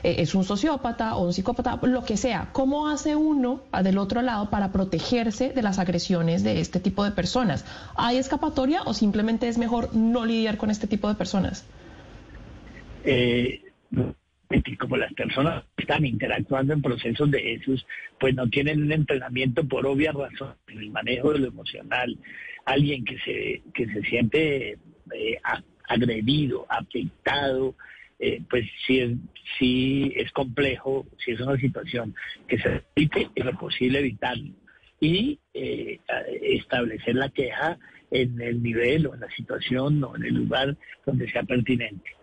eh, 0.02 0.16
es 0.18 0.34
un 0.34 0.44
sociópata 0.44 1.16
o 1.16 1.24
un 1.24 1.32
psicópata, 1.32 1.78
lo 1.82 2.04
que 2.04 2.16
sea, 2.16 2.50
¿cómo 2.52 2.88
hace 2.88 3.16
uno 3.16 3.60
ah, 3.72 3.82
del 3.82 3.98
otro 3.98 4.22
lado 4.22 4.50
para 4.50 4.72
protegerse 4.72 5.50
de 5.50 5.62
las 5.62 5.78
agresiones 5.78 6.42
de 6.42 6.60
este 6.60 6.80
tipo 6.80 7.04
de 7.04 7.12
personas? 7.12 7.64
¿Hay 7.94 8.18
escapatoria 8.18 8.82
o 8.84 8.94
simplemente 8.94 9.48
es 9.48 9.58
mejor 9.58 9.94
no 9.94 10.24
lidiar 10.26 10.56
con 10.58 10.70
este 10.70 10.86
tipo 10.86 11.08
de 11.08 11.14
personas? 11.14 11.64
eh, 13.04 13.60
como 14.78 14.96
las 14.96 15.12
personas 15.14 15.64
están 15.76 16.04
interactuando 16.04 16.72
en 16.72 16.82
procesos 16.82 17.30
de 17.30 17.54
esos, 17.54 17.86
pues 18.18 18.34
no 18.34 18.48
tienen 18.48 18.82
un 18.82 18.92
entrenamiento 18.92 19.66
por 19.66 19.86
obvias 19.86 20.14
razones 20.14 20.56
en 20.68 20.78
el 20.78 20.90
manejo 20.90 21.32
de 21.32 21.40
lo 21.40 21.48
emocional. 21.48 22.16
Alguien 22.64 23.04
que 23.04 23.18
se, 23.18 23.62
que 23.74 23.86
se 23.86 24.02
siente 24.02 24.78
eh, 25.14 25.38
agredido, 25.88 26.66
afectado, 26.68 27.74
eh, 28.18 28.40
pues 28.48 28.64
sí 28.86 29.00
es, 29.00 29.12
sí 29.58 30.12
es 30.16 30.32
complejo, 30.32 31.06
si 31.18 31.32
es 31.32 31.40
una 31.40 31.56
situación 31.58 32.14
que 32.48 32.58
se 32.58 32.68
repite, 32.68 33.30
es 33.34 33.44
lo 33.44 33.52
posible 33.58 34.00
evitarlo. 34.00 34.52
Y 34.98 35.38
eh, 35.52 36.00
establecer 36.42 37.14
la 37.16 37.28
queja 37.28 37.78
en 38.10 38.40
el 38.40 38.62
nivel 38.62 39.06
o 39.06 39.14
en 39.14 39.20
la 39.20 39.30
situación 39.30 40.02
o 40.02 40.16
en 40.16 40.24
el 40.24 40.34
lugar 40.34 40.76
donde 41.04 41.30
sea 41.30 41.42
pertinente. 41.42 42.15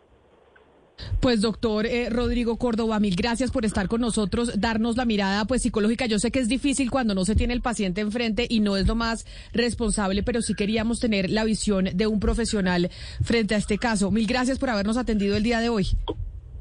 Pues 1.20 1.41
doctor 1.41 1.86
eh, 1.86 2.10
Rodrigo 2.10 2.58
Córdoba, 2.58 2.99
mil 2.99 3.16
gracias 3.16 3.51
por 3.51 3.66
estar 3.66 3.88
con 3.88 4.01
nosotros, 4.01 4.60
darnos 4.60 4.97
la 4.97 5.06
mirada 5.06 5.45
pues 5.45 5.62
psicológica. 5.62 6.06
Yo 6.06 6.20
sé 6.20 6.32
que 6.32 6.39
es 6.39 6.47
difícil 6.47 6.91
cuando 6.91 7.16
no 7.16 7.26
se 7.26 7.36
tiene 7.36 7.54
el 7.54 7.62
paciente 7.62 8.01
enfrente 8.01 8.47
y 8.49 8.60
no 8.60 8.78
es 8.78 8.88
lo 8.88 8.95
más 8.95 9.26
responsable, 9.54 10.24
pero 10.24 10.41
sí 10.41 10.54
queríamos 10.54 10.99
tener 10.99 11.30
la 11.30 11.43
visión 11.43 11.89
de 11.93 12.08
un 12.08 12.20
profesional 12.20 12.89
frente 13.22 13.56
a 13.56 13.58
este 13.58 13.78
caso. 13.78 14.12
Mil 14.12 14.28
gracias 14.28 14.60
por 14.60 14.70
habernos 14.70 14.97
atendido 14.97 15.36
el 15.36 15.43
día 15.43 15.60
de 15.60 15.70
hoy. 15.70 15.88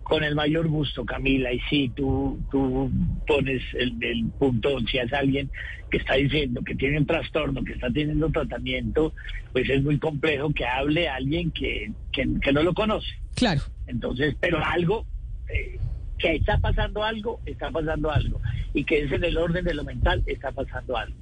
Con 0.02 0.24
el 0.24 0.34
mayor 0.34 0.68
gusto, 0.68 1.04
Camila. 1.04 1.52
Y 1.52 1.60
sí, 1.70 1.92
tú, 1.94 2.38
tú 2.50 2.90
pones 3.26 3.62
el, 3.74 3.96
el 4.02 4.26
punto, 4.38 4.78
si 4.90 4.98
es 4.98 5.12
alguien 5.12 5.50
que 5.90 5.98
está 5.98 6.14
diciendo 6.14 6.62
que 6.62 6.74
tiene 6.74 6.98
un 6.98 7.06
trastorno, 7.06 7.62
que 7.62 7.74
está 7.74 7.90
teniendo 7.90 8.30
tratamiento, 8.30 9.12
pues 9.52 9.68
es 9.68 9.82
muy 9.82 9.98
complejo 9.98 10.52
que 10.52 10.64
hable 10.64 11.08
a 11.08 11.16
alguien 11.16 11.50
que, 11.50 11.92
que, 12.10 12.26
que 12.40 12.52
no 12.52 12.62
lo 12.62 12.74
conoce. 12.74 13.08
Claro. 13.34 13.60
Entonces, 13.86 14.34
pero 14.40 14.64
algo, 14.64 15.06
eh, 15.48 15.78
que 16.18 16.36
está 16.36 16.58
pasando 16.58 17.02
algo, 17.04 17.40
está 17.46 17.70
pasando 17.70 18.10
algo. 18.10 18.40
Y 18.72 18.84
que 18.84 19.02
es 19.02 19.12
en 19.12 19.24
el 19.24 19.36
orden 19.36 19.64
de 19.64 19.74
lo 19.74 19.84
mental, 19.84 20.22
está 20.26 20.50
pasando 20.50 20.96
algo. 20.96 21.16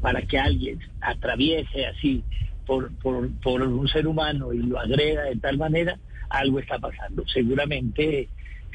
Para 0.00 0.22
que 0.22 0.38
alguien 0.38 0.80
atraviese 1.00 1.86
así 1.86 2.24
por, 2.66 2.90
por, 2.98 3.30
por 3.40 3.62
un 3.62 3.88
ser 3.88 4.06
humano 4.06 4.52
y 4.52 4.58
lo 4.58 4.78
agreda 4.78 5.24
de 5.24 5.36
tal 5.36 5.58
manera, 5.58 5.98
algo 6.28 6.58
está 6.58 6.78
pasando. 6.78 7.24
Seguramente, 7.26 8.28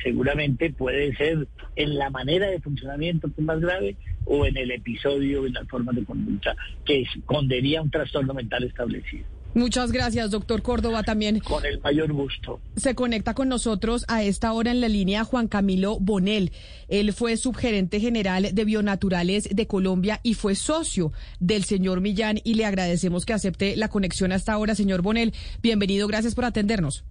seguramente 0.04 0.72
puede 0.72 1.16
ser 1.16 1.48
en 1.76 1.98
la 1.98 2.10
manera 2.10 2.48
de 2.48 2.60
funcionamiento 2.60 3.28
que 3.28 3.42
es 3.42 3.46
más 3.46 3.60
grave 3.60 3.96
o 4.26 4.46
en 4.46 4.58
el 4.58 4.72
episodio, 4.72 5.46
en 5.46 5.54
la 5.54 5.66
forma 5.66 5.92
de 5.92 6.06
conducta 6.06 6.56
que 6.86 7.02
escondería 7.02 7.82
un 7.82 7.92
trastorno 7.92 8.34
mental 8.34 8.64
establecido. 8.64 9.26
Muchas 9.56 9.92
gracias, 9.92 10.30
doctor 10.30 10.62
Córdoba, 10.62 11.02
también. 11.02 11.40
Con 11.40 11.66
el 11.66 11.80
mayor 11.82 12.14
gusto. 12.14 12.60
Se 12.76 12.94
conecta 12.94 13.34
con 13.34 13.50
nosotros 13.50 14.06
a 14.08 14.24
esta 14.24 14.54
hora 14.54 14.70
en 14.70 14.80
la 14.80 14.88
línea 14.88 15.24
Juan 15.24 15.48
Camilo 15.48 16.00
Bonel. 16.00 16.52
Él 16.88 17.14
fue 17.14 17.36
subgerente 17.36 18.00
general 18.00 18.50
de 18.54 18.66
Bionaturales 18.66 19.50
de 19.52 19.68
Colombia 19.68 20.20
y 20.22 20.36
fue 20.36 20.54
socio 20.54 21.12
del 21.40 21.64
señor 21.64 22.00
Millán 22.00 22.40
y 22.44 22.54
le 22.54 22.66
agradecemos 22.66 23.26
que 23.26 23.34
acepte 23.34 23.76
la 23.76 23.90
conexión 23.90 24.32
hasta 24.32 24.54
ahora, 24.54 24.76
señor 24.76 25.02
Bonel. 25.02 25.34
Bienvenido, 25.64 26.08
gracias 26.08 26.36
por 26.36 26.46
atendernos. 26.46 27.04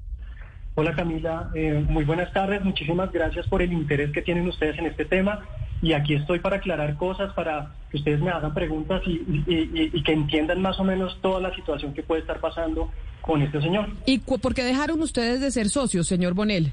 Hola 0.80 0.94
Camila, 0.94 1.50
eh, 1.56 1.84
muy 1.88 2.04
buenas 2.04 2.32
tardes, 2.32 2.62
muchísimas 2.62 3.10
gracias 3.10 3.48
por 3.48 3.62
el 3.62 3.72
interés 3.72 4.12
que 4.12 4.22
tienen 4.22 4.46
ustedes 4.46 4.78
en 4.78 4.86
este 4.86 5.04
tema 5.04 5.40
y 5.82 5.92
aquí 5.92 6.14
estoy 6.14 6.38
para 6.38 6.58
aclarar 6.58 6.96
cosas, 6.96 7.32
para 7.32 7.72
que 7.90 7.96
ustedes 7.96 8.20
me 8.20 8.30
hagan 8.30 8.54
preguntas 8.54 9.02
y, 9.04 9.10
y- 9.10 9.44
y- 9.48 9.90
y 9.92 10.02
que 10.04 10.12
entiendan 10.12 10.62
más 10.62 10.78
o 10.78 10.84
menos 10.84 11.18
toda 11.20 11.40
la 11.40 11.52
situación 11.56 11.94
que 11.94 12.04
puede 12.04 12.20
estar 12.20 12.38
pasando 12.38 12.92
con 13.22 13.42
este 13.42 13.60
señor. 13.60 13.88
¿Y 14.06 14.18
por 14.20 14.54
qué 14.54 14.62
dejaron 14.62 15.02
ustedes 15.02 15.40
de 15.40 15.50
ser 15.50 15.68
socios, 15.68 16.06
señor 16.06 16.34
Bonel? 16.34 16.72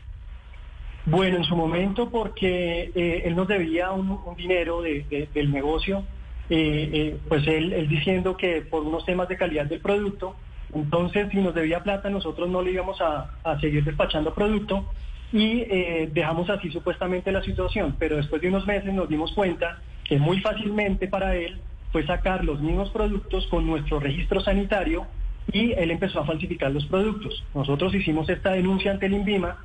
Bueno, 1.08 1.38
en 1.38 1.43
su 1.43 1.56
momento 1.56 2.12
porque 2.12 2.91
eh, 2.93 3.24
él 3.26 3.36
nos 3.36 3.47
debía 3.47 3.91
un, 3.91 4.20
un 4.24 4.36
dinero 4.36 4.84
de- 4.84 5.03
de- 5.10 5.30
del 5.34 5.51
negocio 5.51 6.03
eh, 6.51 6.89
eh, 6.93 7.18
pues 7.28 7.41
él, 7.47 7.74
él 7.74 7.88
diciendo 7.89 8.38
que 8.38 8.62
por 8.62 8.84
unos 8.84 9.03
temas 9.03 9.28
de 9.30 9.36
calidad 9.36 9.66
del 9.66 9.80
producto, 9.80 10.36
entonces 10.76 11.30
si 11.32 11.38
nos 11.38 11.55
debía 11.55 11.82
plata 11.82 12.09
nosotros 12.09 12.49
no 12.49 12.61
le 12.61 12.71
íbamos 12.71 12.99
a, 13.01 13.32
seguir 13.61 13.84
despachando 13.86 14.34
producto 14.34 14.86
y 15.32 15.61
eh, 15.61 16.09
dejamos 16.13 16.49
así 16.49 16.69
supuestamente 16.69 17.32
la 17.32 17.41
situación, 17.41 17.95
pero 17.97 18.17
después 18.17 18.41
de 18.41 18.49
unos 18.49 18.67
meses 18.67 18.93
nos 18.93 19.07
dimos 19.07 19.32
cuenta 19.32 19.80
que 20.03 20.19
muy 20.19 20.39
fácilmente 20.41 21.07
para 21.07 21.36
él 21.36 21.59
fue 21.91 22.05
sacar 22.05 22.43
los 22.43 22.59
mismos 22.59 22.89
productos 22.89 23.47
con 23.47 23.65
nuestro 23.65 24.01
registro 24.01 24.41
sanitario 24.41 25.07
y 25.51 25.71
él 25.71 25.91
empezó 25.91 26.19
a 26.19 26.26
falsificar 26.26 26.71
los 26.71 26.86
productos. 26.88 27.43
Nosotros 27.53 27.95
hicimos 27.95 28.28
esta 28.30 28.51
denuncia 28.51 28.91
ante 28.91 29.05
el 29.05 29.13
INVIMA, 29.13 29.57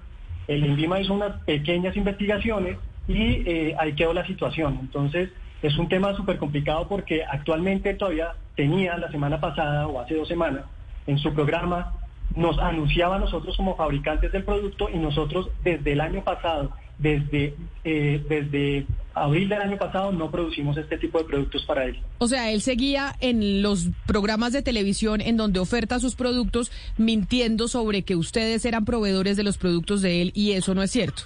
el 0.47 0.65
INVIMA 0.65 1.01
hizo 1.01 1.13
unas 1.13 1.43
pequeñas 1.43 1.97
investigaciones 1.97 2.79
y 3.09 3.43
eh, 3.49 3.75
ahí 3.79 3.95
quedó 3.95 4.13
la 4.13 4.27
situación. 4.27 4.79
Entonces 4.81 5.31
es 5.61 5.77
un 5.77 5.89
tema 5.89 6.15
súper 6.15 6.39
complicado 6.39 6.87
porque 6.89 7.25
actualmente 7.25 7.95
todavía 7.95 8.29
tenía 8.55 8.97
la 8.97 9.11
semana 9.11 9.41
pasada 9.41 9.89
o 9.89 10.01
hace 10.01 10.15
dos 10.15 10.29
semanas 10.29 10.65
en 11.11 11.19
su 11.19 11.33
programa 11.35 11.93
nos 12.37 12.59
anunciaba 12.59 13.17
a 13.17 13.19
nosotros 13.19 13.57
como 13.57 13.77
fabricantes 13.77 14.31
del 14.33 14.45
producto 14.45 14.89
y 14.89 14.99
nosotros 14.99 15.49
desde 15.65 15.93
el 15.93 16.01
año 16.01 16.23
pasado, 16.23 16.71
desde, 16.99 17.55
eh, 17.85 18.25
desde 18.29 18.87
abril 19.15 19.49
del 19.49 19.61
año 19.61 19.77
pasado, 19.77 20.13
no 20.13 20.31
producimos 20.31 20.77
este 20.77 20.97
tipo 20.97 21.19
de 21.19 21.25
productos 21.25 21.65
para 21.65 21.85
él. 21.87 21.99
O 22.19 22.29
sea, 22.29 22.53
él 22.53 22.61
seguía 22.61 23.17
en 23.21 23.63
los 23.63 23.89
programas 24.07 24.53
de 24.53 24.63
televisión 24.63 25.21
en 25.21 25.37
donde 25.37 25.59
oferta 25.59 25.99
sus 25.99 26.15
productos 26.15 26.71
mintiendo 26.97 27.67
sobre 27.67 28.03
que 28.03 28.15
ustedes 28.15 28.65
eran 28.65 28.85
proveedores 28.85 29.37
de 29.37 29.43
los 29.43 29.59
productos 29.59 30.01
de 30.01 30.23
él 30.23 30.33
y 30.35 30.53
eso 30.53 30.75
no 30.75 30.83
es 30.83 30.93
cierto. 30.93 31.25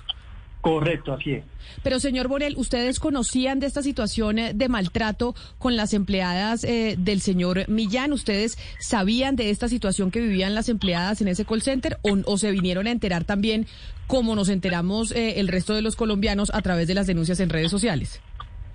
Correcto, 0.64 1.12
así 1.12 1.32
es. 1.32 1.44
Pero 1.82 2.00
señor 2.00 2.26
Borel, 2.26 2.54
¿ustedes 2.56 2.98
conocían 2.98 3.60
de 3.60 3.66
esta 3.66 3.82
situación 3.82 4.38
eh, 4.38 4.54
de 4.54 4.70
maltrato 4.70 5.34
con 5.58 5.76
las 5.76 5.92
empleadas 5.92 6.64
eh, 6.64 6.94
del 6.98 7.20
señor 7.20 7.68
Millán? 7.68 8.14
¿Ustedes 8.14 8.56
sabían 8.80 9.36
de 9.36 9.50
esta 9.50 9.68
situación 9.68 10.10
que 10.10 10.22
vivían 10.22 10.54
las 10.54 10.70
empleadas 10.70 11.20
en 11.20 11.28
ese 11.28 11.44
call 11.44 11.60
center 11.60 11.98
o, 12.00 12.38
se 12.38 12.50
vinieron 12.50 12.86
a 12.86 12.92
enterar 12.92 13.24
también 13.24 13.66
como 14.06 14.34
nos 14.34 14.48
enteramos 14.48 15.12
eh, 15.12 15.38
el 15.38 15.48
resto 15.48 15.74
de 15.74 15.82
los 15.82 15.96
colombianos 15.96 16.50
a 16.54 16.62
través 16.62 16.88
de 16.88 16.94
las 16.94 17.06
denuncias 17.06 17.40
en 17.40 17.50
redes 17.50 17.70
sociales? 17.70 18.22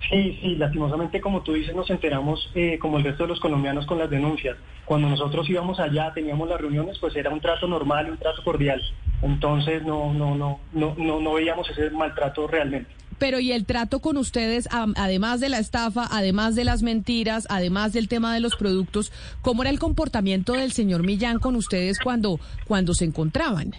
Sí, 0.08 0.38
sí, 0.40 0.56
lastimosamente 0.56 1.20
como 1.20 1.42
tú 1.42 1.52
dices 1.52 1.74
nos 1.74 1.90
enteramos 1.90 2.50
eh, 2.54 2.78
como 2.80 2.96
el 2.98 3.04
resto 3.04 3.24
de 3.24 3.28
los 3.28 3.40
colombianos 3.40 3.86
con 3.86 3.98
las 3.98 4.10
denuncias. 4.10 4.56
Cuando 4.84 5.08
nosotros 5.08 5.48
íbamos 5.48 5.78
allá, 5.78 6.12
teníamos 6.14 6.48
las 6.48 6.60
reuniones, 6.60 6.98
pues 6.98 7.14
era 7.14 7.30
un 7.30 7.40
trato 7.40 7.68
normal, 7.68 8.10
un 8.10 8.16
trato 8.16 8.42
cordial. 8.42 8.82
Entonces 9.22 9.82
no, 9.84 10.12
no, 10.12 10.34
no, 10.34 10.60
no, 10.72 10.94
no, 10.96 11.20
no 11.20 11.34
veíamos 11.34 11.68
ese 11.70 11.90
maltrato 11.90 12.46
realmente. 12.46 12.90
Pero 13.18 13.38
y 13.38 13.52
el 13.52 13.66
trato 13.66 14.00
con 14.00 14.16
ustedes, 14.16 14.66
además 14.72 15.40
de 15.40 15.50
la 15.50 15.58
estafa, 15.58 16.08
además 16.10 16.56
de 16.56 16.64
las 16.64 16.82
mentiras, 16.82 17.46
además 17.50 17.92
del 17.92 18.08
tema 18.08 18.32
de 18.32 18.40
los 18.40 18.56
productos, 18.56 19.12
¿cómo 19.42 19.62
era 19.62 19.70
el 19.70 19.78
comportamiento 19.78 20.54
del 20.54 20.72
señor 20.72 21.02
Millán 21.02 21.38
con 21.38 21.54
ustedes 21.54 21.98
cuando, 22.00 22.40
cuando 22.66 22.94
se 22.94 23.04
encontraban? 23.04 23.74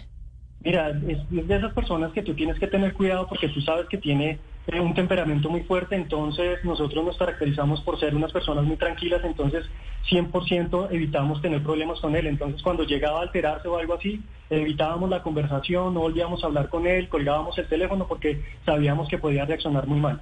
Mira, 0.64 0.90
es 0.90 1.28
de 1.28 1.56
esas 1.56 1.72
personas 1.74 2.12
que 2.12 2.22
tú 2.22 2.34
tienes 2.34 2.56
que 2.60 2.68
tener 2.68 2.94
cuidado 2.94 3.26
porque 3.26 3.48
tú 3.48 3.60
sabes 3.60 3.88
que 3.88 3.98
tiene 3.98 4.38
un 4.66 4.94
temperamento 4.94 5.50
muy 5.50 5.62
fuerte, 5.62 5.96
entonces 5.96 6.64
nosotros 6.64 7.04
nos 7.04 7.16
caracterizamos 7.16 7.80
por 7.80 7.98
ser 7.98 8.14
unas 8.14 8.32
personas 8.32 8.64
muy 8.64 8.76
tranquilas, 8.76 9.22
entonces 9.24 9.64
100% 10.10 10.88
evitamos 10.90 11.42
tener 11.42 11.62
problemas 11.62 12.00
con 12.00 12.14
él. 12.14 12.26
Entonces 12.26 12.62
cuando 12.62 12.84
llegaba 12.84 13.18
a 13.18 13.22
alterarse 13.22 13.68
o 13.68 13.76
algo 13.76 13.94
así, 13.94 14.22
evitábamos 14.50 15.10
la 15.10 15.22
conversación, 15.22 15.94
no 15.94 16.00
volvíamos 16.00 16.42
a 16.42 16.46
hablar 16.46 16.68
con 16.68 16.86
él, 16.86 17.08
colgábamos 17.08 17.58
el 17.58 17.66
teléfono 17.66 18.06
porque 18.06 18.40
sabíamos 18.64 19.08
que 19.08 19.18
podía 19.18 19.44
reaccionar 19.44 19.86
muy 19.86 20.00
mal. 20.00 20.20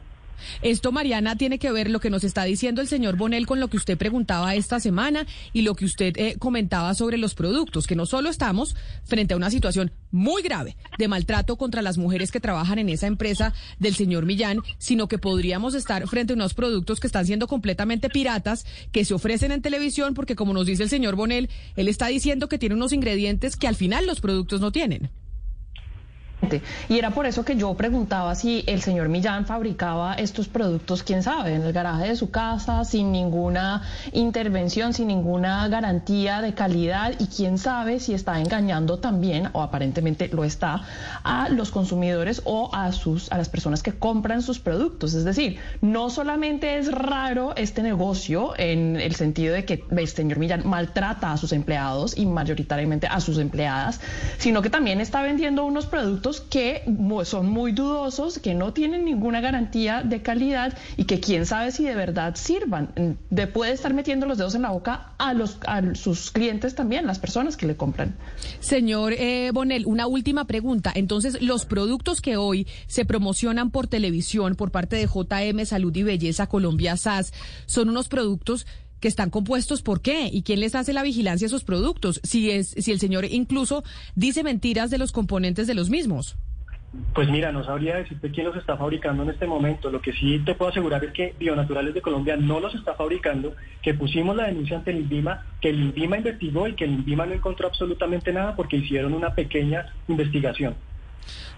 Esto, 0.62 0.93
Mariana, 0.93 1.36
tiene 1.36 1.59
que 1.59 1.72
ver 1.72 1.91
lo 1.91 2.01
que 2.01 2.11
nos 2.11 2.24
está 2.24 2.45
diciendo 2.45 2.80
el 2.80 2.88
señor 2.88 3.16
Bonel 3.16 3.47
con 3.47 3.61
lo 3.61 3.68
que 3.68 3.76
usted 3.76 3.99
preguntaba 3.99 4.55
esta 4.55 4.80
semana 4.80 5.26
y 5.53 5.62
lo 5.62 5.74
que 5.74 5.84
usted 5.84 6.16
eh, 6.16 6.36
comentaba 6.38 6.95
sobre 6.95 7.18
los 7.18 7.34
productos, 7.34 7.86
que 7.86 7.97
no 7.97 8.07
solo 8.07 8.30
estamos 8.30 8.76
frente 9.05 9.34
a 9.34 9.36
una 9.36 9.51
situación 9.51 9.93
muy 10.11 10.43
grave 10.43 10.76
de 10.99 11.09
maltrato 11.09 11.57
contra 11.57 11.82
las 11.82 11.99
mujeres 11.99 12.30
que 12.30 12.41
trabajan 12.41 12.78
en 12.78 12.88
esa 12.88 13.07
empresa 13.07 13.55
del 13.78 13.95
señor 13.95 14.26
Millán, 14.26 14.59
sino 14.78 15.09
que 15.09 15.18
podríamos 15.18 15.74
estar 15.74 16.07
frente 16.09 16.32
a 16.32 16.36
unos 16.36 16.55
productos 16.55 17.01
que 17.01 17.07
están 17.07 17.26
siendo 17.26 17.47
completamente 17.47 18.09
piratas, 18.09 18.66
que 18.93 19.05
se 19.05 19.14
ofrecen 19.14 19.53
en 19.53 19.62
televisión, 19.62 20.14
porque 20.14 20.36
como 20.36 20.53
nos 20.53 20.66
dice 20.66 20.82
el 20.82 20.91
señor 20.91 21.16
Bonel, 21.16 21.49
él 21.76 21.88
está 21.88 22.09
diciendo 22.09 22.49
que 22.49 22.59
tiene 22.59 22.74
unos 22.74 22.93
ingredientes 22.93 23.57
que 23.57 23.68
al 23.68 23.76
final 23.76 24.07
los 24.07 24.20
productos 24.20 24.61
no 24.61 24.72
tienen. 24.72 25.11
Y 26.88 26.99
era 26.99 27.11
por 27.11 27.26
eso 27.26 27.45
que 27.45 27.57
yo 27.57 27.74
preguntaba 27.74 28.34
si 28.34 28.64
el 28.66 28.80
señor 28.80 29.09
Millán 29.09 29.47
fabricaba 29.47 30.14
estos 30.14 30.49
productos, 30.49 31.03
quién 31.03 31.22
sabe, 31.22 31.55
en 31.55 31.62
el 31.62 31.72
garaje 31.72 32.09
de 32.09 32.16
su 32.16 32.30
casa, 32.30 32.84
sin 32.84 33.12
ninguna 33.12 33.82
intervención, 34.12 34.95
sin 34.95 35.09
ninguna 35.09 35.68
garantía 35.68 36.41
de 36.41 36.55
calidad 36.55 37.12
y 37.18 37.26
quién 37.26 37.59
sabe 37.59 38.01
si 38.01 38.14
está 38.14 38.41
engañando 38.41 38.99
también, 38.99 39.51
o 39.53 39.62
aparentemente 39.62 40.28
lo 40.28 40.45
está, 40.45 40.82
a 41.22 41.49
los 41.51 41.70
consumidores 41.70 42.43
o 42.45 42.70
a, 42.74 42.93
sus, 42.93 43.30
a 43.30 43.38
las 43.38 43.49
personas 43.49 43.82
que 43.82 43.93
compran 43.93 44.43
sus 44.43 44.59
productos. 44.59 45.14
Es 45.14 45.24
decir, 45.24 45.59
no 45.82 46.11
solamente 46.11 46.78
es 46.78 46.91
raro 46.91 47.55
este 47.57 47.82
negocio 47.82 48.55
en 48.57 48.97
el 48.97 49.14
sentido 49.14 49.55
de 49.55 49.64
que 49.64 49.84
el 49.91 50.09
señor 50.09 50.38
Millán 50.38 50.66
maltrata 50.66 51.32
a 51.32 51.36
sus 51.36 51.53
empleados 51.53 52.16
y 52.16 52.26
mayoritariamente 52.26 53.07
a 53.07 53.20
sus 53.20 53.38
empleadas, 53.38 54.01
sino 54.38 54.62
que 54.62 54.70
también 54.70 55.01
está 55.01 55.22
vendiendo 55.22 55.64
unos 55.64 55.86
productos 55.86 56.30
que 56.39 56.85
son 57.24 57.51
muy 57.51 57.72
dudosos, 57.72 58.39
que 58.39 58.55
no 58.55 58.72
tienen 58.72 59.05
ninguna 59.05 59.41
garantía 59.41 60.03
de 60.03 60.22
calidad 60.22 60.76
y 60.97 61.05
que 61.05 61.18
quién 61.18 61.47
sabe 61.47 61.72
si 61.72 61.85
de 61.85 61.95
verdad 61.95 62.37
sirvan. 62.37 63.16
De, 63.31 63.47
puede 63.47 63.72
estar 63.72 63.95
metiendo 63.95 64.26
los 64.26 64.39
dedos 64.39 64.55
en 64.55 64.62
la 64.62 64.70
boca 64.70 65.12
a, 65.18 65.35
los, 65.35 65.59
a 65.66 65.95
sus 65.95 66.31
clientes 66.31 66.74
también, 66.74 67.07
las 67.07 67.18
personas 67.18 67.57
que 67.57 67.66
le 67.66 67.76
compran. 67.76 68.14
Señor 68.61 69.14
eh, 69.14 69.51
Bonel, 69.53 69.87
una 69.87 70.07
última 70.07 70.47
pregunta. 70.47 70.93
Entonces, 70.95 71.43
los 71.43 71.64
productos 71.64 72.20
que 72.20 72.37
hoy 72.37 72.66
se 72.87 73.05
promocionan 73.05 73.70
por 73.70 73.87
televisión 73.87 74.55
por 74.55 74.70
parte 74.70 74.97
de 74.97 75.07
JM 75.07 75.64
Salud 75.64 75.95
y 75.97 76.03
Belleza 76.03 76.47
Colombia 76.47 76.97
SAS 76.97 77.33
son 77.66 77.89
unos 77.89 78.09
productos 78.09 78.66
que 79.01 79.09
están 79.09 79.30
compuestos 79.30 79.82
por 79.82 80.01
qué 80.01 80.28
y 80.30 80.42
quién 80.42 80.61
les 80.61 80.74
hace 80.74 80.92
la 80.92 81.03
vigilancia 81.03 81.46
a 81.46 81.48
esos 81.48 81.64
productos, 81.64 82.20
si 82.22 82.51
es 82.51 82.68
si 82.78 82.92
el 82.92 83.01
señor 83.01 83.24
incluso 83.24 83.82
dice 84.14 84.42
mentiras 84.42 84.90
de 84.90 84.98
los 84.98 85.12
componentes 85.12 85.66
de 85.66 85.74
los 85.74 85.90
mismos. 85.90 86.36
Pues 87.14 87.28
mira, 87.28 87.53
no 87.53 87.62
sabría 87.62 87.96
decirte 87.96 88.32
quién 88.32 88.46
los 88.46 88.57
está 88.57 88.76
fabricando 88.76 89.22
en 89.22 89.30
este 89.30 89.46
momento. 89.46 89.90
Lo 89.90 90.03
que 90.03 90.12
sí 90.12 90.40
te 90.44 90.57
puedo 90.57 90.72
asegurar 90.72 91.05
es 91.05 91.12
que 91.12 91.34
Bionaturales 91.38 91.94
de 91.94 92.03
Colombia 92.03 92.36
no 92.36 92.59
los 92.59 92.74
está 92.74 92.94
fabricando, 92.94 93.55
que 93.80 93.94
pusimos 93.94 94.34
la 94.34 94.46
denuncia 94.46 94.76
ante 94.76 94.90
el 94.90 94.98
INVIMA, 94.98 95.44
que 95.61 95.70
el 95.70 95.80
INVIMA 95.80 96.18
investigó 96.18 96.66
y 96.66 96.74
que 96.74 96.84
el 96.84 96.92
INVIMA 96.94 97.26
no 97.26 97.34
encontró 97.34 97.68
absolutamente 97.68 98.32
nada 98.32 98.57
porque 98.57 98.76
hicieron 98.76 99.14
una 99.14 99.34
pequeña 99.36 99.86
investigación. 100.09 100.74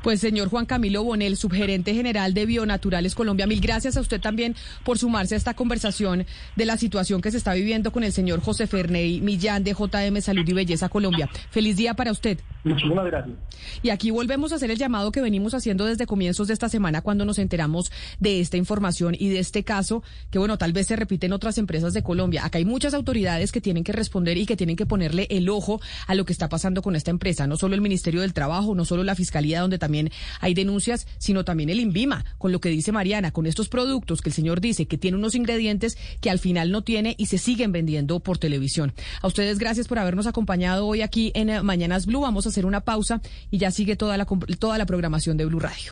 Pues 0.02 0.20
señor 0.20 0.48
Juan 0.48 0.66
Camilo 0.66 1.04
Bonel, 1.04 1.36
subgerente 1.36 1.94
general 1.94 2.34
de 2.34 2.46
Bionaturales 2.46 3.14
Colombia, 3.14 3.46
mil 3.46 3.60
gracias 3.60 3.96
a 3.96 4.00
usted 4.00 4.20
también 4.20 4.56
por 4.84 4.98
sumarse 4.98 5.34
a 5.34 5.38
esta 5.38 5.54
conversación 5.54 6.26
de 6.56 6.66
la 6.66 6.76
situación 6.76 7.20
que 7.20 7.30
se 7.30 7.36
está 7.36 7.54
viviendo 7.54 7.92
con 7.92 8.04
el 8.04 8.12
señor 8.12 8.40
José 8.40 8.66
Ferney 8.66 9.20
Millán 9.20 9.64
de 9.64 9.72
JM 9.72 10.20
Salud 10.20 10.48
y 10.48 10.52
Belleza 10.52 10.88
Colombia. 10.88 11.28
Feliz 11.50 11.76
día 11.76 11.94
para 11.94 12.10
usted. 12.12 12.38
Muchísimas 12.64 13.06
gracias. 13.06 13.36
Y 13.82 13.90
aquí 13.90 14.10
volvemos 14.10 14.52
a 14.52 14.56
hacer 14.56 14.70
el 14.70 14.78
llamado 14.78 15.10
que 15.10 15.20
venimos 15.20 15.54
haciendo 15.54 15.84
desde 15.84 16.06
comienzos 16.06 16.48
de 16.48 16.54
esta 16.54 16.68
semana 16.68 17.00
cuando 17.00 17.24
nos 17.24 17.38
enteramos 17.38 17.90
de 18.20 18.40
esta 18.40 18.56
información 18.56 19.16
y 19.18 19.28
de 19.30 19.40
este 19.40 19.64
caso 19.64 20.02
que, 20.30 20.38
bueno, 20.38 20.58
tal 20.58 20.72
vez 20.72 20.86
se 20.86 20.96
repite 20.96 21.26
en 21.26 21.32
otras 21.32 21.58
empresas 21.58 21.92
de 21.92 22.02
Colombia. 22.02 22.44
Acá 22.44 22.58
hay 22.58 22.64
muchas 22.64 22.94
autoridades 22.94 23.52
que 23.52 23.60
tienen 23.60 23.84
que 23.84 23.92
responder 23.92 24.36
y 24.36 24.46
que 24.46 24.56
tienen 24.56 24.76
que 24.76 24.86
ponerle 24.86 25.26
el 25.30 25.48
ojo 25.48 25.80
a 26.06 26.14
lo 26.14 26.24
que 26.24 26.32
está 26.32 26.48
pasando 26.48 26.82
con 26.82 26.94
esta 26.94 27.10
empresa. 27.10 27.46
No 27.46 27.56
solo 27.56 27.74
el 27.74 27.80
Ministerio 27.80 28.20
del 28.20 28.32
Trabajo, 28.32 28.74
no 28.74 28.84
solo 28.84 29.02
la 29.02 29.14
Donde 29.60 29.78
también 29.78 30.10
hay 30.40 30.54
denuncias, 30.54 31.06
sino 31.18 31.44
también 31.44 31.70
el 31.70 31.80
INVIMA, 31.80 32.24
con 32.38 32.52
lo 32.52 32.60
que 32.60 32.68
dice 32.68 32.92
Mariana, 32.92 33.30
con 33.32 33.46
estos 33.46 33.68
productos 33.68 34.20
que 34.20 34.30
el 34.30 34.34
señor 34.34 34.60
dice 34.60 34.86
que 34.86 34.98
tiene 34.98 35.16
unos 35.16 35.34
ingredientes 35.34 35.98
que 36.20 36.30
al 36.30 36.38
final 36.38 36.70
no 36.70 36.82
tiene 36.82 37.14
y 37.18 37.26
se 37.26 37.38
siguen 37.38 37.72
vendiendo 37.72 38.20
por 38.20 38.38
televisión. 38.38 38.92
A 39.20 39.26
ustedes 39.26 39.58
gracias 39.58 39.88
por 39.88 39.98
habernos 39.98 40.26
acompañado 40.26 40.86
hoy 40.86 41.02
aquí 41.02 41.32
en 41.34 41.64
Mañanas 41.64 42.06
Blue. 42.06 42.20
Vamos 42.20 42.46
a 42.46 42.50
hacer 42.50 42.66
una 42.66 42.82
pausa 42.82 43.20
y 43.50 43.58
ya 43.58 43.70
sigue 43.70 43.96
toda 43.96 44.16
la, 44.16 44.26
toda 44.58 44.78
la 44.78 44.86
programación 44.86 45.36
de 45.36 45.44
Blue 45.44 45.60
Radio. 45.60 45.90